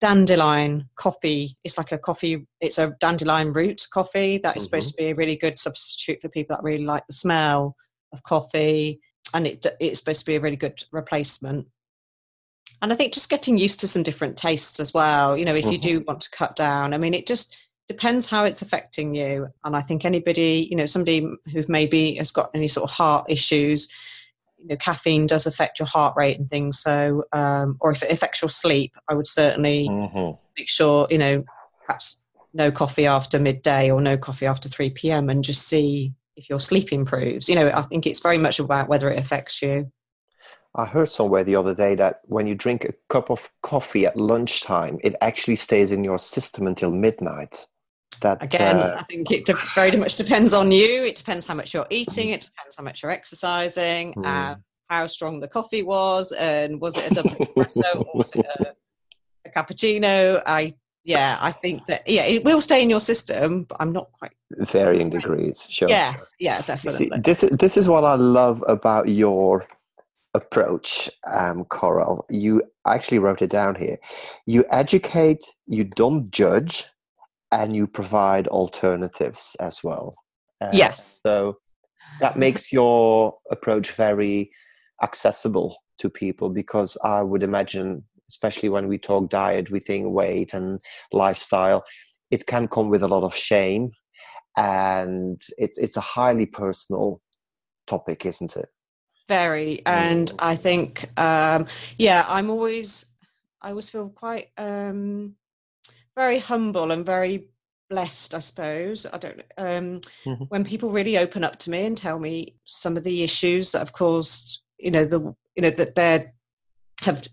dandelion 0.00 0.88
coffee. 0.96 1.56
It's 1.64 1.76
like 1.76 1.92
a 1.92 1.98
coffee, 1.98 2.46
it's 2.60 2.78
a 2.78 2.94
dandelion 3.00 3.52
root 3.52 3.82
coffee 3.92 4.38
that 4.38 4.56
is 4.56 4.62
mm-hmm. 4.62 4.64
supposed 4.64 4.90
to 4.92 4.96
be 4.96 5.10
a 5.10 5.14
really 5.14 5.36
good 5.36 5.58
substitute 5.58 6.22
for 6.22 6.28
people 6.28 6.56
that 6.56 6.62
really 6.62 6.84
like 6.84 7.06
the 7.06 7.12
smell 7.12 7.76
of 8.12 8.22
coffee. 8.22 9.00
And 9.34 9.46
it, 9.46 9.66
it's 9.78 10.00
supposed 10.00 10.20
to 10.20 10.26
be 10.26 10.36
a 10.36 10.40
really 10.40 10.56
good 10.56 10.82
replacement. 10.92 11.66
And 12.82 12.92
I 12.92 12.96
think 12.96 13.12
just 13.12 13.30
getting 13.30 13.58
used 13.58 13.80
to 13.80 13.88
some 13.88 14.02
different 14.02 14.36
tastes 14.36 14.80
as 14.80 14.94
well. 14.94 15.36
You 15.36 15.44
know, 15.44 15.54
if 15.54 15.64
mm-hmm. 15.64 15.72
you 15.72 15.78
do 15.78 16.00
want 16.06 16.20
to 16.22 16.30
cut 16.30 16.56
down, 16.56 16.94
I 16.94 16.98
mean, 16.98 17.14
it 17.14 17.26
just 17.26 17.58
depends 17.88 18.26
how 18.26 18.44
it's 18.44 18.62
affecting 18.62 19.14
you. 19.14 19.48
And 19.64 19.76
I 19.76 19.82
think 19.82 20.04
anybody, 20.04 20.68
you 20.70 20.76
know, 20.76 20.86
somebody 20.86 21.28
who 21.52 21.64
maybe 21.68 22.14
has 22.14 22.30
got 22.30 22.50
any 22.54 22.68
sort 22.68 22.88
of 22.88 22.94
heart 22.94 23.26
issues, 23.28 23.88
you 24.58 24.68
know, 24.68 24.76
caffeine 24.76 25.26
does 25.26 25.46
affect 25.46 25.78
your 25.78 25.86
heart 25.86 26.14
rate 26.16 26.38
and 26.38 26.48
things. 26.48 26.80
So, 26.80 27.24
um, 27.32 27.76
or 27.80 27.90
if 27.90 28.02
it 28.02 28.12
affects 28.12 28.42
your 28.42 28.48
sleep, 28.48 28.92
I 29.08 29.14
would 29.14 29.26
certainly 29.26 29.88
mm-hmm. 29.88 30.36
make 30.56 30.68
sure, 30.68 31.06
you 31.10 31.18
know, 31.18 31.44
perhaps 31.84 32.22
no 32.54 32.70
coffee 32.70 33.06
after 33.06 33.38
midday 33.38 33.90
or 33.90 34.00
no 34.00 34.16
coffee 34.16 34.46
after 34.46 34.68
3 34.68 34.90
p.m. 34.90 35.28
and 35.28 35.44
just 35.44 35.66
see 35.68 36.14
if 36.36 36.48
your 36.48 36.60
sleep 36.60 36.92
improves. 36.92 37.48
You 37.48 37.54
know, 37.54 37.70
I 37.74 37.82
think 37.82 38.06
it's 38.06 38.20
very 38.20 38.38
much 38.38 38.58
about 38.58 38.88
whether 38.88 39.10
it 39.10 39.18
affects 39.18 39.60
you. 39.60 39.90
I 40.74 40.84
heard 40.84 41.10
somewhere 41.10 41.42
the 41.42 41.56
other 41.56 41.74
day 41.74 41.94
that 41.96 42.20
when 42.24 42.46
you 42.46 42.54
drink 42.54 42.84
a 42.84 42.94
cup 43.08 43.30
of 43.30 43.50
coffee 43.62 44.06
at 44.06 44.16
lunchtime, 44.16 44.98
it 45.02 45.16
actually 45.20 45.56
stays 45.56 45.90
in 45.90 46.04
your 46.04 46.18
system 46.18 46.66
until 46.66 46.90
midnight. 46.90 47.66
That 48.22 48.42
again, 48.42 48.76
uh, 48.76 48.96
I 48.98 49.02
think 49.04 49.30
it 49.30 49.46
de- 49.46 49.54
very 49.74 49.90
much 49.92 50.16
depends 50.16 50.52
on 50.52 50.70
you. 50.70 51.04
It 51.04 51.16
depends 51.16 51.46
how 51.46 51.54
much 51.54 51.72
you're 51.72 51.86
eating. 51.90 52.30
It 52.30 52.42
depends 52.42 52.76
how 52.76 52.84
much 52.84 53.02
you're 53.02 53.10
exercising, 53.10 54.14
mm. 54.14 54.26
and 54.26 54.62
how 54.90 55.06
strong 55.06 55.40
the 55.40 55.48
coffee 55.48 55.82
was, 55.82 56.32
and 56.32 56.80
was 56.80 56.98
it 56.98 57.10
a 57.10 57.14
double 57.14 57.30
espresso 57.30 57.96
or 57.96 58.10
was 58.14 58.34
it 58.36 58.44
a, 58.44 58.74
a 59.46 59.50
cappuccino? 59.50 60.42
I 60.44 60.74
yeah, 61.04 61.38
I 61.40 61.50
think 61.50 61.86
that 61.86 62.06
yeah, 62.06 62.24
it 62.24 62.44
will 62.44 62.60
stay 62.60 62.82
in 62.82 62.90
your 62.90 63.00
system, 63.00 63.64
but 63.64 63.76
I'm 63.80 63.92
not 63.92 64.12
quite 64.12 64.32
varying 64.50 65.08
degrees. 65.08 65.66
Sure. 65.68 65.88
Yes, 65.88 66.34
yeah, 66.38 66.60
definitely. 66.60 67.08
See, 67.08 67.20
this 67.20 67.44
this 67.52 67.76
is 67.76 67.88
what 67.88 68.04
I 68.04 68.16
love 68.16 68.62
about 68.68 69.08
your 69.08 69.66
approach, 70.34 71.10
um, 71.26 71.64
Coral. 71.64 72.24
You 72.30 72.62
actually 72.86 73.18
wrote 73.18 73.42
it 73.42 73.50
down 73.50 73.74
here. 73.74 73.98
You 74.46 74.64
educate, 74.70 75.44
you 75.66 75.84
don't 75.84 76.30
judge, 76.30 76.86
and 77.52 77.74
you 77.74 77.86
provide 77.86 78.46
alternatives 78.48 79.56
as 79.60 79.82
well. 79.82 80.14
Uh, 80.60 80.70
yes. 80.72 81.20
So 81.24 81.58
that 82.20 82.36
makes 82.36 82.72
your 82.72 83.34
approach 83.50 83.92
very 83.92 84.50
accessible 85.02 85.76
to 85.98 86.08
people 86.08 86.48
because 86.50 86.96
I 87.04 87.22
would 87.22 87.42
imagine, 87.42 88.04
especially 88.28 88.68
when 88.68 88.88
we 88.88 88.98
talk 88.98 89.30
diet, 89.30 89.70
we 89.70 89.80
think 89.80 90.10
weight 90.10 90.54
and 90.54 90.80
lifestyle, 91.12 91.84
it 92.30 92.46
can 92.46 92.68
come 92.68 92.88
with 92.88 93.02
a 93.02 93.08
lot 93.08 93.24
of 93.24 93.34
shame, 93.34 93.90
and 94.56 95.40
it's 95.58 95.78
it's 95.78 95.96
a 95.96 96.00
highly 96.00 96.46
personal 96.46 97.20
topic, 97.86 98.24
isn't 98.24 98.56
it? 98.56 98.68
Very 99.30 99.80
and 99.86 100.32
i 100.40 100.56
think 100.56 101.08
um 101.16 101.64
yeah 101.98 102.24
i'm 102.26 102.50
always 102.50 103.06
i 103.62 103.70
always 103.70 103.88
feel 103.88 104.08
quite 104.08 104.48
um 104.58 105.36
very 106.16 106.40
humble 106.40 106.90
and 106.90 107.06
very 107.06 107.48
blessed 107.88 108.34
i 108.34 108.40
suppose 108.40 109.06
i 109.12 109.18
don't 109.18 109.40
um 109.56 110.00
mm-hmm. 110.24 110.44
when 110.48 110.64
people 110.64 110.90
really 110.90 111.16
open 111.16 111.44
up 111.44 111.56
to 111.56 111.70
me 111.70 111.86
and 111.86 111.96
tell 111.96 112.18
me 112.18 112.56
some 112.64 112.96
of 112.96 113.04
the 113.04 113.22
issues 113.22 113.70
that 113.70 113.78
have 113.78 113.92
caused 113.92 114.62
you 114.80 114.90
know 114.90 115.04
the 115.04 115.20
you 115.54 115.62
know 115.62 115.70
that 115.70 115.94
they 115.94 116.26
have 117.02 117.24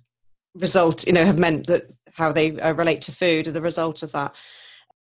result 0.53 1.07
you 1.07 1.13
know 1.13 1.25
have 1.25 1.39
meant 1.39 1.65
that 1.65 1.91
how 2.13 2.31
they 2.31 2.59
uh, 2.59 2.73
relate 2.73 3.01
to 3.01 3.11
food 3.11 3.47
are 3.47 3.51
the 3.51 3.69
result 3.71 4.03
of 4.03 4.11
that 4.11 4.35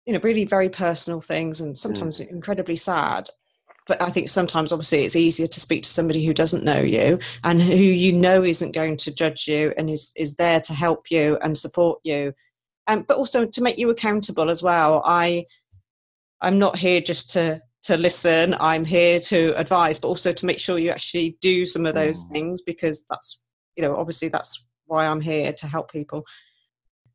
you 0.04 0.12
know 0.12 0.20
really 0.22 0.44
very 0.44 0.68
personal 0.68 1.22
things 1.22 1.62
and 1.62 1.78
sometimes 1.78 2.20
mm. 2.20 2.28
incredibly 2.28 2.76
sad 2.76 3.30
but 3.92 4.00
I 4.00 4.08
think 4.08 4.30
sometimes, 4.30 4.72
obviously, 4.72 5.04
it's 5.04 5.16
easier 5.16 5.46
to 5.46 5.60
speak 5.60 5.82
to 5.82 5.90
somebody 5.90 6.24
who 6.24 6.32
doesn't 6.32 6.64
know 6.64 6.80
you 6.80 7.18
and 7.44 7.60
who 7.60 7.74
you 7.74 8.10
know 8.10 8.42
isn't 8.42 8.72
going 8.72 8.96
to 8.96 9.14
judge 9.14 9.46
you 9.46 9.74
and 9.76 9.90
is, 9.90 10.12
is 10.16 10.34
there 10.36 10.60
to 10.60 10.72
help 10.72 11.10
you 11.10 11.36
and 11.42 11.58
support 11.58 12.00
you, 12.02 12.32
um, 12.86 13.04
but 13.06 13.18
also 13.18 13.44
to 13.44 13.62
make 13.62 13.76
you 13.76 13.90
accountable 13.90 14.48
as 14.48 14.62
well. 14.62 15.02
I, 15.04 15.44
I'm 16.40 16.58
not 16.58 16.78
here 16.78 17.02
just 17.02 17.28
to 17.32 17.60
to 17.82 17.98
listen. 17.98 18.54
I'm 18.60 18.86
here 18.86 19.20
to 19.20 19.52
advise, 19.60 19.98
but 19.98 20.08
also 20.08 20.32
to 20.32 20.46
make 20.46 20.58
sure 20.58 20.78
you 20.78 20.88
actually 20.88 21.36
do 21.42 21.66
some 21.66 21.84
of 21.84 21.94
those 21.94 22.18
mm. 22.24 22.30
things 22.30 22.62
because 22.62 23.04
that's 23.10 23.42
you 23.76 23.82
know 23.82 23.94
obviously 23.96 24.28
that's 24.28 24.68
why 24.86 25.06
I'm 25.06 25.20
here 25.20 25.52
to 25.52 25.66
help 25.66 25.92
people. 25.92 26.24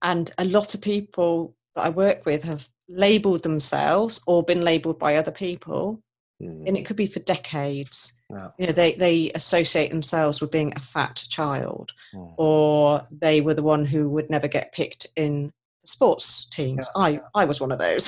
And 0.04 0.30
a 0.38 0.46
lot 0.46 0.76
of 0.76 0.82
people 0.82 1.56
that 1.76 1.86
I 1.86 1.90
work 1.90 2.28
with 2.28 2.44
have 2.44 2.70
labeled 2.88 3.42
themselves 3.42 4.22
or 4.28 4.44
been 4.44 4.62
labeled 4.62 5.00
by 5.00 5.16
other 5.16 5.32
people 5.32 6.04
Mm. 6.42 6.68
And 6.68 6.78
it 6.78 6.86
could 6.86 6.96
be 6.96 7.08
for 7.08 7.20
decades. 7.20 8.22
Yeah. 8.30 8.50
You 8.60 8.68
know, 8.68 8.74
they, 8.74 8.94
they 8.94 9.32
associate 9.34 9.90
themselves 9.90 10.40
with 10.40 10.52
being 10.52 10.74
a 10.76 10.80
fat 10.80 11.24
child, 11.30 11.94
mm. 12.14 12.34
or 12.38 13.08
they 13.12 13.42
were 13.42 13.54
the 13.54 13.64
one 13.64 13.86
who 13.86 14.10
would 14.10 14.30
never 14.30 14.48
get 14.48 14.72
picked 14.72 15.08
in 15.16 15.52
sports 15.86 16.46
teams. 16.46 16.88
Yeah. 16.96 17.02
I, 17.02 17.22
I 17.34 17.46
was 17.46 17.60
one 17.60 17.72
of 17.72 17.80
those. 17.80 18.08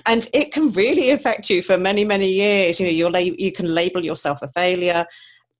and 0.06 0.28
it 0.34 0.52
can 0.52 0.70
really 0.72 1.10
affect 1.10 1.48
you 1.48 1.62
for 1.62 1.78
many, 1.78 2.04
many 2.04 2.30
years. 2.30 2.78
You 2.78 2.86
know, 2.86 2.92
you're 2.92 3.18
you 3.18 3.52
can 3.52 3.74
label 3.74 4.04
yourself 4.04 4.42
a 4.42 4.48
failure. 4.48 5.06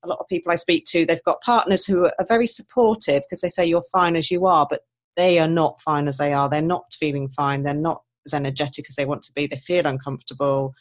A 0.05 0.09
lot 0.09 0.19
of 0.19 0.29
people 0.29 0.53
I 0.53 0.57
speak 0.57 0.85
to, 0.87 1.07
they've 1.07 1.23
got 1.23 1.41
partners 1.43 1.87
who 1.87 2.07
are 2.07 2.27
very 2.27 2.49
supportive 2.49 3.23
because 3.23 3.41
they 3.41 3.49
say 3.49 3.65
you're 3.65 3.85
fine 3.93 4.17
as 4.17 4.31
you 4.31 4.47
are, 4.47 4.67
but 4.69 4.81
they 5.17 5.39
are 5.39 5.49
not 5.49 5.81
fine 5.81 6.09
as 6.09 6.19
they 6.19 6.33
are. 6.33 6.49
They're 6.49 6.61
not 6.61 6.93
feeling 6.93 7.29
fine. 7.29 7.63
They're 7.63 7.75
not 7.75 8.03
as 8.27 8.35
energetic 8.35 8.87
as 8.89 8.97
they 8.97 9.05
want 9.05 9.23
to 9.23 9.33
be. 9.33 9.47
They 9.47 9.57
feel 9.57 9.87
uncomfortable 9.87 10.75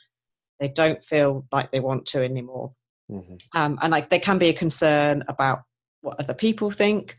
they 0.62 0.70
don't 0.70 1.04
feel 1.04 1.46
like 1.52 1.72
they 1.72 1.80
want 1.80 2.06
to 2.06 2.24
anymore. 2.24 2.72
Mm-hmm. 3.12 3.36
Um, 3.54 3.80
and 3.82 3.92
like 3.92 4.10
there 4.10 4.20
can 4.20 4.38
be 4.38 4.50
a 4.50 4.54
concern 4.54 5.24
about 5.28 5.64
what 6.02 6.20
other 6.20 6.36
people 6.36 6.70
think, 6.70 7.18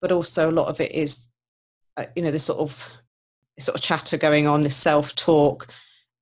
but 0.00 0.12
also 0.12 0.48
a 0.48 0.52
lot 0.52 0.68
of 0.68 0.80
it 0.80 0.92
is, 0.92 1.28
uh, 1.96 2.06
you 2.14 2.22
know, 2.22 2.30
this 2.30 2.44
sort 2.44 2.60
of 2.60 2.88
this 3.56 3.66
sort 3.66 3.76
of 3.76 3.82
chatter 3.82 4.16
going 4.16 4.46
on, 4.46 4.62
this 4.62 4.76
self 4.76 5.14
talk, 5.16 5.66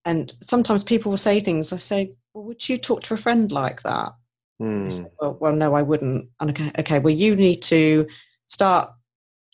and 0.06 0.32
sometimes 0.42 0.82
people 0.82 1.10
will 1.10 1.18
say 1.18 1.40
things. 1.40 1.72
I 1.72 1.76
say, 1.76 2.14
"Well, 2.32 2.44
would 2.44 2.68
you 2.68 2.78
talk 2.78 3.02
to 3.04 3.14
a 3.14 3.18
friend 3.18 3.52
like 3.52 3.82
that?" 3.82 4.12
Mm. 4.60 4.90
Say, 4.90 5.06
well, 5.20 5.36
well, 5.40 5.54
no, 5.54 5.74
I 5.74 5.82
wouldn't. 5.82 6.28
And 6.40 6.50
okay, 6.50 6.70
okay, 6.78 6.98
well, 6.98 7.14
you 7.14 7.36
need 7.36 7.62
to 7.62 8.06
start 8.46 8.90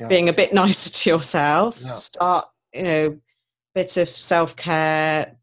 yeah. 0.00 0.06
being 0.06 0.28
a 0.28 0.32
bit 0.32 0.52
nicer 0.54 0.90
to 0.90 1.10
yourself. 1.10 1.80
Yeah. 1.84 1.92
Start, 1.92 2.46
you 2.72 2.82
know, 2.84 3.18
bits 3.74 3.96
of 3.96 4.08
self 4.08 4.54
care, 4.56 5.36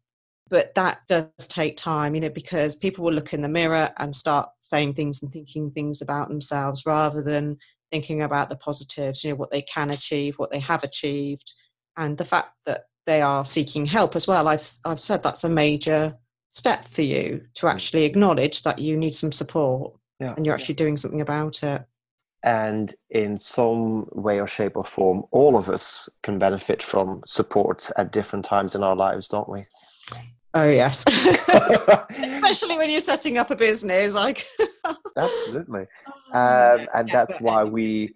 but 0.48 0.74
that 0.74 1.00
does 1.08 1.28
take 1.48 1.76
time 1.76 2.14
you 2.14 2.20
know 2.20 2.30
because 2.30 2.74
people 2.74 3.04
will 3.04 3.12
look 3.12 3.32
in 3.32 3.42
the 3.42 3.48
mirror 3.48 3.90
and 3.98 4.14
start 4.14 4.48
saying 4.60 4.94
things 4.94 5.22
and 5.22 5.32
thinking 5.32 5.70
things 5.70 6.02
about 6.02 6.28
themselves 6.28 6.84
rather 6.86 7.22
than 7.22 7.56
thinking 7.92 8.22
about 8.22 8.48
the 8.48 8.56
positives 8.56 9.22
you 9.22 9.30
know 9.30 9.36
what 9.36 9.50
they 9.50 9.62
can 9.62 9.90
achieve 9.90 10.34
what 10.36 10.50
they 10.50 10.58
have 10.58 10.82
achieved 10.84 11.54
and 11.96 12.18
the 12.18 12.24
fact 12.24 12.52
that 12.66 12.84
they 13.06 13.22
are 13.22 13.44
seeking 13.44 13.86
help 13.86 14.16
as 14.16 14.26
well. 14.26 14.48
I've 14.48 14.68
i've 14.84 15.00
said 15.00 15.22
that's 15.22 15.44
a 15.44 15.48
major 15.48 16.16
step 16.50 16.86
for 16.88 17.02
you 17.02 17.42
to 17.54 17.66
mm. 17.66 17.70
actually 17.70 18.04
acknowledge 18.04 18.62
that 18.62 18.78
you 18.78 18.96
need 18.96 19.14
some 19.14 19.32
support 19.32 19.94
yeah. 20.20 20.34
and 20.36 20.44
you're 20.44 20.54
actually 20.54 20.74
doing 20.74 20.96
something 20.96 21.20
about 21.20 21.62
it. 21.62 21.84
And 22.42 22.94
in 23.10 23.36
some 23.38 24.08
way 24.12 24.40
or 24.40 24.46
shape 24.46 24.76
or 24.76 24.84
form 24.84 25.24
all 25.30 25.56
of 25.56 25.68
us 25.68 26.08
can 26.22 26.38
benefit 26.38 26.82
from 26.82 27.22
support 27.26 27.90
at 27.96 28.12
different 28.12 28.44
times 28.44 28.74
in 28.74 28.82
our 28.84 28.94
lives 28.94 29.28
don't 29.28 29.48
we 29.48 29.64
Oh 30.56 30.70
yes, 30.70 31.04
especially 32.08 32.78
when 32.78 32.88
you're 32.88 33.00
setting 33.00 33.36
up 33.36 33.50
a 33.50 33.56
business. 33.56 34.14
Like 34.14 34.46
absolutely, 35.18 35.82
um, 36.32 36.88
and 36.94 37.10
that's 37.10 37.42
why 37.42 37.62
we. 37.62 38.14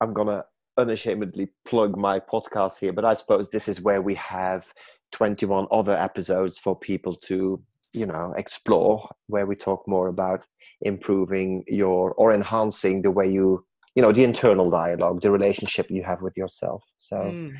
I'm 0.00 0.12
gonna 0.12 0.44
unashamedly 0.78 1.48
plug 1.64 1.96
my 1.96 2.20
podcast 2.20 2.78
here, 2.78 2.92
but 2.92 3.04
I 3.04 3.14
suppose 3.14 3.50
this 3.50 3.66
is 3.66 3.80
where 3.80 4.00
we 4.00 4.14
have 4.14 4.72
21 5.10 5.66
other 5.72 5.96
episodes 5.96 6.58
for 6.58 6.78
people 6.78 7.14
to, 7.26 7.60
you 7.92 8.06
know, 8.06 8.32
explore, 8.36 9.08
where 9.26 9.46
we 9.46 9.56
talk 9.56 9.82
more 9.88 10.06
about 10.06 10.44
improving 10.82 11.64
your 11.66 12.12
or 12.12 12.32
enhancing 12.32 13.02
the 13.02 13.10
way 13.10 13.28
you, 13.28 13.64
you 13.96 14.02
know, 14.02 14.12
the 14.12 14.22
internal 14.22 14.70
dialogue, 14.70 15.20
the 15.20 15.32
relationship 15.32 15.86
you 15.90 16.04
have 16.04 16.22
with 16.22 16.36
yourself. 16.36 16.84
So. 16.96 17.16
Mm. 17.16 17.50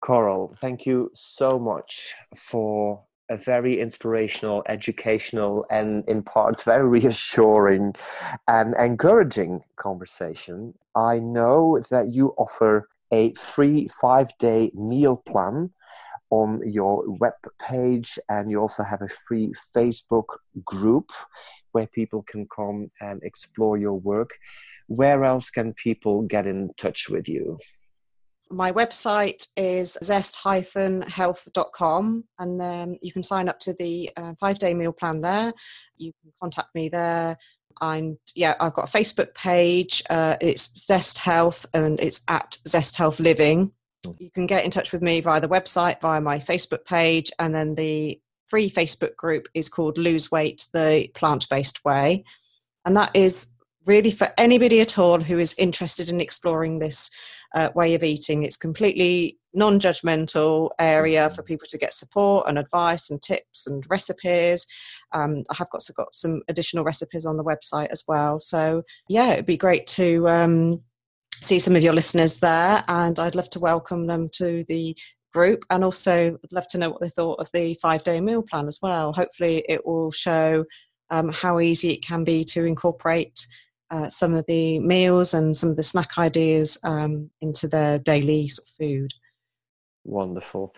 Coral, 0.00 0.54
thank 0.60 0.86
you 0.86 1.10
so 1.12 1.58
much 1.58 2.14
for 2.36 3.04
a 3.30 3.36
very 3.36 3.78
inspirational, 3.78 4.62
educational, 4.68 5.66
and 5.70 6.04
in 6.08 6.22
parts 6.22 6.62
very 6.62 6.88
reassuring 6.88 7.94
and 8.46 8.74
encouraging 8.78 9.62
conversation. 9.76 10.74
I 10.94 11.18
know 11.18 11.80
that 11.90 12.12
you 12.12 12.34
offer 12.38 12.88
a 13.12 13.32
free 13.34 13.88
five 14.00 14.36
day 14.38 14.70
meal 14.74 15.16
plan 15.16 15.70
on 16.30 16.60
your 16.66 17.04
web 17.06 17.34
page, 17.58 18.18
and 18.28 18.50
you 18.50 18.60
also 18.60 18.82
have 18.82 19.00
a 19.02 19.08
free 19.08 19.52
Facebook 19.74 20.26
group 20.64 21.10
where 21.72 21.86
people 21.86 22.22
can 22.22 22.46
come 22.54 22.90
and 23.00 23.22
explore 23.22 23.78
your 23.78 23.94
work. 23.94 24.30
Where 24.88 25.24
else 25.24 25.50
can 25.50 25.74
people 25.74 26.22
get 26.22 26.46
in 26.46 26.70
touch 26.76 27.08
with 27.08 27.28
you? 27.28 27.58
My 28.50 28.72
website 28.72 29.46
is 29.56 29.96
zest-health.com, 30.02 32.24
and 32.38 32.60
then 32.60 32.98
you 33.02 33.12
can 33.12 33.22
sign 33.22 33.48
up 33.48 33.58
to 33.60 33.72
the 33.74 34.10
uh, 34.16 34.34
five 34.40 34.58
day 34.58 34.74
meal 34.74 34.92
plan 34.92 35.20
there. 35.20 35.52
You 35.96 36.12
can 36.22 36.32
contact 36.40 36.74
me 36.74 36.88
there. 36.88 37.36
I'm 37.80 38.18
yeah, 38.34 38.54
I've 38.58 38.74
got 38.74 38.88
a 38.88 38.98
Facebook 38.98 39.34
page. 39.34 40.02
Uh, 40.10 40.36
it's 40.40 40.86
Zest 40.86 41.18
Health, 41.18 41.66
and 41.74 42.00
it's 42.00 42.22
at 42.28 42.56
Zest 42.66 42.96
Health 42.96 43.20
Living. 43.20 43.72
Hmm. 44.04 44.12
You 44.18 44.30
can 44.30 44.46
get 44.46 44.64
in 44.64 44.70
touch 44.70 44.92
with 44.92 45.02
me 45.02 45.20
via 45.20 45.40
the 45.40 45.48
website, 45.48 46.00
via 46.00 46.20
my 46.20 46.38
Facebook 46.38 46.84
page, 46.84 47.30
and 47.38 47.54
then 47.54 47.74
the 47.74 48.20
free 48.48 48.70
Facebook 48.70 49.14
group 49.16 49.46
is 49.54 49.68
called 49.68 49.98
Lose 49.98 50.30
Weight 50.30 50.66
the 50.72 51.10
Plant 51.14 51.48
Based 51.48 51.84
Way. 51.84 52.24
And 52.84 52.96
that 52.96 53.10
is 53.14 53.52
really 53.86 54.10
for 54.10 54.28
anybody 54.38 54.80
at 54.80 54.98
all 54.98 55.20
who 55.20 55.38
is 55.38 55.54
interested 55.58 56.08
in 56.08 56.20
exploring 56.20 56.78
this 56.78 57.10
uh, 57.54 57.70
way 57.74 57.94
of 57.94 58.02
eating. 58.02 58.44
It's 58.44 58.56
completely 58.56 59.38
non-judgmental 59.54 60.70
area 60.78 61.30
for 61.30 61.42
people 61.42 61.66
to 61.70 61.78
get 61.78 61.92
support 61.92 62.46
and 62.48 62.58
advice 62.58 63.10
and 63.10 63.20
tips 63.20 63.66
and 63.66 63.84
recipes. 63.88 64.66
Um, 65.12 65.42
I 65.50 65.54
have 65.54 65.70
got, 65.70 65.82
so 65.82 65.94
got 65.96 66.14
some 66.14 66.42
additional 66.48 66.84
recipes 66.84 67.26
on 67.26 67.36
the 67.36 67.44
website 67.44 67.88
as 67.88 68.04
well. 68.06 68.38
So 68.40 68.82
yeah, 69.08 69.32
it'd 69.32 69.46
be 69.46 69.56
great 69.56 69.86
to 69.88 70.28
um, 70.28 70.82
see 71.40 71.58
some 71.58 71.76
of 71.76 71.82
your 71.82 71.94
listeners 71.94 72.38
there, 72.38 72.84
and 72.88 73.18
I'd 73.18 73.34
love 73.34 73.50
to 73.50 73.60
welcome 73.60 74.06
them 74.06 74.28
to 74.34 74.64
the 74.68 74.96
group 75.32 75.64
and 75.70 75.84
also 75.84 76.32
would 76.32 76.52
love 76.52 76.66
to 76.68 76.78
know 76.78 76.90
what 76.90 77.00
they 77.00 77.08
thought 77.08 77.38
of 77.38 77.50
the 77.52 77.74
five 77.82 78.02
day 78.02 78.20
meal 78.20 78.42
plan 78.42 78.66
as 78.66 78.78
well 78.82 79.12
hopefully 79.12 79.62
it 79.68 79.84
will 79.86 80.10
show 80.10 80.64
um, 81.10 81.28
how 81.30 81.60
easy 81.60 81.90
it 81.90 82.02
can 82.02 82.24
be 82.24 82.42
to 82.44 82.64
incorporate 82.64 83.46
uh, 83.90 84.08
some 84.08 84.34
of 84.34 84.44
the 84.46 84.78
meals 84.80 85.34
and 85.34 85.56
some 85.56 85.70
of 85.70 85.76
the 85.76 85.82
snack 85.82 86.18
ideas 86.18 86.78
um, 86.84 87.30
into 87.40 87.68
their 87.68 87.98
daily 87.98 88.48
sort 88.48 88.68
of 88.68 88.74
food. 88.74 89.14
Wonderful. 90.04 90.74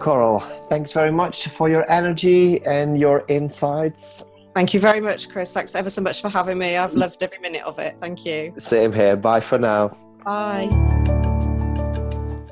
Coral, 0.00 0.40
thanks 0.68 0.92
very 0.92 1.12
much 1.12 1.48
for 1.48 1.68
your 1.68 1.90
energy 1.90 2.64
and 2.64 2.98
your 2.98 3.24
insights. 3.28 4.24
Thank 4.54 4.74
you 4.74 4.80
very 4.80 5.00
much, 5.00 5.28
Chris. 5.28 5.52
Thanks 5.52 5.74
ever 5.74 5.90
so 5.90 6.02
much 6.02 6.20
for 6.20 6.28
having 6.28 6.58
me. 6.58 6.76
I've 6.76 6.94
loved 6.94 7.22
every 7.22 7.38
minute 7.38 7.62
of 7.62 7.78
it. 7.78 7.96
Thank 8.00 8.24
you. 8.24 8.52
Same 8.56 8.92
here. 8.92 9.16
Bye 9.16 9.40
for 9.40 9.58
now. 9.58 9.90
Bye. 10.24 10.68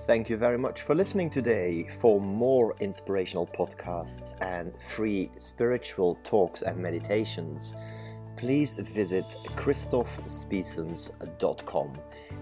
Thank 0.07 0.31
you 0.31 0.39
very 0.39 0.57
much 0.57 0.83
for 0.83 0.95
listening 0.95 1.29
today. 1.29 1.87
For 2.01 2.21
more 2.21 2.75
inspirational 2.81 3.47
podcasts 3.47 4.37
and 4.41 4.79
free 4.79 5.31
spiritual 5.37 6.19
talks 6.25 6.63
and 6.63 6.79
meditations, 6.79 7.75
please 8.39 8.77
visit 8.77 9.25
christophspiesens.com, 9.57 11.89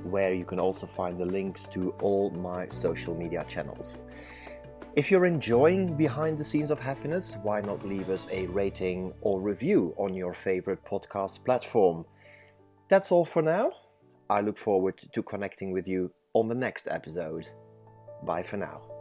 where 0.05 0.33
you 0.35 0.45
can 0.45 0.61
also 0.61 0.87
find 0.87 1.19
the 1.19 1.27
links 1.27 1.67
to 1.69 1.91
all 2.03 2.31
my 2.31 2.69
social 2.69 3.15
media 3.15 3.47
channels. 3.49 4.05
If 4.95 5.11
you're 5.11 5.27
enjoying 5.27 5.97
Behind 5.97 6.39
the 6.39 6.45
Scenes 6.45 6.71
of 6.71 6.79
Happiness, 6.79 7.39
why 7.43 7.61
not 7.61 7.85
leave 7.85 8.09
us 8.11 8.29
a 8.31 8.47
rating 8.47 9.13
or 9.21 9.41
review 9.41 9.93
on 9.97 10.15
your 10.15 10.33
favorite 10.33 10.85
podcast 10.85 11.45
platform? 11.45 12.05
That's 12.89 13.11
all 13.11 13.25
for 13.25 13.43
now. 13.43 13.73
I 14.31 14.43
look 14.43 14.59
forward 14.59 14.97
to 14.99 15.23
connecting 15.23 15.73
with 15.73 15.89
you 15.89 16.13
on 16.35 16.49
the 16.49 16.55
next 16.55 16.87
episode. 16.89 17.49
Bye 18.25 18.43
for 18.43 18.59
now. 18.59 18.96